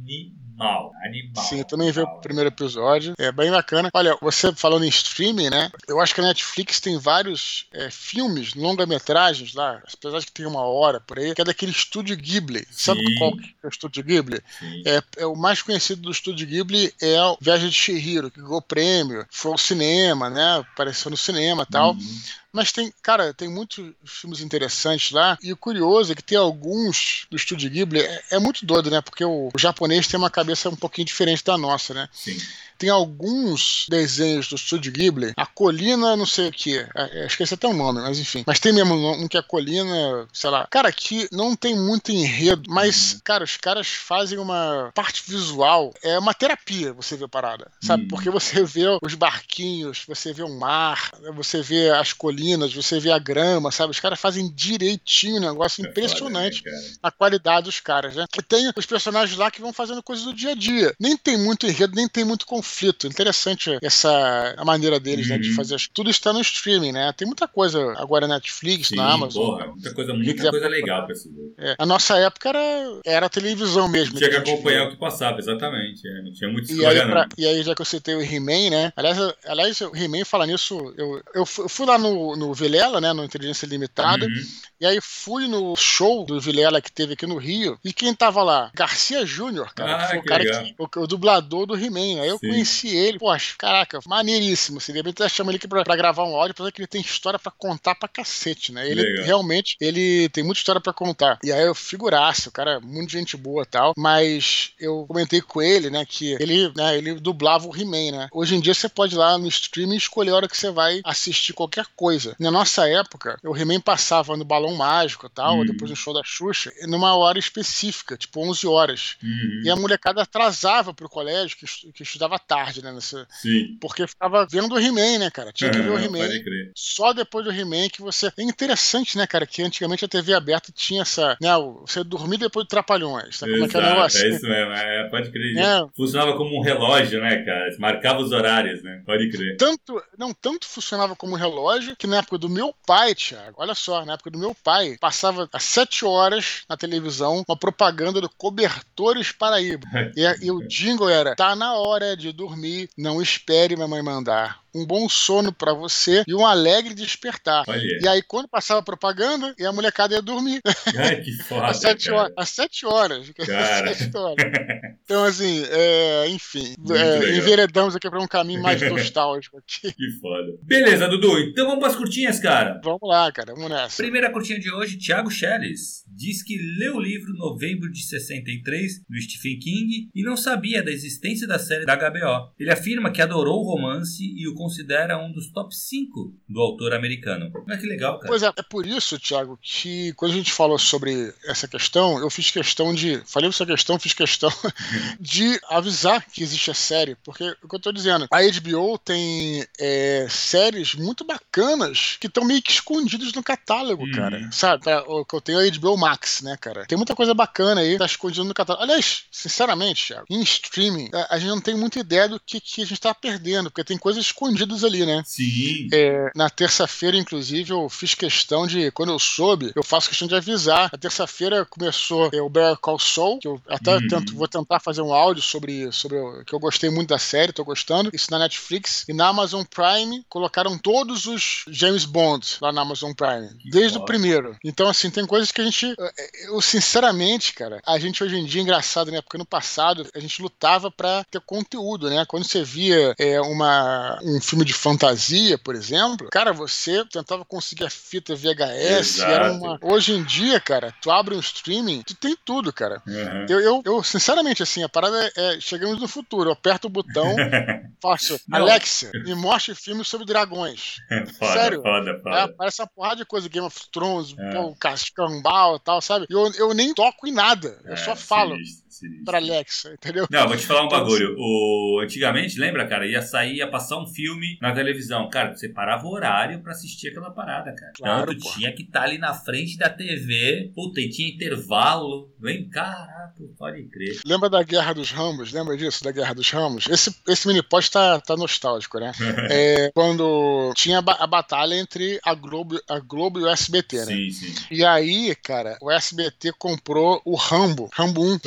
Animal, 0.60 0.92
animal. 1.02 1.44
Sim, 1.44 1.58
eu 1.58 1.64
também 1.64 1.90
vi 1.90 2.00
o 2.00 2.06
primeiro 2.20 2.48
episódio. 2.48 3.14
É 3.18 3.32
bem 3.32 3.50
bacana. 3.50 3.88
Olha, 3.94 4.16
você 4.20 4.52
falando 4.54 4.84
em 4.84 4.88
streaming, 4.88 5.48
né? 5.48 5.70
Eu 5.88 5.98
acho 6.00 6.14
que 6.14 6.20
a 6.20 6.24
Netflix 6.24 6.78
tem 6.80 6.98
vários 6.98 7.66
é, 7.72 7.90
filmes, 7.90 8.54
longa-metragens 8.54 9.54
lá, 9.54 9.82
apesar 9.92 10.18
de 10.18 10.26
que 10.26 10.32
tem 10.32 10.46
uma 10.46 10.62
hora 10.62 11.00
por 11.00 11.18
aí, 11.18 11.34
que 11.34 11.40
é 11.40 11.44
daquele 11.44 11.72
estúdio 11.72 12.14
Ghibli. 12.14 12.60
Sim. 12.66 12.66
Sabe 12.70 13.18
qual 13.18 13.32
que 13.32 13.54
é 13.62 13.66
o 13.66 13.70
estúdio 13.70 14.04
Ghibli? 14.04 14.42
É, 14.84 15.02
é, 15.16 15.26
o 15.26 15.34
mais 15.34 15.62
conhecido 15.62 16.02
do 16.02 16.10
estúdio 16.10 16.46
Ghibli 16.46 16.92
é 17.00 17.22
o 17.22 17.38
Viagem 17.40 17.70
de 17.70 17.74
Shihiro, 17.74 18.30
que 18.30 18.42
ganhou 18.42 18.60
prêmio, 18.60 19.26
foi 19.30 19.52
ao 19.52 19.58
cinema, 19.58 20.28
né? 20.28 20.58
Apareceu 20.58 21.10
no 21.10 21.16
cinema 21.16 21.62
e 21.62 21.72
tal. 21.72 21.92
Uhum. 21.92 22.20
Mas 22.52 22.72
tem, 22.72 22.92
cara, 23.02 23.32
tem 23.32 23.48
muitos 23.48 23.92
filmes 24.04 24.40
interessantes 24.40 25.12
lá. 25.12 25.38
E 25.42 25.52
o 25.52 25.56
curioso 25.56 26.12
é 26.12 26.14
que 26.14 26.22
tem 26.22 26.36
alguns 26.36 27.26
do 27.30 27.36
Estúdio 27.36 27.70
Ghibli. 27.70 28.00
É, 28.00 28.22
é 28.32 28.38
muito 28.38 28.66
doido, 28.66 28.90
né? 28.90 29.00
Porque 29.00 29.24
o, 29.24 29.50
o, 29.54 29.58
japonês 29.58 30.06
tem 30.06 30.18
uma 30.18 30.30
cabeça 30.30 30.68
um 30.68 30.76
pouquinho 30.76 31.06
diferente 31.06 31.44
da 31.44 31.56
nossa, 31.56 31.94
né? 31.94 32.08
Sim 32.12 32.36
tem 32.80 32.88
alguns 32.88 33.84
desenhos 33.90 34.48
do 34.48 34.56
Studio 34.56 34.90
Ghibli, 34.90 35.34
a 35.36 35.44
colina 35.44 36.16
não 36.16 36.24
sei 36.24 36.48
o 36.48 36.50
que, 36.50 36.78
é, 36.78 36.88
é, 36.94 37.26
esqueci 37.26 37.52
até 37.52 37.68
o 37.68 37.74
nome, 37.74 38.00
mas 38.00 38.18
enfim. 38.18 38.42
Mas 38.46 38.58
tem 38.58 38.72
mesmo 38.72 38.94
um 38.94 39.28
que 39.28 39.36
é 39.36 39.40
a 39.40 39.42
colina, 39.42 40.26
sei 40.32 40.48
lá. 40.48 40.66
Cara, 40.70 40.90
que 40.90 41.28
não 41.30 41.54
tem 41.54 41.76
muito 41.76 42.10
enredo, 42.10 42.70
mas, 42.70 43.20
cara, 43.22 43.44
os 43.44 43.58
caras 43.58 43.86
fazem 43.86 44.38
uma 44.38 44.90
parte 44.94 45.22
visual, 45.28 45.92
é 46.02 46.18
uma 46.18 46.32
terapia 46.32 46.94
você 46.94 47.18
vê 47.18 47.24
a 47.26 47.28
parada, 47.28 47.70
sabe? 47.82 48.04
Hum. 48.04 48.08
Porque 48.08 48.30
você 48.30 48.64
vê 48.64 48.84
os 49.02 49.14
barquinhos, 49.14 50.02
você 50.08 50.32
vê 50.32 50.42
o 50.42 50.58
mar, 50.58 51.10
você 51.34 51.60
vê 51.60 51.90
as 51.90 52.14
colinas, 52.14 52.72
você 52.72 52.98
vê 52.98 53.12
a 53.12 53.18
grama, 53.18 53.70
sabe? 53.70 53.90
Os 53.90 54.00
caras 54.00 54.18
fazem 54.18 54.50
direitinho 54.54 55.36
um 55.36 55.40
negócio 55.40 55.84
é 55.84 55.88
impressionante 55.90 56.64
né, 56.64 56.72
a 57.02 57.10
qualidade 57.10 57.66
dos 57.66 57.78
caras, 57.78 58.16
né? 58.16 58.24
E 58.38 58.42
tem 58.42 58.72
os 58.74 58.86
personagens 58.86 59.36
lá 59.36 59.50
que 59.50 59.60
vão 59.60 59.72
fazendo 59.72 60.02
coisas 60.02 60.24
do 60.24 60.32
dia 60.32 60.52
a 60.52 60.54
dia. 60.54 60.94
Nem 60.98 61.14
tem 61.14 61.36
muito 61.36 61.66
enredo, 61.66 61.94
nem 61.94 62.08
tem 62.08 62.24
muito 62.24 62.46
conflito 62.46 62.69
conflito. 62.70 63.06
Interessante 63.06 63.76
essa 63.82 64.54
a 64.56 64.64
maneira 64.64 65.00
deles, 65.00 65.26
uhum. 65.26 65.32
né, 65.32 65.38
de 65.38 65.50
uhum. 65.50 65.56
fazer. 65.56 65.76
Tudo 65.92 66.08
está 66.08 66.32
no 66.32 66.40
streaming, 66.40 66.92
né? 66.92 67.12
Tem 67.16 67.26
muita 67.26 67.48
coisa 67.48 67.92
agora 67.98 68.26
na 68.26 68.34
Netflix, 68.34 68.88
Sim, 68.88 68.96
na 68.96 69.12
Amazon. 69.12 69.46
Porra, 69.46 69.66
muita 69.66 69.94
coisa, 69.94 70.14
muita 70.14 70.50
coisa 70.50 70.68
legal 70.68 71.06
pra 71.06 71.14
se 71.14 71.28
ver. 71.28 71.52
É, 71.58 71.74
a 71.78 71.84
nossa 71.84 72.16
época 72.18 72.48
era, 72.50 73.00
era 73.04 73.28
televisão 73.28 73.88
mesmo. 73.88 74.16
Tinha 74.16 74.30
que 74.30 74.36
acompanhar 74.36 74.86
o 74.86 74.90
que 74.90 74.96
passava, 74.96 75.38
exatamente. 75.38 76.06
É, 76.06 76.22
não 76.22 76.32
tinha 76.32 76.50
muito 76.50 76.72
e 76.72 76.86
aí, 76.86 77.00
pra, 77.00 77.28
e 77.36 77.46
aí, 77.46 77.62
já 77.62 77.74
que 77.74 77.82
eu 77.82 77.86
citei 77.86 78.14
o 78.14 78.22
He-Man, 78.22 78.70
né? 78.70 78.92
Aliás, 78.96 79.18
aliás 79.46 79.80
o 79.80 79.94
He-Man, 79.94 80.24
falar 80.24 80.46
nisso, 80.46 80.94
eu, 80.96 81.22
eu 81.34 81.44
fui 81.46 81.86
lá 81.86 81.98
no, 81.98 82.36
no 82.36 82.54
Vilela, 82.54 83.00
né? 83.00 83.12
No 83.12 83.24
Inteligência 83.24 83.66
Limitada. 83.66 84.24
Uhum. 84.24 84.70
E 84.80 84.86
aí 84.86 84.98
fui 85.02 85.46
no 85.46 85.74
show 85.76 86.24
do 86.24 86.40
Vilela 86.40 86.80
que 86.80 86.90
teve 86.90 87.14
aqui 87.14 87.26
no 87.26 87.36
Rio. 87.36 87.78
E 87.84 87.92
quem 87.92 88.14
tava 88.14 88.42
lá? 88.42 88.70
Garcia 88.74 89.26
Júnior, 89.26 89.74
cara. 89.74 89.96
Ah, 89.96 89.98
que 90.00 90.08
foi 90.08 90.18
o 90.18 90.24
cara 90.24 90.44
que, 90.44 90.74
o, 90.78 91.02
o, 91.02 91.06
dublador 91.06 91.66
do 91.66 91.76
He-Man. 91.76 92.22
Aí 92.22 92.28
eu 92.28 92.38
Sim 92.38 92.48
conheci 92.48 92.59
ele, 92.84 93.18
poxa, 93.18 93.54
caraca, 93.58 93.98
maneiríssimo. 94.06 94.78
Assim, 94.78 94.92
de 94.92 94.98
repente 94.98 95.28
chama 95.28 95.50
ele 95.50 95.56
aqui 95.58 95.68
pra, 95.68 95.82
pra 95.84 95.96
gravar 95.96 96.24
um 96.24 96.34
áudio, 96.36 96.54
porque 96.54 96.80
ele 96.80 96.86
tem 96.86 97.00
história 97.00 97.38
pra 97.38 97.50
contar 97.52 97.94
pra 97.94 98.08
cacete, 98.08 98.72
né? 98.72 98.88
Ele 98.88 99.02
Legal. 99.02 99.24
realmente, 99.24 99.76
ele 99.80 100.28
tem 100.30 100.42
muita 100.44 100.58
história 100.58 100.80
pra 100.80 100.92
contar. 100.92 101.38
E 101.44 101.52
aí 101.52 101.62
eu 101.64 101.74
figuraço, 101.74 102.48
o 102.48 102.52
cara, 102.52 102.72
é 102.74 102.80
muito 102.80 103.10
gente 103.10 103.36
boa 103.36 103.62
e 103.62 103.66
tal, 103.66 103.92
mas 103.96 104.72
eu 104.78 105.04
comentei 105.06 105.40
com 105.40 105.60
ele, 105.62 105.90
né, 105.90 106.04
que 106.06 106.32
ele, 106.40 106.72
né, 106.76 106.96
ele 106.96 107.14
dublava 107.14 107.66
o 107.66 107.76
He-Man, 107.76 108.12
né? 108.16 108.28
Hoje 108.32 108.54
em 108.54 108.60
dia 108.60 108.74
você 108.74 108.88
pode 108.88 109.14
ir 109.14 109.18
lá 109.18 109.36
no 109.38 109.48
streaming 109.48 109.94
e 109.94 109.98
escolher 109.98 110.30
a 110.30 110.36
hora 110.36 110.48
que 110.48 110.56
você 110.56 110.70
vai 110.70 111.00
assistir 111.04 111.52
qualquer 111.52 111.86
coisa. 111.96 112.34
Na 112.38 112.50
nossa 112.50 112.88
época, 112.88 113.38
o 113.44 113.56
He-Man 113.56 113.80
passava 113.80 114.36
no 114.36 114.44
Balão 114.44 114.74
Mágico 114.74 115.26
e 115.26 115.30
tal, 115.30 115.58
Hum. 115.60 115.64
depois 115.66 115.90
no 115.90 115.96
show 115.96 116.14
da 116.14 116.22
Xuxa, 116.24 116.72
numa 116.86 117.14
hora 117.16 117.38
específica, 117.38 118.16
tipo 118.16 118.40
11 118.40 118.66
horas. 118.66 119.16
Uhum. 119.22 119.62
E 119.64 119.70
a 119.70 119.76
molecada 119.76 120.22
atrasava 120.22 120.92
pro 120.94 121.08
colégio, 121.08 121.56
que, 121.56 121.66
que 121.92 122.02
estudava 122.02 122.38
tarde, 122.50 122.82
né? 122.82 122.90
Nessa, 122.90 123.28
Sim. 123.30 123.76
porque 123.80 124.04
ficava 124.08 124.44
vendo 124.44 124.74
o 124.74 124.80
He-Man, 124.80 125.20
né, 125.20 125.30
cara? 125.30 125.52
Tinha 125.52 125.70
que 125.70 125.78
ver 125.78 125.90
o 125.90 125.98
He-Man. 125.98 126.28
Só 126.74 127.12
depois 127.12 127.44
do 127.44 127.52
He-Man 127.52 127.88
que 127.88 128.02
você. 128.02 128.26
É 128.36 128.42
interessante, 128.42 129.16
né, 129.16 129.24
cara? 129.24 129.46
Que 129.46 129.62
antigamente 129.62 130.04
a 130.04 130.08
TV 130.08 130.34
aberta 130.34 130.72
tinha 130.74 131.02
essa. 131.02 131.36
Né, 131.40 131.50
você 131.80 132.02
dormia 132.02 132.38
depois 132.38 132.64
de 132.64 132.70
Trapalhões. 132.70 133.38
Sabe 133.38 133.52
como 133.52 133.64
é 133.64 133.68
que 133.68 133.76
é 133.76 133.80
o 133.80 133.82
negócio? 133.82 134.24
é 134.24 134.28
isso 134.28 134.46
mesmo, 134.46 134.72
é, 134.72 135.08
pode 135.08 135.30
crer. 135.30 135.56
É. 135.56 135.86
Funcionava 135.96 136.36
como 136.36 136.58
um 136.58 136.62
relógio, 136.62 137.20
né, 137.20 137.44
cara? 137.44 137.76
Marcava 137.78 138.20
os 138.20 138.32
horários, 138.32 138.82
né? 138.82 139.02
Pode 139.06 139.30
crer. 139.30 139.56
Tanto, 139.56 140.02
não, 140.18 140.34
tanto 140.34 140.66
funcionava 140.66 141.14
como 141.14 141.36
relógio 141.36 141.94
que 141.94 142.08
na 142.08 142.18
época 142.18 142.38
do 142.38 142.48
meu 142.48 142.74
pai, 142.84 143.14
Thiago, 143.14 143.56
olha 143.58 143.74
só, 143.74 144.04
na 144.04 144.14
época 144.14 144.30
do 144.30 144.38
meu 144.38 144.56
pai, 144.64 144.96
passava 144.98 145.48
às 145.52 145.62
sete 145.62 146.04
horas 146.04 146.62
na 146.68 146.76
televisão 146.76 147.44
uma 147.46 147.56
propaganda 147.56 148.20
do 148.20 148.28
Cobertores 148.28 149.30
Paraíba. 149.30 149.86
E, 150.16 150.46
e 150.46 150.50
o 150.50 150.66
jingle 150.66 151.08
era: 151.08 151.36
tá 151.36 151.54
na 151.54 151.74
hora 151.74 152.16
de 152.16 152.29
dormir, 152.32 152.88
não 152.96 153.20
espere 153.20 153.76
mamãe 153.76 154.02
mandar. 154.02 154.62
Um 154.74 154.86
bom 154.86 155.08
sono 155.08 155.52
pra 155.52 155.72
você 155.72 156.22
e 156.26 156.34
um 156.34 156.46
alegre 156.46 156.94
despertar. 156.94 157.64
Olha. 157.66 157.98
E 158.00 158.08
aí, 158.08 158.22
quando 158.22 158.48
passava 158.48 158.80
a 158.80 158.84
propaganda, 158.84 159.54
e 159.58 159.64
a 159.64 159.72
molecada 159.72 160.14
ia 160.14 160.22
dormir. 160.22 160.60
Ai, 160.96 161.20
que 161.20 161.32
foda. 161.42 161.66
Às 161.66 161.78
sete 161.78 162.10
horas. 162.10 162.32
Às 162.36 162.48
sete 162.50 162.86
horas. 162.86 163.30
Cara. 163.30 163.90
Às 163.90 163.98
sete 163.98 164.16
horas. 164.16 164.36
Então, 165.10 165.24
assim, 165.24 165.64
é, 165.70 166.28
enfim, 166.28 166.72
é, 166.88 167.36
enveredamos 167.36 167.96
aqui 167.96 168.08
para 168.08 168.22
um 168.22 168.28
caminho 168.28 168.62
mais 168.62 168.80
nostálgico 168.88 169.58
aqui. 169.58 169.92
Que 169.92 170.10
foda. 170.20 170.56
Beleza, 170.62 171.08
Dudu. 171.08 171.36
Então 171.40 171.66
vamos 171.66 171.80
pras 171.80 171.96
curtinhas, 171.96 172.38
cara. 172.38 172.80
Vamos 172.84 173.00
lá, 173.02 173.32
cara, 173.32 173.52
vamos 173.52 173.70
nessa. 173.70 173.96
Primeira 173.96 174.30
curtinha 174.30 174.60
de 174.60 174.72
hoje, 174.72 174.98
Thiago 174.98 175.28
Schelles. 175.28 176.04
Diz 176.06 176.44
que 176.44 176.56
leu 176.78 176.94
o 176.94 177.00
livro 177.00 177.32
Novembro 177.34 177.90
de 177.90 178.04
63, 178.04 179.02
do 179.08 179.20
Stephen 179.20 179.58
King, 179.58 180.10
e 180.14 180.22
não 180.22 180.36
sabia 180.36 180.80
da 180.80 180.92
existência 180.92 181.44
da 181.44 181.58
série 181.58 181.84
da 181.84 181.96
HBO. 181.96 182.52
Ele 182.56 182.70
afirma 182.70 183.10
que 183.10 183.20
adorou 183.20 183.64
o 183.64 183.74
romance 183.74 184.22
e 184.22 184.46
o 184.46 184.54
considera 184.60 185.16
um 185.16 185.32
dos 185.32 185.50
top 185.50 185.74
5 185.74 186.34
do 186.48 186.60
autor 186.60 186.92
americano. 186.92 187.50
Olha 187.66 187.78
que 187.78 187.86
legal, 187.86 188.18
cara. 188.18 188.28
Pois 188.28 188.42
é, 188.42 188.46
é 188.54 188.62
por 188.62 188.86
isso, 188.86 189.18
Thiago, 189.18 189.58
que 189.62 190.12
quando 190.12 190.32
a 190.32 190.34
gente 190.34 190.52
falou 190.52 190.78
sobre 190.78 191.32
essa 191.46 191.66
questão, 191.66 192.18
eu 192.18 192.28
fiz 192.28 192.50
questão 192.50 192.94
de. 192.94 193.22
Falei 193.24 193.48
essa 193.48 193.64
questão, 193.64 193.98
fiz 193.98 194.12
questão 194.12 194.50
de 195.18 195.58
avisar 195.70 196.26
que 196.26 196.42
existe 196.42 196.70
a 196.70 196.74
série. 196.74 197.16
Porque 197.24 197.56
o 197.62 197.68
que 197.68 197.76
eu 197.76 197.80
tô 197.80 197.90
dizendo, 197.90 198.26
a 198.30 198.38
HBO 198.42 198.98
tem 198.98 199.64
é, 199.78 200.26
séries 200.28 200.94
muito 200.94 201.24
bacanas 201.24 202.18
que 202.20 202.26
estão 202.26 202.44
meio 202.44 202.60
que 202.62 202.70
escondidas 202.72 203.32
no 203.32 203.42
catálogo, 203.42 204.04
Uhum. 204.04 204.12
cara. 204.12 204.48
Sabe? 204.52 204.84
Tá, 204.84 205.02
O 205.06 205.24
que 205.24 205.34
eu 205.34 205.40
tenho 205.40 205.60
é 205.60 205.66
a 205.68 205.70
HBO 205.70 205.96
Max, 205.96 206.42
né, 206.42 206.56
cara? 206.60 206.84
Tem 206.86 206.98
muita 206.98 207.14
coisa 207.14 207.32
bacana 207.32 207.80
aí, 207.80 207.96
tá 207.96 208.04
escondido 208.04 208.44
no 208.44 208.52
catálogo. 208.54 208.84
Aliás, 208.84 209.24
sinceramente, 209.30 210.06
Thiago, 210.08 210.26
em 210.28 210.42
streaming, 210.42 211.08
a, 211.14 211.36
a 211.36 211.38
gente 211.38 211.48
não 211.48 211.60
tem 211.60 211.74
muita 211.74 211.98
ideia 211.98 212.28
do 212.28 212.38
que, 212.38 212.60
que 212.60 212.82
a 212.82 212.86
gente 212.86 213.00
tá 213.00 213.14
perdendo, 213.14 213.70
porque 213.70 213.84
tem 213.84 213.96
coisas 213.96 214.24
escondidas 214.26 214.49
ali, 214.84 215.04
né? 215.06 215.22
Sim. 215.26 215.88
É, 215.92 216.30
na 216.34 216.48
terça-feira, 216.50 217.16
inclusive, 217.16 217.72
eu 217.72 217.88
fiz 217.88 218.14
questão 218.14 218.66
de, 218.66 218.90
quando 218.92 219.12
eu 219.12 219.18
soube, 219.18 219.72
eu 219.74 219.82
faço 219.82 220.08
questão 220.08 220.26
de 220.28 220.34
avisar. 220.34 220.90
Na 220.92 220.98
terça-feira 220.98 221.64
começou 221.64 222.30
é, 222.32 222.40
o 222.40 222.48
Better 222.48 222.76
Call 222.78 222.98
Saul, 222.98 223.38
que 223.38 223.48
eu 223.48 223.60
até 223.68 223.94
Uhum. 223.96 224.08
tento, 224.08 224.34
vou 224.36 224.48
tentar 224.48 224.80
fazer 224.80 225.02
um 225.02 225.12
áudio 225.12 225.42
sobre, 225.42 225.90
sobre 225.92 226.16
que 226.44 226.54
eu 226.54 226.58
gostei 226.60 226.90
muito 226.90 227.08
da 227.08 227.18
série, 227.18 227.52
tô 227.52 227.64
gostando. 227.64 228.10
Isso 228.12 228.30
na 228.30 228.38
Netflix. 228.38 229.04
E 229.08 229.12
na 229.12 229.28
Amazon 229.28 229.62
Prime, 229.64 230.24
colocaram 230.28 230.78
todos 230.78 231.26
os 231.26 231.64
James 231.68 232.04
Bond 232.04 232.56
lá 232.60 232.72
na 232.72 232.82
Amazon 232.82 233.12
Prime, 233.12 233.48
Que 233.58 233.70
desde 233.70 233.92
foda. 233.94 234.02
o 234.02 234.06
primeiro. 234.06 234.56
Então, 234.64 234.88
assim, 234.88 235.10
tem 235.10 235.26
coisas 235.26 235.50
que 235.52 235.60
a 235.60 235.64
gente. 235.64 235.94
é, 235.98 236.46
Eu, 236.48 236.60
sinceramente, 236.60 237.52
cara, 237.54 237.80
a 237.86 237.98
gente 237.98 238.22
hoje 238.22 238.36
em 238.36 238.44
dia, 238.44 238.62
engraçado, 238.62 239.10
né? 239.10 239.20
Porque 239.22 239.38
no 239.38 239.44
passado 239.44 240.06
a 240.14 240.18
gente 240.20 240.40
lutava 240.42 240.90
pra 240.90 241.24
ter 241.30 241.40
conteúdo, 241.40 242.08
né? 242.10 242.24
Quando 242.26 242.44
você 242.44 242.62
via 242.64 243.14
é, 243.18 243.40
uma, 243.40 244.18
um 244.22 244.39
filme 244.40 244.64
de 244.64 244.72
fantasia, 244.72 245.56
por 245.58 245.74
exemplo, 245.74 246.28
cara, 246.30 246.52
você 246.52 247.04
tentava 247.06 247.44
conseguir 247.44 247.84
a 247.84 247.90
fita 247.90 248.34
VHS. 248.34 249.16
Exato. 249.18 249.30
Era 249.32 249.52
uma... 249.52 249.78
Hoje 249.82 250.12
em 250.12 250.22
dia, 250.22 250.60
cara, 250.60 250.94
tu 251.00 251.10
abre 251.10 251.34
um 251.34 251.40
streaming, 251.40 252.02
tu 252.02 252.14
tem 252.14 252.36
tudo, 252.44 252.72
cara. 252.72 253.02
Aham. 253.06 253.46
Eu, 253.48 253.60
eu, 253.60 253.82
eu, 253.84 254.02
sinceramente, 254.02 254.62
assim, 254.62 254.82
a 254.82 254.88
parada 254.88 255.24
é, 255.36 255.56
é, 255.56 255.60
chegamos 255.60 256.00
no 256.00 256.08
futuro. 256.08 256.48
Eu 256.50 256.52
aperto 256.54 256.86
o 256.86 256.90
botão, 256.90 257.34
faço, 258.02 258.38
Não. 258.48 258.58
Alexa, 258.60 259.10
me 259.24 259.34
mostre 259.34 259.74
filmes 259.74 260.08
sobre 260.08 260.26
dragões. 260.26 260.96
foda, 261.38 261.52
Sério? 261.52 261.82
foda, 261.82 262.10
É, 262.10 262.18
foda. 262.18 262.44
aparece 262.44 262.82
uma 262.82 262.88
porrada 262.88 263.16
de 263.16 263.24
coisa, 263.26 263.48
Game 263.48 263.66
of 263.66 263.78
Thrones, 263.92 264.34
É. 264.38 264.50
Cascambal 264.78 265.76
e 265.76 265.80
tal, 265.80 266.00
sabe? 266.00 266.26
Eu, 266.30 266.50
eu 266.54 266.74
nem 266.74 266.92
toco 266.94 267.26
em 267.26 267.32
nada, 267.32 267.78
eu 267.84 267.92
É, 267.94 267.96
só 267.96 268.14
falo 268.16 268.54
sinistro, 268.56 268.89
sinistro. 269.00 269.24
pra 269.24 269.38
Alexa, 269.38 269.92
entendeu? 269.92 270.26
Não, 270.30 270.46
vou 270.48 270.56
te 270.56 270.66
falar 270.66 270.84
um 270.84 270.88
bagulho. 270.88 271.34
O... 271.38 272.00
Antigamente, 272.02 272.58
lembra, 272.58 272.86
cara? 272.86 273.06
Ia 273.06 273.22
sair, 273.22 273.56
ia 273.56 273.68
passar 273.68 273.98
um 273.98 274.06
filme 274.06 274.58
na 274.60 274.72
televisão. 274.72 275.28
Cara, 275.30 275.54
você 275.54 275.68
parava 275.68 276.06
o 276.06 276.12
horário 276.12 276.60
pra 276.60 276.72
assistir 276.72 277.08
aquela 277.08 277.30
parada, 277.30 277.74
cara. 277.74 277.92
Claro, 277.96 278.32
então, 278.32 278.52
tinha 278.52 278.72
que 278.72 278.82
estar 278.82 279.02
ali 279.02 279.18
na 279.18 279.34
frente 279.34 279.76
da 279.76 279.88
TV. 279.88 280.70
Puta, 280.74 281.00
e 281.00 281.08
tinha 281.08 281.28
intervalo. 281.28 282.30
Vem, 282.38 282.68
caraca, 282.68 283.34
pode 283.58 283.82
crer. 283.84 284.18
Lembra 284.24 284.48
da 284.48 284.62
Guerra 284.62 284.94
dos 284.94 285.10
Ramos? 285.10 285.52
Lembra 285.52 285.76
disso, 285.76 286.02
da 286.02 286.10
Guerra 286.10 286.34
dos 286.34 286.50
Ramos? 286.50 286.86
Esse, 286.88 287.14
esse 287.28 287.46
mini 287.46 287.62
post 287.62 287.90
tá, 287.90 288.20
tá 288.20 288.36
nostálgico, 288.36 288.98
né? 288.98 289.12
É, 289.50 289.90
quando 289.94 290.72
tinha 290.76 290.98
a, 291.00 291.24
a 291.24 291.26
batalha 291.26 291.74
entre 291.74 292.20
a 292.24 292.34
Globo, 292.34 292.80
a 292.88 292.98
Globo 293.00 293.40
e 293.40 293.42
o 293.42 293.48
SBT, 293.48 293.96
né? 293.98 294.04
Sim, 294.04 294.30
sim. 294.30 294.54
E 294.70 294.84
aí, 294.84 295.34
cara, 295.34 295.76
o 295.80 295.90
SBT 295.90 296.52
comprou 296.58 297.20
o 297.24 297.34
Rambo, 297.34 297.88
Rambo 297.92 298.22
1. 298.22 298.38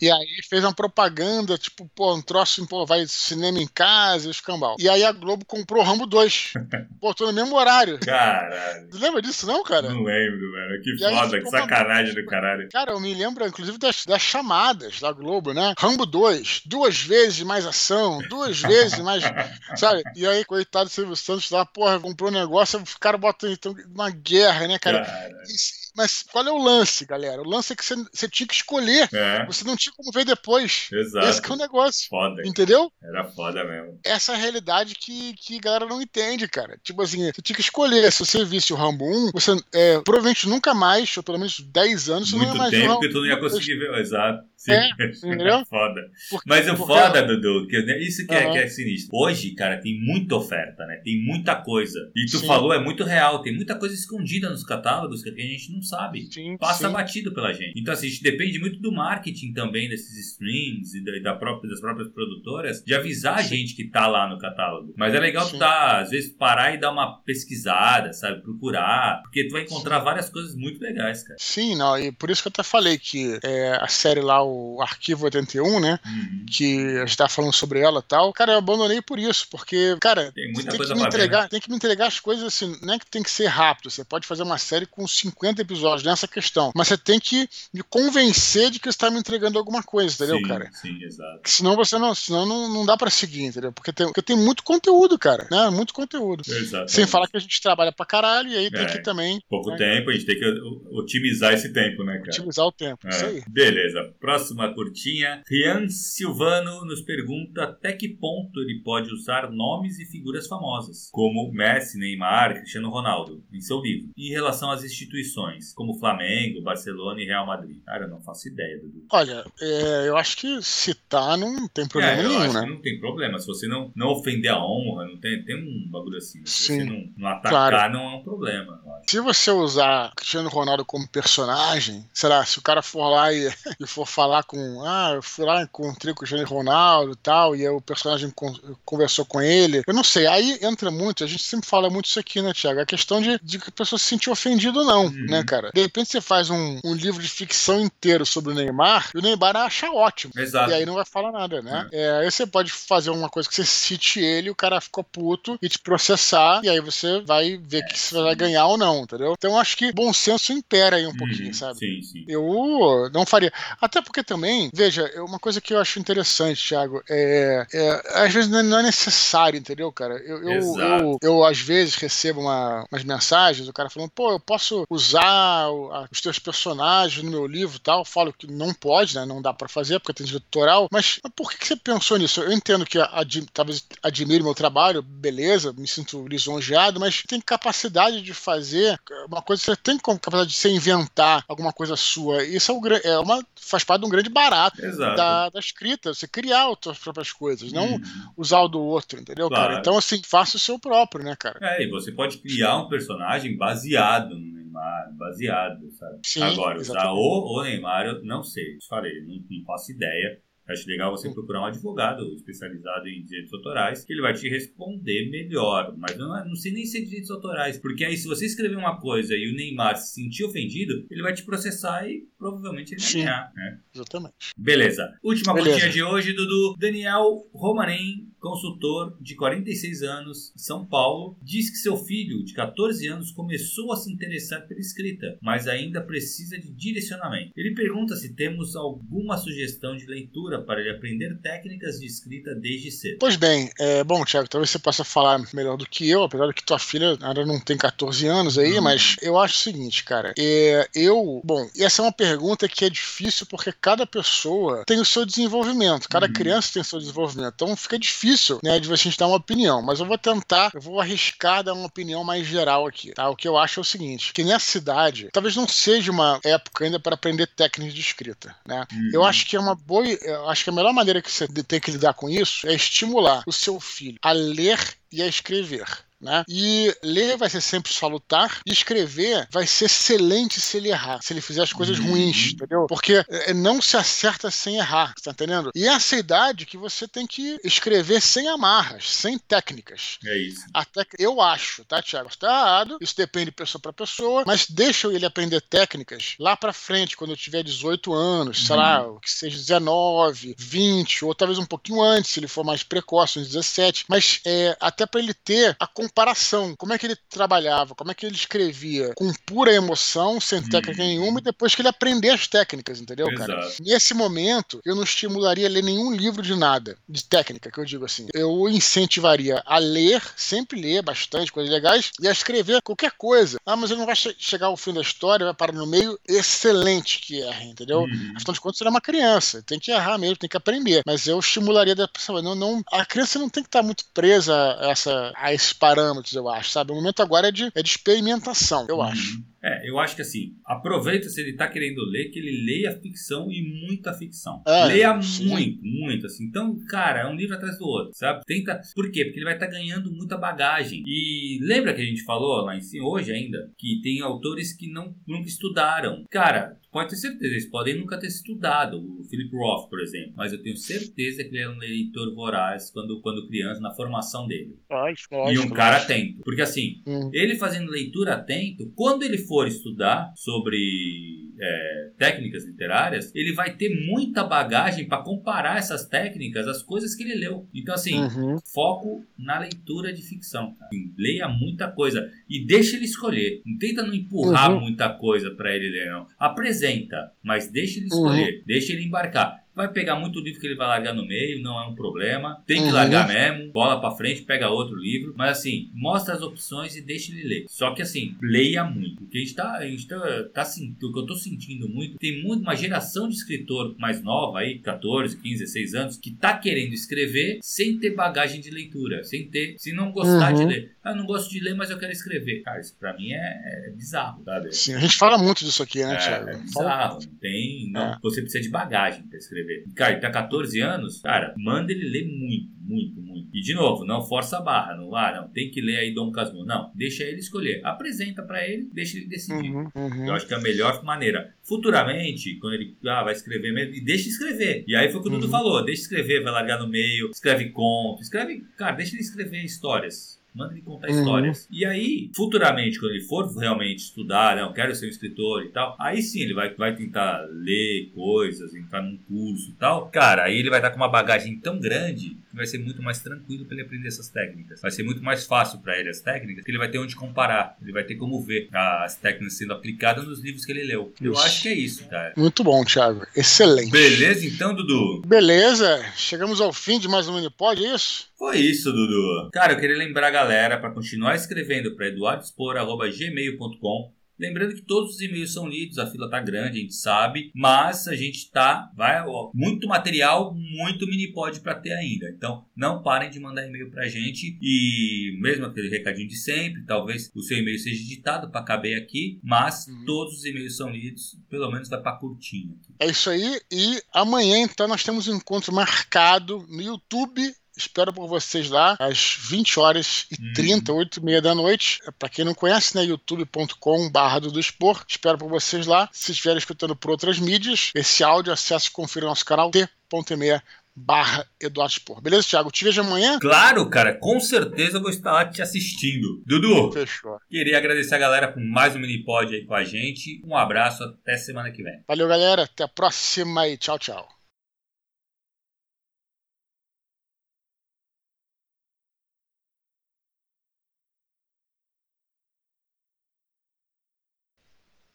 E 0.00 0.10
aí 0.10 0.26
fez 0.48 0.62
uma 0.64 0.72
propaganda, 0.74 1.56
tipo, 1.58 1.88
pô, 1.94 2.14
um 2.14 2.22
troço, 2.22 2.66
pô, 2.66 2.84
vai 2.86 3.06
cinema 3.06 3.58
em 3.60 3.66
casa, 3.66 4.26
e 4.28 4.30
os 4.30 4.40
cambal. 4.40 4.76
E 4.78 4.88
aí 4.88 5.04
a 5.04 5.12
Globo 5.12 5.44
comprou 5.44 5.82
o 5.82 5.86
Rambo 5.86 6.06
2. 6.06 6.52
Botou 7.00 7.26
no 7.26 7.32
mesmo 7.32 7.56
horário. 7.56 7.98
Caralho. 8.00 8.88
Você 8.90 8.98
lembra 8.98 9.22
disso, 9.22 9.46
não, 9.46 9.62
cara? 9.62 9.90
Não 9.90 10.02
lembro, 10.02 10.52
velho. 10.52 10.82
Que 10.82 10.90
E 10.96 11.04
aí 11.04 11.14
foda, 11.14 11.30
que 11.30 11.44
ficou 11.44 11.52
uma- 11.52 11.60
sacanagem 11.60 12.14
do 12.14 12.26
caralho. 12.26 12.68
Cara, 12.70 12.92
eu 12.92 13.00
me 13.00 13.14
lembro, 13.14 13.46
inclusive, 13.46 13.78
das, 13.78 14.04
das 14.04 14.22
chamadas 14.22 15.00
da 15.00 15.12
Globo, 15.12 15.52
né? 15.52 15.74
Rambo 15.78 16.04
2, 16.06 16.62
duas 16.66 17.00
vezes 17.00 17.42
mais 17.42 17.66
ação, 17.66 18.18
duas 18.28 18.60
vezes 18.60 18.98
mais. 19.00 19.22
Sabe? 19.76 20.02
E 20.16 20.26
aí, 20.26 20.44
coitado 20.44 20.86
do 20.86 20.92
Silvio 20.92 21.16
Santos 21.16 21.50
lá, 21.50 21.64
porra, 21.64 21.98
comprou 22.00 22.30
um 22.30 22.32
negócio, 22.34 22.80
os 22.82 22.94
caras 22.94 23.20
botam 23.20 23.50
então, 23.50 23.74
uma 23.94 24.10
guerra, 24.10 24.66
né, 24.66 24.78
cara? 24.78 25.04
Caralho. 25.04 25.42
Isso- 25.42 25.87
Mas 25.98 26.24
qual 26.30 26.46
é 26.46 26.50
o 26.52 26.56
lance, 26.62 27.04
galera? 27.04 27.42
O 27.42 27.48
lance 27.48 27.72
é 27.72 27.76
que 27.76 27.84
você, 27.84 27.96
você 28.12 28.28
tinha 28.28 28.46
que 28.46 28.54
escolher. 28.54 29.08
É, 29.12 29.44
Você 29.46 29.64
não 29.64 29.76
tinha 29.76 29.92
como 29.96 30.12
ver 30.12 30.24
depois. 30.24 30.88
exato. 30.92 31.26
Esse 31.26 31.42
que 31.42 31.50
é 31.50 31.54
o 31.54 31.58
negócio. 31.58 32.08
Foda. 32.08 32.40
Entendeu? 32.46 32.88
Era 33.02 33.24
foda 33.24 33.64
mesmo. 33.64 33.98
Essa 34.04 34.30
é 34.32 34.34
a 34.36 34.38
realidade 34.38 34.94
que, 34.94 35.34
que 35.34 35.56
a 35.56 35.60
galera 35.60 35.86
não 35.86 36.00
entende, 36.00 36.46
cara. 36.46 36.78
Tipo 36.84 37.02
assim, 37.02 37.32
você 37.32 37.42
tinha 37.42 37.56
que 37.56 37.62
escolher. 37.62 38.12
Se 38.12 38.24
você 38.24 38.44
visse 38.44 38.72
o 38.72 38.76
Rambo 38.76 39.04
1, 39.04 39.30
você 39.32 39.56
é, 39.74 40.00
provavelmente 40.02 40.48
nunca 40.48 40.72
mais, 40.72 41.16
ou 41.16 41.22
pelo 41.24 41.38
menos 41.38 41.58
10 41.58 42.08
anos, 42.10 42.30
você 42.30 42.36
não 42.36 42.42
ia 42.44 42.48
Muito 42.50 42.58
mais 42.58 42.70
tempo 42.70 43.00
que 43.00 43.08
tu 43.08 43.18
não 43.18 43.26
ia 43.26 43.36
2. 43.36 43.52
conseguir 43.52 43.78
ver. 43.80 43.98
Exato. 43.98 44.44
Sim. 44.58 44.72
É, 44.72 44.88
entendeu? 45.06 45.64
foda. 45.70 46.00
Porque- 46.30 46.48
Mas 46.48 46.66
o 46.68 46.74
porque- 46.74 46.92
foda, 46.92 47.22
Dudu, 47.22 47.68
que 47.68 47.78
isso 48.02 48.26
que 48.26 48.34
é, 48.34 48.42
Aham. 48.44 48.52
que 48.52 48.58
é 48.58 48.66
sinistro. 48.68 49.16
Hoje, 49.16 49.54
cara, 49.54 49.78
tem 49.80 50.00
muita 50.00 50.34
oferta, 50.34 50.84
né? 50.84 50.96
Tem 51.04 51.22
muita 51.24 51.54
coisa. 51.54 52.10
E 52.16 52.26
tu 52.26 52.38
Sim. 52.38 52.46
falou, 52.48 52.72
é 52.72 52.82
muito 52.82 53.04
real. 53.04 53.40
Tem 53.40 53.54
muita 53.54 53.76
coisa 53.78 53.94
escondida 53.94 54.50
nos 54.50 54.64
catálogos 54.64 55.22
que 55.22 55.30
a 55.30 55.32
gente 55.32 55.72
não 55.72 55.80
sabe. 55.80 56.26
Sim, 56.32 56.56
Passa 56.58 56.88
sim. 56.88 56.92
batido 56.92 57.32
pela 57.32 57.52
gente. 57.52 57.78
Então, 57.80 57.94
assim, 57.94 58.08
a 58.08 58.10
gente 58.10 58.22
depende 58.22 58.58
muito 58.58 58.80
do 58.80 58.90
marketing 58.90 59.52
também 59.52 59.88
desses 59.88 60.32
streams 60.32 60.94
e 60.96 61.04
da, 61.04 61.32
da 61.32 61.38
própria, 61.38 61.70
das 61.70 61.80
próprias 61.80 62.08
produtoras 62.08 62.82
de 62.82 62.94
avisar 62.94 63.38
a 63.38 63.42
gente 63.42 63.76
que 63.76 63.84
tá 63.88 64.08
lá 64.08 64.28
no 64.28 64.38
catálogo. 64.38 64.92
Mas 64.96 65.14
é 65.14 65.20
legal 65.20 65.48
tu 65.48 65.56
tá, 65.56 66.00
às 66.00 66.10
vezes, 66.10 66.32
parar 66.32 66.74
e 66.74 66.78
dar 66.78 66.90
uma 66.90 67.18
pesquisada, 67.22 68.12
sabe? 68.12 68.42
Procurar. 68.42 69.20
Porque 69.22 69.46
tu 69.46 69.52
vai 69.52 69.62
encontrar 69.62 70.00
várias 70.00 70.28
coisas 70.28 70.54
muito 70.56 70.80
legais, 70.80 71.22
cara. 71.22 71.36
Sim, 71.38 71.76
não, 71.76 71.96
e 71.98 72.10
por 72.10 72.28
isso 72.30 72.42
que 72.42 72.48
eu 72.48 72.52
até 72.52 72.62
falei 72.64 72.98
que 72.98 73.38
é, 73.44 73.78
a 73.80 73.86
série 73.88 74.20
lá, 74.20 74.42
o 74.48 74.82
Arquivo 74.82 75.24
81, 75.24 75.80
né? 75.80 75.98
Uhum. 76.04 76.46
Que 76.50 76.98
a 76.98 77.06
gente 77.06 77.16
tá 77.16 77.28
falando 77.28 77.52
sobre 77.52 77.80
ela 77.80 78.00
e 78.00 78.08
tal. 78.08 78.32
Cara, 78.32 78.52
eu 78.52 78.58
abandonei 78.58 79.00
por 79.02 79.18
isso, 79.18 79.46
porque, 79.50 79.96
cara, 80.00 80.32
Tem 80.32 80.52
muita 80.52 80.70
tem 80.70 80.78
coisa 80.78 80.92
que 80.92 80.98
me 80.98 81.02
ver, 81.04 81.08
entregar, 81.08 81.42
né? 81.42 81.48
tem 81.48 81.60
que 81.60 81.70
me 81.70 81.76
entregar 81.76 82.06
as 82.06 82.20
coisas 82.20 82.44
assim, 82.44 82.76
não 82.82 82.94
é 82.94 82.98
que 82.98 83.06
tem 83.06 83.22
que 83.22 83.30
ser 83.30 83.46
rápido, 83.46 83.90
você 83.90 84.04
pode 84.04 84.26
fazer 84.26 84.42
uma 84.42 84.58
série 84.58 84.86
com 84.86 85.06
50 85.06 85.62
episódios 85.62 86.02
nessa 86.04 86.26
questão, 86.28 86.72
mas 86.74 86.88
você 86.88 86.96
tem 86.98 87.18
que 87.20 87.48
me 87.72 87.82
convencer 87.82 88.70
de 88.70 88.78
que 88.78 88.90
você 88.90 88.98
tá 88.98 89.10
me 89.10 89.18
entregando 89.18 89.58
alguma 89.58 89.82
coisa, 89.82 90.14
entendeu, 90.14 90.38
sim, 90.38 90.48
cara? 90.48 90.70
Sim, 90.72 91.02
exato. 91.02 91.40
Senão 91.44 91.76
você 91.76 91.98
não, 91.98 92.14
senão 92.14 92.46
não, 92.46 92.68
não 92.72 92.86
dá 92.86 92.96
pra 92.96 93.10
seguir, 93.10 93.44
entendeu? 93.44 93.72
Porque 93.72 93.92
tem, 93.92 94.06
porque 94.06 94.22
tem 94.22 94.36
muito 94.36 94.62
conteúdo, 94.62 95.18
cara, 95.18 95.46
né? 95.50 95.68
Muito 95.70 95.92
conteúdo. 95.92 96.42
Exato. 96.46 96.90
Sem 96.90 97.06
falar 97.06 97.26
que 97.28 97.36
a 97.36 97.40
gente 97.40 97.60
trabalha 97.60 97.92
pra 97.92 98.06
caralho 98.06 98.48
e 98.48 98.56
aí 98.56 98.70
tem 98.70 98.82
É, 98.82 98.86
que 98.86 99.02
também 99.02 99.40
Pouco 99.48 99.70
né, 99.70 99.76
tempo, 99.76 100.10
a 100.10 100.12
gente 100.12 100.24
tem 100.26 100.38
que 100.38 100.44
otimizar 100.92 101.52
esse 101.52 101.72
tempo, 101.72 102.02
né, 102.04 102.18
cara? 102.18 102.28
otimizar 102.30 102.66
o 102.66 102.72
tempo. 102.72 103.06
É, 103.06 103.10
Isso 103.10 103.24
aí. 103.26 103.42
Beleza, 103.48 104.14
próxima 104.38 104.72
curtinha. 104.74 105.42
Rian 105.48 105.88
Silvano 105.88 106.84
nos 106.84 107.00
pergunta 107.02 107.64
até 107.64 107.92
que 107.92 108.08
ponto 108.08 108.60
ele 108.60 108.80
pode 108.82 109.12
usar 109.12 109.50
nomes 109.50 109.98
e 109.98 110.06
figuras 110.06 110.46
famosas, 110.46 111.08
como 111.12 111.50
Messi, 111.52 111.98
Neymar, 111.98 112.54
Cristiano 112.54 112.90
Ronaldo, 112.90 113.42
em 113.52 113.60
seu 113.60 113.80
livro, 113.80 114.10
em 114.16 114.30
relação 114.30 114.70
às 114.70 114.84
instituições, 114.84 115.72
como 115.74 115.98
Flamengo, 115.98 116.62
Barcelona 116.62 117.20
e 117.20 117.24
Real 117.26 117.46
Madrid. 117.46 117.82
Cara, 117.84 118.04
eu 118.04 118.10
não 118.10 118.20
faço 118.22 118.48
ideia, 118.48 118.78
Dudu. 118.80 119.04
Olha, 119.12 119.44
é, 119.60 120.08
eu 120.08 120.16
acho 120.16 120.36
que 120.36 120.62
citar 120.62 121.36
não 121.36 121.66
tem 121.68 121.86
problema 121.88 122.16
É, 122.16 122.24
eu 122.24 122.28
nenhum, 122.28 122.42
acho 122.42 122.54
né? 122.54 122.60
que 122.64 122.70
não 122.70 122.80
tem 122.80 123.00
problema. 123.00 123.38
Se 123.38 123.46
você 123.46 123.66
não, 123.66 123.92
não 123.96 124.08
ofender 124.08 124.50
a 124.52 124.64
honra, 124.64 125.06
não 125.06 125.16
tem, 125.18 125.42
tem 125.44 125.56
um 125.56 125.90
bagulho 125.90 126.16
assim. 126.18 126.44
Se 126.44 126.64
Sim. 126.64 126.78
você 126.78 126.84
não, 126.84 127.12
não 127.16 127.28
atacar, 127.28 127.70
Claro. 127.70 127.92
não 127.92 128.10
é 128.10 128.16
um 128.16 128.22
problema. 128.22 128.80
Se 129.08 129.20
você 129.20 129.50
usar 129.50 130.12
Cristiano 130.14 130.50
Ronaldo 130.50 130.84
como 130.84 131.08
personagem, 131.08 132.04
sei 132.12 132.28
lá, 132.28 132.44
se 132.44 132.58
o 132.58 132.62
cara 132.62 132.82
for 132.82 133.08
lá 133.08 133.32
e, 133.32 133.48
e 133.80 133.86
for 133.86 134.06
falar 134.06 134.42
com. 134.44 134.82
Ah, 134.84 135.12
eu 135.14 135.22
fui 135.22 135.46
lá, 135.46 135.62
encontrei 135.62 136.12
com 136.12 136.18
o 136.18 136.26
Cristiano 136.26 136.46
Ronaldo 136.46 137.12
e 137.12 137.16
tal, 137.16 137.56
e 137.56 137.62
aí 137.62 137.68
o 137.68 137.80
personagem 137.80 138.30
con- 138.30 138.54
conversou 138.84 139.24
com 139.24 139.40
ele. 139.40 139.82
Eu 139.86 139.94
não 139.94 140.04
sei, 140.04 140.26
aí 140.26 140.58
entra 140.60 140.90
muito, 140.90 141.24
a 141.24 141.26
gente 141.26 141.42
sempre 141.42 141.66
fala 141.66 141.88
muito 141.88 142.04
isso 142.04 142.20
aqui, 142.20 142.42
né, 142.42 142.52
Tiago? 142.52 142.80
A 142.80 142.86
questão 142.86 143.22
de, 143.22 143.38
de 143.42 143.58
que 143.58 143.70
a 143.70 143.72
pessoa 143.72 143.98
se 143.98 144.04
sentir 144.04 144.28
ofendida 144.30 144.78
ou 144.78 144.84
não, 144.84 145.06
Uhum. 145.06 145.26
né, 145.26 145.42
cara? 145.42 145.70
De 145.72 145.80
repente 145.80 146.10
você 146.10 146.20
faz 146.20 146.50
um, 146.50 146.78
um 146.84 146.92
livro 146.94 147.22
de 147.22 147.28
ficção 147.30 147.80
inteiro 147.80 148.26
sobre 148.26 148.52
o 148.52 148.54
Neymar, 148.54 149.10
e 149.14 149.18
o 149.18 149.22
Neymar 149.22 149.56
acha 149.56 149.90
ótimo. 149.90 150.32
Exato. 150.36 150.70
E 150.70 150.74
aí 150.74 150.84
não 150.84 150.94
vai 150.94 151.04
falar 151.06 151.32
nada, 151.32 151.62
né? 151.62 151.88
É, 151.92 152.10
aí 152.18 152.30
você 152.30 152.46
pode 152.46 152.70
fazer 152.70 153.08
uma 153.10 153.30
coisa 153.30 153.48
que 153.48 153.54
você 153.54 153.64
cite 153.64 154.20
ele, 154.20 154.50
o 154.50 154.54
cara 154.54 154.80
ficou 154.82 155.02
puto 155.02 155.58
e 155.62 155.68
te 155.68 155.78
processar, 155.78 156.60
e 156.62 156.68
aí 156.68 156.80
você 156.80 157.20
vai 157.22 157.56
ver 157.56 157.84
que 157.86 157.98
você 157.98 158.20
vai 158.20 158.34
ganhar 158.34 158.66
ou 158.66 158.76
não, 158.76 158.97
entendeu? 159.02 159.34
Então 159.36 159.58
acho 159.58 159.76
que 159.76 159.92
bom 159.92 160.12
senso 160.12 160.52
impera 160.52 160.96
aí 160.96 161.06
um 161.06 161.14
pouquinho, 161.14 161.48
Uhum, 161.48 161.52
sabe? 161.54 161.78
Sim, 161.78 162.00
sim. 162.02 162.24
Eu 162.26 163.08
não 163.12 163.24
faria. 163.24 163.52
Até 163.80 164.02
porque 164.02 164.22
também, 164.22 164.70
veja, 164.74 165.02
é 165.14 165.20
uma 165.20 165.38
coisa 165.38 165.60
que 165.60 165.72
eu 165.74 165.78
acho 165.80 165.98
interessante, 165.98 166.66
Thiago, 166.68 167.02
é, 167.08 167.66
é, 167.72 168.02
às 168.24 168.32
vezes 168.32 168.50
não 168.50 168.58
é- 168.58 168.62
não 168.62 168.78
é 168.78 168.82
necessário, 168.82 169.58
entendeu, 169.58 169.90
cara? 169.92 170.14
Eu, 170.18 170.42
eu, 170.42 170.80
eu, 170.80 171.18
eu, 171.22 171.44
às 171.44 171.58
vezes 171.58 171.94
recebo 171.94 172.40
uma- 172.40 172.84
umas 172.90 173.04
mensagens, 173.04 173.68
o 173.68 173.72
cara 173.72 173.88
falando, 173.90 174.10
pô, 174.10 174.32
eu 174.32 174.40
posso 174.40 174.84
usar 174.90 175.68
os 176.10 176.20
teus 176.20 176.38
personagens 176.38 177.22
no 177.24 177.30
meu 177.30 177.46
livro 177.46 177.76
e 177.76 177.80
tal. 177.80 178.00
Eu 178.00 178.04
falo 178.04 178.32
que 178.32 178.46
não 178.46 178.72
pode, 178.74 179.14
né? 179.14 179.24
Não 179.24 179.40
dá 179.42 179.52
pra 179.52 179.68
fazer, 179.68 179.98
porque 180.00 180.14
tem 180.14 180.26
direito 180.26 180.44
autoral. 180.46 180.88
Mas, 180.92 181.18
mas 181.22 181.32
por 181.34 181.50
que, 181.50 181.58
que 181.58 181.66
você 181.66 181.76
pensou 181.76 182.18
nisso? 182.18 182.40
Eu 182.42 182.52
entendo 182.52 182.84
que 182.86 182.98
ad, 182.98 183.46
talvez 183.52 183.84
admire 184.02 184.42
meu 184.42 184.54
trabalho, 184.54 185.02
beleza, 185.02 185.72
me 185.72 185.86
sinto 185.86 186.26
lisonjeado, 186.26 187.00
mas 187.00 187.22
tem 187.26 187.40
capacidade 187.40 188.22
de 188.22 188.34
fazer 188.34 188.87
uma 189.28 189.42
coisa, 189.42 189.62
você 189.62 189.76
tem 189.76 189.98
como 189.98 190.18
capacidade 190.18 190.50
de 190.50 190.56
se 190.56 190.68
inventar 190.68 191.44
alguma 191.48 191.72
coisa 191.72 191.96
sua. 191.96 192.44
Isso 192.44 192.72
é, 192.72 192.80
gra- 192.80 193.00
é 193.04 193.18
uma, 193.18 193.44
faz 193.60 193.84
parte 193.84 194.00
de 194.02 194.06
um 194.06 194.10
grande 194.10 194.28
barato 194.30 194.80
da, 195.16 195.48
da 195.50 195.58
escrita, 195.58 196.12
você 196.14 196.26
criar 196.28 196.68
as 196.70 196.76
suas 196.82 196.98
próprias 196.98 197.32
coisas, 197.32 197.72
não 197.72 197.86
Uhum. 197.94 198.00
usar 198.36 198.60
o 198.60 198.68
do 198.68 198.80
outro, 198.80 199.20
entendeu, 199.20 199.48
Claro. 199.48 199.68
cara? 199.68 199.80
Então, 199.80 199.96
assim, 199.98 200.20
faça 200.24 200.56
o 200.56 200.60
seu 200.60 200.78
próprio, 200.78 201.24
né, 201.24 201.34
cara? 201.36 201.58
É, 201.62 201.84
e 201.84 201.88
você 201.90 202.12
pode 202.12 202.38
criar 202.38 202.76
um 202.78 202.88
personagem 202.88 203.56
baseado 203.56 204.30
no 204.30 204.52
Neymar, 204.54 205.12
baseado, 205.16 205.90
sabe? 205.92 206.18
Sim, 206.24 206.42
Agora, 206.42 206.78
usar 206.78 207.12
o, 207.12 207.58
o 207.58 207.62
Neymar, 207.62 208.06
eu 208.06 208.22
não 208.24 208.42
sei, 208.42 208.78
te 208.78 208.86
falei, 208.86 209.12
não, 209.26 209.34
não 209.50 209.64
faço 209.64 209.92
ideia. 209.92 210.40
Acho 210.68 210.88
legal 210.88 211.10
você 211.10 211.30
procurar 211.32 211.62
um 211.62 211.66
advogado 211.66 212.34
especializado 212.34 213.08
em 213.08 213.22
direitos 213.22 213.52
autorais, 213.54 214.04
que 214.04 214.12
ele 214.12 214.20
vai 214.20 214.34
te 214.34 214.48
responder 214.48 215.30
melhor. 215.30 215.94
Mas 215.96 216.16
não, 216.16 216.36
é- 216.36 216.46
não 216.46 216.54
sei 216.54 216.72
nem 216.72 216.84
se 216.84 216.98
é 216.98 217.00
direitos 217.00 217.30
autorais, 217.30 217.78
porque 217.78 218.04
aí 218.04 218.16
se 218.16 218.26
você 218.28 218.44
escrever 218.46 218.76
uma 218.76 219.00
coisa 219.00 219.34
e 219.34 219.50
o 219.50 219.56
Neymar 219.56 219.96
se 219.96 220.14
sentir 220.14 220.44
ofendido, 220.44 221.06
ele 221.10 221.22
vai 221.22 221.32
te 221.32 221.42
processar 221.44 222.06
e 222.08 222.26
provavelmente 222.38 222.92
ele 222.94 223.00
vai 223.02 223.12
ganhar, 223.12 223.52
né? 223.54 223.80
Exatamente. 223.94 224.34
Beleza. 224.56 225.18
Última 225.22 225.54
Beleza. 225.54 225.88
de 225.88 226.02
hoje, 226.02 226.32
Dudu. 226.34 226.76
Daniel 226.78 227.48
Romanem, 227.52 228.27
consultor 228.40 229.16
de 229.20 229.34
46 229.34 230.02
anos, 230.02 230.52
São 230.56 230.84
Paulo, 230.84 231.36
diz 231.42 231.70
que 231.70 231.76
seu 231.76 231.96
filho, 231.96 232.44
de 232.44 232.52
14 232.54 233.06
anos, 233.08 233.30
começou 233.30 233.92
a 233.92 233.96
se 233.96 234.12
interessar 234.12 234.66
pela 234.66 234.80
escrita, 234.80 235.38
mas 235.42 235.66
ainda 235.68 236.00
precisa 236.00 236.58
de 236.58 236.68
direcionamento. 236.70 237.52
Ele 237.56 237.74
pergunta 237.74 238.16
se 238.16 238.34
temos 238.34 238.76
alguma 238.76 239.36
sugestão 239.36 239.96
de 239.96 240.06
leitura 240.06 240.60
para 240.62 240.80
ele 240.80 240.90
aprender 240.90 241.36
técnicas 241.40 241.98
de 242.00 242.06
escrita 242.06 242.54
desde 242.54 242.90
cedo. 242.90 243.18
Pois 243.20 243.36
bem, 243.36 243.70
é, 243.78 244.02
bom, 244.04 244.24
Thiago, 244.24 244.48
talvez 244.48 244.70
você 244.70 244.78
possa 244.78 245.04
falar 245.04 245.42
melhor 245.54 245.76
do 245.76 245.86
que 245.86 246.08
eu, 246.08 246.22
apesar 246.22 246.46
de 246.48 246.54
que 246.54 246.64
tua 246.64 246.78
filha 246.78 247.16
ainda 247.20 247.44
não 247.44 247.60
tem 247.60 247.76
14 247.76 248.26
anos 248.26 248.58
aí, 248.58 248.74
Uhum. 248.74 248.82
mas 248.82 249.16
eu 249.22 249.38
acho 249.38 249.54
o 249.54 249.58
seguinte, 249.58 250.04
cara. 250.04 250.32
é, 250.38 250.88
eu, 250.94 251.40
bom, 251.44 251.68
e 251.76 251.82
essa 251.84 252.02
é 252.02 252.04
uma 252.04 252.12
pergunta 252.12 252.68
que 252.68 252.84
é 252.84 252.90
difícil 252.90 253.46
porque 253.46 253.72
cada 253.72 254.06
pessoa 254.06 254.84
tem 254.86 255.00
o 255.00 255.04
seu 255.04 255.24
desenvolvimento, 255.26 256.08
cada 256.08 256.26
Uhum. 256.26 256.32
criança 256.32 256.72
tem 256.74 256.82
o 256.82 256.84
seu 256.84 256.98
desenvolvimento, 256.98 257.52
então 257.54 257.76
fica 257.76 257.98
difícil, 257.98 258.27
né, 258.62 258.78
de 258.78 258.92
a 258.92 258.96
gente 258.96 259.18
dar 259.18 259.26
uma 259.26 259.36
opinião, 259.36 259.82
mas 259.82 260.00
eu 260.00 260.06
vou 260.06 260.18
tentar, 260.18 260.70
eu 260.74 260.80
vou 260.80 261.00
arriscar 261.00 261.62
dar 261.62 261.74
uma 261.74 261.86
opinião 261.86 262.24
mais 262.24 262.46
geral 262.46 262.86
aqui, 262.86 263.12
tá? 263.12 263.28
O 263.28 263.36
que 263.36 263.46
eu 263.46 263.56
acho 263.56 263.80
é 263.80 263.82
o 263.82 263.84
seguinte, 263.84 264.32
que 264.32 264.44
nessa 264.44 264.78
idade, 264.78 265.28
talvez 265.32 265.54
não 265.56 265.66
seja 265.66 266.10
uma 266.10 266.40
época 266.44 266.84
ainda 266.84 266.98
para 266.98 267.14
aprender 267.14 267.46
técnicas 267.46 267.94
de 267.94 268.00
escrita, 268.00 268.54
né? 268.66 268.84
Uhum. 268.92 269.10
Eu 269.12 269.24
acho 269.24 269.46
que 269.46 269.56
é 269.56 269.60
uma 269.60 269.74
boa. 269.74 270.06
Eu 270.06 270.48
acho 270.48 270.64
que 270.64 270.70
a 270.70 270.72
melhor 270.72 270.92
maneira 270.92 271.22
que 271.22 271.30
você 271.30 271.46
tem 271.46 271.80
que 271.80 271.90
lidar 271.90 272.14
com 272.14 272.28
isso 272.28 272.66
é 272.66 272.74
estimular 272.74 273.42
o 273.46 273.52
seu 273.52 273.78
filho 273.80 274.18
a 274.22 274.32
ler 274.32 274.78
e 275.10 275.22
a 275.22 275.26
escrever. 275.26 275.86
Né? 276.20 276.44
E 276.48 276.92
ler 277.02 277.36
vai 277.36 277.48
ser 277.48 277.60
sempre 277.60 277.92
salutar, 277.92 278.60
e 278.66 278.72
escrever 278.72 279.46
vai 279.52 279.66
ser 279.66 279.84
excelente 279.86 280.60
se 280.60 280.76
ele 280.76 280.88
errar, 280.90 281.20
se 281.22 281.32
ele 281.32 281.40
fizer 281.40 281.62
as 281.62 281.72
coisas 281.72 281.98
Uhum. 281.98 282.10
ruins, 282.10 282.52
entendeu? 282.54 282.86
Porque 282.88 283.24
é, 283.28 283.54
não 283.54 283.80
se 283.80 283.96
acerta 283.96 284.50
sem 284.50 284.76
errar, 284.78 285.14
tá 285.22 285.30
entendendo? 285.30 285.70
E 285.76 285.86
essa 285.86 286.14
é 286.14 286.18
a 286.18 286.20
idade 286.20 286.66
que 286.66 286.76
você 286.76 287.06
tem 287.06 287.26
que 287.26 287.58
escrever 287.64 288.20
sem 288.20 288.48
amarras, 288.48 289.08
sem 289.08 289.38
técnicas. 289.38 290.18
É 290.24 290.36
isso. 290.38 290.62
Até 290.74 291.04
que 291.04 291.16
eu 291.22 291.40
acho, 291.40 291.84
tá, 291.84 292.02
Thiago? 292.02 292.28
Está 292.28 292.48
errado, 292.48 292.98
isso 293.00 293.16
depende 293.16 293.46
de 293.46 293.52
pessoa 293.52 293.80
para 293.80 293.92
pessoa, 293.92 294.42
mas 294.46 294.66
deixa 294.68 295.08
ele 295.08 295.24
aprender 295.26 295.60
técnicas 295.60 296.34
lá 296.38 296.56
para 296.56 296.72
frente, 296.72 297.16
quando 297.16 297.30
eu 297.30 297.36
tiver 297.36 297.62
18 297.62 298.12
anos, 298.12 298.66
sei 298.66 298.74
Uhum. 298.76 298.82
lá, 298.82 299.20
que 299.22 299.30
seja 299.30 299.56
19, 299.56 300.54
20, 300.58 301.24
ou 301.24 301.34
talvez 301.34 301.58
um 301.58 301.64
pouquinho 301.66 302.02
antes, 302.02 302.30
se 302.32 302.40
ele 302.40 302.48
for 302.48 302.64
mais 302.64 302.82
precoce, 302.82 303.38
uns 303.38 303.46
17, 303.48 304.04
mas 304.08 304.40
é, 304.44 304.76
até 304.80 305.06
para 305.06 305.20
ele 305.20 305.34
ter 305.34 305.76
a 305.78 305.86
comparação, 306.08 306.74
como 306.76 306.92
é 306.92 306.98
que 306.98 307.06
ele 307.06 307.16
trabalhava, 307.28 307.94
como 307.94 308.10
é 308.10 308.14
que 308.14 308.26
ele 308.26 308.34
escrevia, 308.34 309.12
com 309.14 309.32
pura 309.46 309.72
emoção, 309.72 310.40
sem 310.40 310.62
técnica 310.62 311.02
Uhum. 311.02 311.08
nenhuma, 311.08 311.40
e 311.40 311.42
depois 311.42 311.74
que 311.74 311.82
ele 311.82 311.88
aprender 311.88 312.30
as 312.30 312.46
técnicas, 312.46 313.00
entendeu, 313.00 313.32
cara? 313.34 313.52
Exato. 313.58 313.82
Nesse 313.82 314.14
momento, 314.14 314.80
eu 314.84 314.94
não 314.96 315.02
estimularia 315.02 315.66
a 315.66 315.70
ler 315.70 315.82
nenhum 315.82 316.12
livro 316.12 316.42
de 316.42 316.54
nada, 316.56 316.96
de 317.08 317.24
técnica, 317.24 317.70
que 317.70 317.78
eu 317.78 317.84
digo 317.84 318.04
assim. 318.04 318.26
Eu 318.34 318.68
incentivaria 318.68 319.62
a 319.66 319.78
ler, 319.78 320.22
sempre 320.36 320.80
ler 320.80 321.02
bastante, 321.02 321.52
coisas 321.52 321.72
legais, 321.72 322.10
e 322.20 322.26
a 322.26 322.32
escrever 322.32 322.82
qualquer 322.82 323.12
coisa. 323.12 323.58
Ah, 323.66 323.76
mas 323.76 323.90
ele 323.90 324.00
não 324.00 324.06
vai 324.06 324.16
che- 324.16 324.34
chegar 324.38 324.66
ao 324.66 324.76
fim 324.76 324.92
da 324.92 325.00
história, 325.00 325.44
vai 325.46 325.54
parar 325.54 325.72
no 325.72 325.86
meio, 325.86 326.18
excelente 326.28 327.20
que 327.20 327.40
erre, 327.40 327.66
entendeu? 327.70 328.00
Uhum. 328.00 328.32
Afinal 328.36 328.54
de 328.54 328.60
contas, 328.60 328.80
ele 328.80 328.88
é 328.88 328.90
uma 328.90 329.00
criança, 329.00 329.62
tem 329.62 329.78
que 329.78 329.90
errar 329.90 330.18
mesmo, 330.18 330.36
tem 330.36 330.48
que 330.48 330.56
aprender. 330.56 331.02
Mas 331.06 331.26
eu 331.26 331.38
estimularia 331.38 331.94
da 331.94 332.08
pessoa. 332.08 332.42
Não, 332.42 332.54
não, 332.54 332.82
a 332.92 333.04
criança 333.04 333.38
não 333.38 333.48
tem 333.48 333.62
que 333.62 333.68
estar 333.68 333.82
muito 333.82 334.04
presa 334.14 334.54
a, 334.80 334.90
essa, 334.90 335.32
a 335.36 335.52
esses 335.52 335.72
parâmetros, 335.98 336.34
eu 336.34 336.48
acho, 336.48 336.70
sabe? 336.70 336.92
O 336.92 336.94
momento 336.94 337.22
agora 337.22 337.48
é 337.48 337.52
de, 337.52 337.70
é 337.74 337.82
de 337.82 337.90
experimentação, 337.90 338.86
eu 338.88 339.02
acho. 339.02 339.42
É, 339.62 339.88
eu 339.88 339.98
acho 339.98 340.14
que 340.14 340.22
assim, 340.22 340.54
aproveita 340.64 341.28
se 341.28 341.40
ele 341.40 341.54
tá 341.54 341.66
querendo 341.68 342.04
ler, 342.04 342.30
que 342.30 342.38
ele 342.38 342.64
leia 342.64 342.92
ficção 343.00 343.50
e 343.50 343.62
muita 343.86 344.12
ficção. 344.12 344.62
É, 344.66 344.84
leia 344.84 345.20
sim. 345.20 345.48
muito, 345.48 345.84
muito, 345.84 346.26
assim. 346.26 346.44
Então, 346.44 346.78
cara, 346.88 347.20
é 347.22 347.26
um 347.26 347.34
livro 347.34 347.54
atrás 347.56 347.76
do 347.78 347.84
outro, 347.84 348.12
sabe? 348.14 348.42
Tenta. 348.46 348.80
Por 348.94 349.10
quê? 349.10 349.24
Porque 349.24 349.38
ele 349.38 349.44
vai 349.44 349.54
estar 349.54 349.66
ganhando 349.66 350.12
muita 350.12 350.36
bagagem. 350.36 351.02
E 351.06 351.58
lembra 351.62 351.92
que 351.94 352.00
a 352.02 352.04
gente 352.04 352.22
falou 352.24 352.64
lá 352.64 352.76
em 352.76 352.80
cima, 352.80 353.08
hoje 353.08 353.32
ainda, 353.32 353.72
que 353.76 354.00
tem 354.02 354.20
autores 354.20 354.72
que 354.72 354.90
não, 354.90 355.14
nunca 355.26 355.48
estudaram. 355.48 356.24
Cara, 356.30 356.76
pode 356.92 357.10
ter 357.10 357.16
certeza, 357.16 357.52
eles 357.52 357.66
podem 357.70 357.98
nunca 357.98 358.18
ter 358.18 358.28
estudado. 358.28 358.98
O 358.98 359.24
Philip 359.24 359.50
Roth, 359.56 359.88
por 359.90 360.00
exemplo. 360.00 360.32
Mas 360.36 360.52
eu 360.52 360.62
tenho 360.62 360.76
certeza 360.76 361.42
que 361.42 361.50
ele 361.50 361.58
era 361.62 361.72
um 361.72 361.78
leitor 361.78 362.32
voraz 362.34 362.90
quando, 362.90 363.20
quando 363.20 363.46
criança, 363.48 363.80
na 363.80 363.92
formação 363.94 364.46
dele. 364.46 364.76
Lógico, 364.90 365.34
e 365.34 365.38
lógico, 365.38 365.66
um 365.66 365.70
cara 365.70 365.96
lógico. 365.96 366.12
atento. 366.12 366.42
Porque 366.44 366.62
assim, 366.62 367.02
Hum. 367.06 367.30
ele 367.32 367.56
fazendo 367.56 367.90
leitura 367.90 368.34
atento, 368.34 368.92
quando 368.94 369.22
ele 369.22 369.38
for 369.48 369.66
estudar 369.66 370.32
sobre 370.36 371.48
é, 371.60 372.10
técnicas 372.16 372.64
literárias, 372.64 373.32
ele 373.34 373.52
vai 373.52 373.74
ter 373.74 373.88
muita 374.06 374.44
bagagem 374.44 375.08
para 375.08 375.22
comparar 375.22 375.78
essas 375.78 376.06
técnicas 376.06 376.68
às 376.68 376.82
coisas 376.82 377.14
que 377.14 377.22
ele 377.22 377.34
leu. 377.34 377.66
Então, 377.74 377.94
assim, 377.94 378.20
uhum. 378.20 378.58
foco 378.72 379.24
na 379.36 379.58
leitura 379.58 380.12
de 380.12 380.22
ficção. 380.22 380.76
Assim, 380.80 381.12
leia 381.16 381.48
muita 381.48 381.90
coisa 381.90 382.30
e 382.48 382.64
deixa 382.64 382.96
ele 382.96 383.06
escolher. 383.06 383.62
Não 383.66 383.78
tenta 383.78 384.02
não 384.02 384.14
empurrar 384.14 384.72
uhum. 384.72 384.80
muita 384.80 385.08
coisa 385.08 385.50
para 385.50 385.74
ele 385.74 385.90
ler, 385.90 386.10
não. 386.10 386.26
Apresenta, 386.38 387.32
mas 387.42 387.70
deixa 387.70 387.98
ele 387.98 388.06
escolher, 388.06 388.58
uhum. 388.58 388.62
deixa 388.66 388.92
ele 388.92 389.04
embarcar. 389.04 389.64
Vai 389.78 389.92
pegar 389.92 390.16
muito 390.16 390.40
livro 390.40 390.60
que 390.60 390.66
ele 390.66 390.74
vai 390.74 390.88
largar 390.88 391.14
no 391.14 391.24
meio, 391.24 391.62
não 391.62 391.80
é 391.80 391.86
um 391.86 391.94
problema. 391.94 392.60
Tem 392.66 392.78
que 392.78 392.88
uhum. 392.88 392.94
largar 392.94 393.28
mesmo, 393.28 393.70
bola 393.70 394.00
para 394.00 394.16
frente, 394.16 394.42
pega 394.42 394.68
outro 394.68 394.96
livro. 394.96 395.32
Mas 395.36 395.58
assim, 395.58 395.88
mostra 395.94 396.34
as 396.34 396.42
opções 396.42 396.96
e 396.96 397.00
deixa 397.00 397.30
ele 397.30 397.44
ler. 397.44 397.64
Só 397.68 397.94
que 397.94 398.02
assim, 398.02 398.36
leia 398.42 398.82
muito. 398.82 399.18
Porque 399.18 399.38
a 399.38 399.40
gente 399.40 399.54
tá, 399.54 399.76
a 399.76 399.86
gente 399.86 400.08
tá, 400.08 400.18
tá 400.52 400.64
o 400.64 401.12
que 401.12 401.18
eu 401.20 401.26
tô 401.26 401.36
sentindo 401.36 401.88
muito, 401.88 402.18
tem 402.18 402.42
muito 402.42 402.62
uma 402.62 402.74
geração 402.74 403.28
de 403.28 403.36
escritor 403.36 403.94
mais 404.00 404.20
nova 404.20 404.58
aí, 404.58 404.80
14, 404.80 405.36
15, 405.36 405.58
16 405.58 405.94
anos, 405.94 406.16
que 406.16 406.32
tá 406.32 406.58
querendo 406.58 406.92
escrever 406.92 407.60
sem 407.62 408.00
ter 408.00 408.16
bagagem 408.16 408.60
de 408.60 408.70
leitura, 408.70 409.22
sem 409.22 409.48
ter, 409.48 409.76
se 409.78 409.92
não 409.92 410.10
gostar 410.10 410.54
uhum. 410.54 410.58
de 410.58 410.74
ler. 410.74 410.96
Ah, 411.04 411.14
não 411.14 411.24
gosto 411.24 411.50
de 411.50 411.60
ler, 411.60 411.74
mas 411.74 411.88
eu 411.88 411.98
quero 411.98 412.10
escrever. 412.10 412.62
Cara, 412.62 412.80
isso 412.80 412.96
pra 412.98 413.16
mim 413.16 413.30
é, 413.30 413.86
é 413.86 413.90
bizarro, 413.92 414.42
sabe? 414.44 414.74
Sim, 414.74 414.94
a 414.94 414.98
gente 414.98 415.16
fala 415.16 415.38
muito 415.38 415.64
disso 415.64 415.84
aqui, 415.84 416.04
né, 416.04 416.14
é, 416.14 416.16
Thiago? 416.16 416.50
É 416.50 416.56
bizarro. 416.56 417.18
Tem, 417.40 417.90
não, 417.92 418.14
é. 418.14 418.18
Você 418.20 418.42
precisa 418.42 418.62
de 418.62 418.70
bagagem 418.70 419.22
para 419.22 419.38
escrever 419.38 419.67
escrever. 419.68 419.84
Cara, 419.94 420.12
ele 420.12 420.20
tá 420.20 420.30
14 420.30 420.80
anos, 420.80 421.20
cara, 421.20 421.54
manda 421.56 421.92
ele 421.92 422.08
ler 422.08 422.26
muito, 422.26 422.72
muito, 422.80 423.20
muito. 423.20 423.48
E 423.52 423.60
de 423.60 423.74
novo, 423.74 424.04
não 424.04 424.22
força 424.22 424.58
a 424.58 424.60
barra, 424.60 424.96
não 424.96 425.14
ah, 425.14 425.32
não, 425.40 425.48
tem 425.48 425.70
que 425.70 425.80
ler 425.80 425.98
aí 425.98 426.14
Dom 426.14 426.30
Casmurro. 426.30 426.64
Não, 426.64 426.90
deixa 426.94 427.24
ele 427.24 427.38
escolher. 427.38 427.80
Apresenta 427.84 428.42
para 428.42 428.66
ele, 428.66 428.88
deixa 428.92 429.18
ele 429.18 429.26
decidir. 429.26 429.70
Uhum, 429.70 429.88
uhum. 429.94 430.26
Eu 430.26 430.34
acho 430.34 430.46
que 430.46 430.54
é 430.54 430.56
a 430.56 430.60
melhor 430.60 431.02
maneira. 431.04 431.54
Futuramente, 431.62 432.58
quando 432.58 432.74
ele 432.74 432.96
ah, 433.06 433.24
vai 433.24 433.32
escrever 433.32 433.72
mesmo, 433.72 433.94
e 433.94 434.04
deixa 434.04 434.28
escrever. 434.28 434.84
E 434.86 434.96
aí 434.96 435.10
foi 435.10 435.20
o 435.20 435.22
que 435.22 435.28
o 435.28 435.32
Dudu 435.32 435.46
uhum. 435.46 435.50
falou: 435.50 435.84
deixa 435.84 436.02
escrever, 436.02 436.42
vai 436.42 436.52
largar 436.52 436.78
no 436.78 436.88
meio, 436.88 437.30
escreve 437.30 437.70
conto, 437.70 438.22
escreve, 438.22 438.64
cara, 438.76 438.96
deixa 438.96 439.14
ele 439.14 439.22
escrever 439.22 439.64
histórias 439.64 440.37
manda 440.58 440.74
ele 440.74 440.82
contar 440.82 441.08
uhum. 441.08 441.18
histórias. 441.18 441.68
E 441.70 441.84
aí, 441.84 442.30
futuramente, 442.34 442.98
quando 442.98 443.12
ele 443.12 443.22
for 443.22 443.46
realmente 443.56 444.00
estudar, 444.00 444.56
não, 444.56 444.72
quero 444.72 444.94
ser 444.94 445.06
um 445.06 445.10
escritor 445.10 445.62
e 445.64 445.68
tal, 445.68 445.96
aí 445.98 446.20
sim 446.20 446.40
ele 446.40 446.52
vai, 446.52 446.74
vai 446.74 446.94
tentar 446.96 447.46
ler 447.50 448.10
coisas, 448.12 448.74
entrar 448.74 449.00
num 449.00 449.16
curso 449.16 449.70
e 449.70 449.74
tal. 449.74 450.08
Cara, 450.08 450.44
aí 450.44 450.58
ele 450.58 450.68
vai 450.68 450.80
estar 450.80 450.90
com 450.90 450.96
uma 450.96 451.08
bagagem 451.08 451.56
tão 451.60 451.78
grande 451.78 452.36
que 452.50 452.56
vai 452.56 452.66
ser 452.66 452.78
muito 452.78 453.00
mais 453.00 453.20
tranquilo 453.20 453.64
para 453.64 453.76
ele 453.76 453.86
aprender 453.86 454.08
essas 454.08 454.28
técnicas. 454.28 454.80
Vai 454.80 454.90
ser 454.90 455.04
muito 455.04 455.22
mais 455.22 455.46
fácil 455.46 455.78
para 455.78 455.98
ele 455.98 456.10
as 456.10 456.20
técnicas, 456.20 456.56
porque 456.56 456.72
ele 456.72 456.78
vai 456.78 456.90
ter 456.90 456.98
onde 456.98 457.14
comparar, 457.14 457.76
ele 457.80 457.92
vai 457.92 458.02
ter 458.02 458.16
como 458.16 458.42
ver 458.42 458.68
as 458.72 459.16
técnicas 459.16 459.56
sendo 459.56 459.72
aplicadas 459.72 460.26
nos 460.26 460.42
livros 460.42 460.64
que 460.64 460.72
ele 460.72 460.82
leu. 460.82 461.12
Eu 461.20 461.32
isso. 461.32 461.42
acho 461.42 461.62
que 461.62 461.68
é 461.68 461.74
isso, 461.74 462.08
cara. 462.08 462.32
Muito 462.36 462.64
bom, 462.64 462.84
Thiago. 462.84 463.24
Excelente. 463.36 463.92
Beleza 463.92 464.44
então, 464.44 464.74
Dudu? 464.74 465.22
Beleza. 465.24 466.04
Chegamos 466.16 466.60
ao 466.60 466.72
fim 466.72 466.98
de 466.98 467.06
mais 467.06 467.28
um 467.28 467.34
Minipod, 467.34 467.84
é 467.84 467.94
isso? 467.94 468.26
Foi 468.36 468.56
isso, 468.56 468.92
Dudu. 468.92 469.50
Cara, 469.52 469.72
eu 469.72 469.80
queria 469.80 469.96
lembrar 469.96 470.28
a 470.28 470.30
galera 470.30 470.47
para 470.48 470.90
continuar 470.90 471.34
escrevendo 471.34 471.94
para 471.94 472.08
eduardospor.gmail.com 472.08 474.18
Lembrando 474.38 474.76
que 474.76 474.82
todos 474.82 475.16
os 475.16 475.20
e-mails 475.20 475.52
são 475.52 475.66
lidos, 475.66 475.98
a 475.98 476.06
fila 476.06 476.30
tá 476.30 476.40
grande, 476.40 476.78
a 476.78 476.82
gente 476.82 476.94
sabe, 476.94 477.50
mas 477.52 478.06
a 478.06 478.14
gente 478.14 478.48
tá, 478.52 478.88
vai, 478.96 479.20
ó, 479.26 479.50
muito 479.52 479.88
material, 479.88 480.54
muito 480.54 481.08
mini 481.08 481.32
pod 481.32 481.60
para 481.60 481.74
ter 481.74 481.92
ainda. 481.92 482.30
Então, 482.30 482.64
não 482.76 483.02
parem 483.02 483.30
de 483.30 483.40
mandar 483.40 483.66
e-mail 483.66 483.90
pra 483.90 484.06
gente 484.06 484.56
e 484.62 485.36
mesmo 485.40 485.66
aquele 485.66 485.88
recadinho 485.88 486.28
de 486.28 486.36
sempre, 486.36 486.84
talvez 486.86 487.28
o 487.34 487.42
seu 487.42 487.58
e-mail 487.58 487.80
seja 487.80 488.00
editado 488.00 488.48
para 488.48 488.62
caber 488.62 489.02
aqui, 489.02 489.40
mas 489.42 489.88
uhum. 489.88 490.04
todos 490.04 490.38
os 490.38 490.44
e-mails 490.44 490.76
são 490.76 490.88
lidos, 490.88 491.36
pelo 491.50 491.68
menos 491.72 491.88
vai 491.88 492.00
para 492.00 492.16
curtinho. 492.16 492.78
Aqui. 492.80 492.94
É 493.00 493.10
isso 493.10 493.30
aí 493.30 493.60
e 493.72 494.00
amanhã 494.14 494.58
então 494.58 494.86
nós 494.86 495.02
temos 495.02 495.26
um 495.26 495.34
encontro 495.34 495.74
marcado 495.74 496.64
no 496.68 496.80
YouTube 496.80 497.42
Espero 497.78 498.12
por 498.12 498.26
vocês 498.26 498.68
lá 498.68 498.96
às 498.98 499.36
20 499.40 499.78
horas 499.78 500.26
e 500.30 500.52
30, 500.52 500.92
uhum. 500.92 500.98
8 500.98 501.20
e 501.20 501.24
meia 501.24 501.40
da 501.40 501.54
noite. 501.54 502.00
Para 502.18 502.28
quem 502.28 502.44
não 502.44 502.54
conhece, 502.54 502.96
né, 502.96 503.04
youtube.com 503.04 504.10
barra 504.10 504.40
do 504.40 504.58
Expor. 504.58 505.04
Espero 505.08 505.38
por 505.38 505.48
vocês 505.48 505.86
lá. 505.86 506.08
Se 506.12 506.32
estiverem 506.32 506.58
escutando 506.58 506.96
por 506.96 507.12
outras 507.12 507.38
mídias, 507.38 507.92
esse 507.94 508.24
áudio, 508.24 508.52
acesse 508.52 508.88
e 508.88 508.90
confira 508.90 509.26
nosso 509.26 509.44
canal 509.44 509.70
t.me 509.70 510.60
barra 510.98 511.46
Eduardo 511.60 511.92
Spor. 511.92 512.20
Beleza, 512.20 512.48
Thiago? 512.48 512.70
Te 512.70 512.84
vejo 512.84 513.00
amanhã? 513.00 513.38
Claro, 513.38 513.88
cara. 513.88 514.14
Com 514.14 514.40
certeza 514.40 514.98
eu 514.98 515.00
vou 515.00 515.10
estar 515.10 515.32
lá 515.32 515.44
te 515.44 515.62
assistindo. 515.62 516.42
Dudu. 516.44 516.90
Fechou. 516.92 517.38
Queria 517.48 517.78
agradecer 517.78 518.14
a 518.16 518.18
galera 518.18 518.52
por 518.52 518.62
mais 518.62 518.96
um 518.96 518.98
mini 518.98 519.22
pod 519.24 519.54
aí 519.54 519.64
com 519.64 519.74
a 519.74 519.84
gente. 519.84 520.42
Um 520.44 520.56
abraço. 520.56 521.04
Até 521.04 521.36
semana 521.36 521.70
que 521.70 521.82
vem. 521.82 522.02
Valeu, 522.06 522.26
galera. 522.26 522.64
Até 522.64 522.84
a 522.84 522.88
próxima 522.88 523.68
e 523.68 523.76
tchau, 523.76 523.98
tchau. 523.98 524.37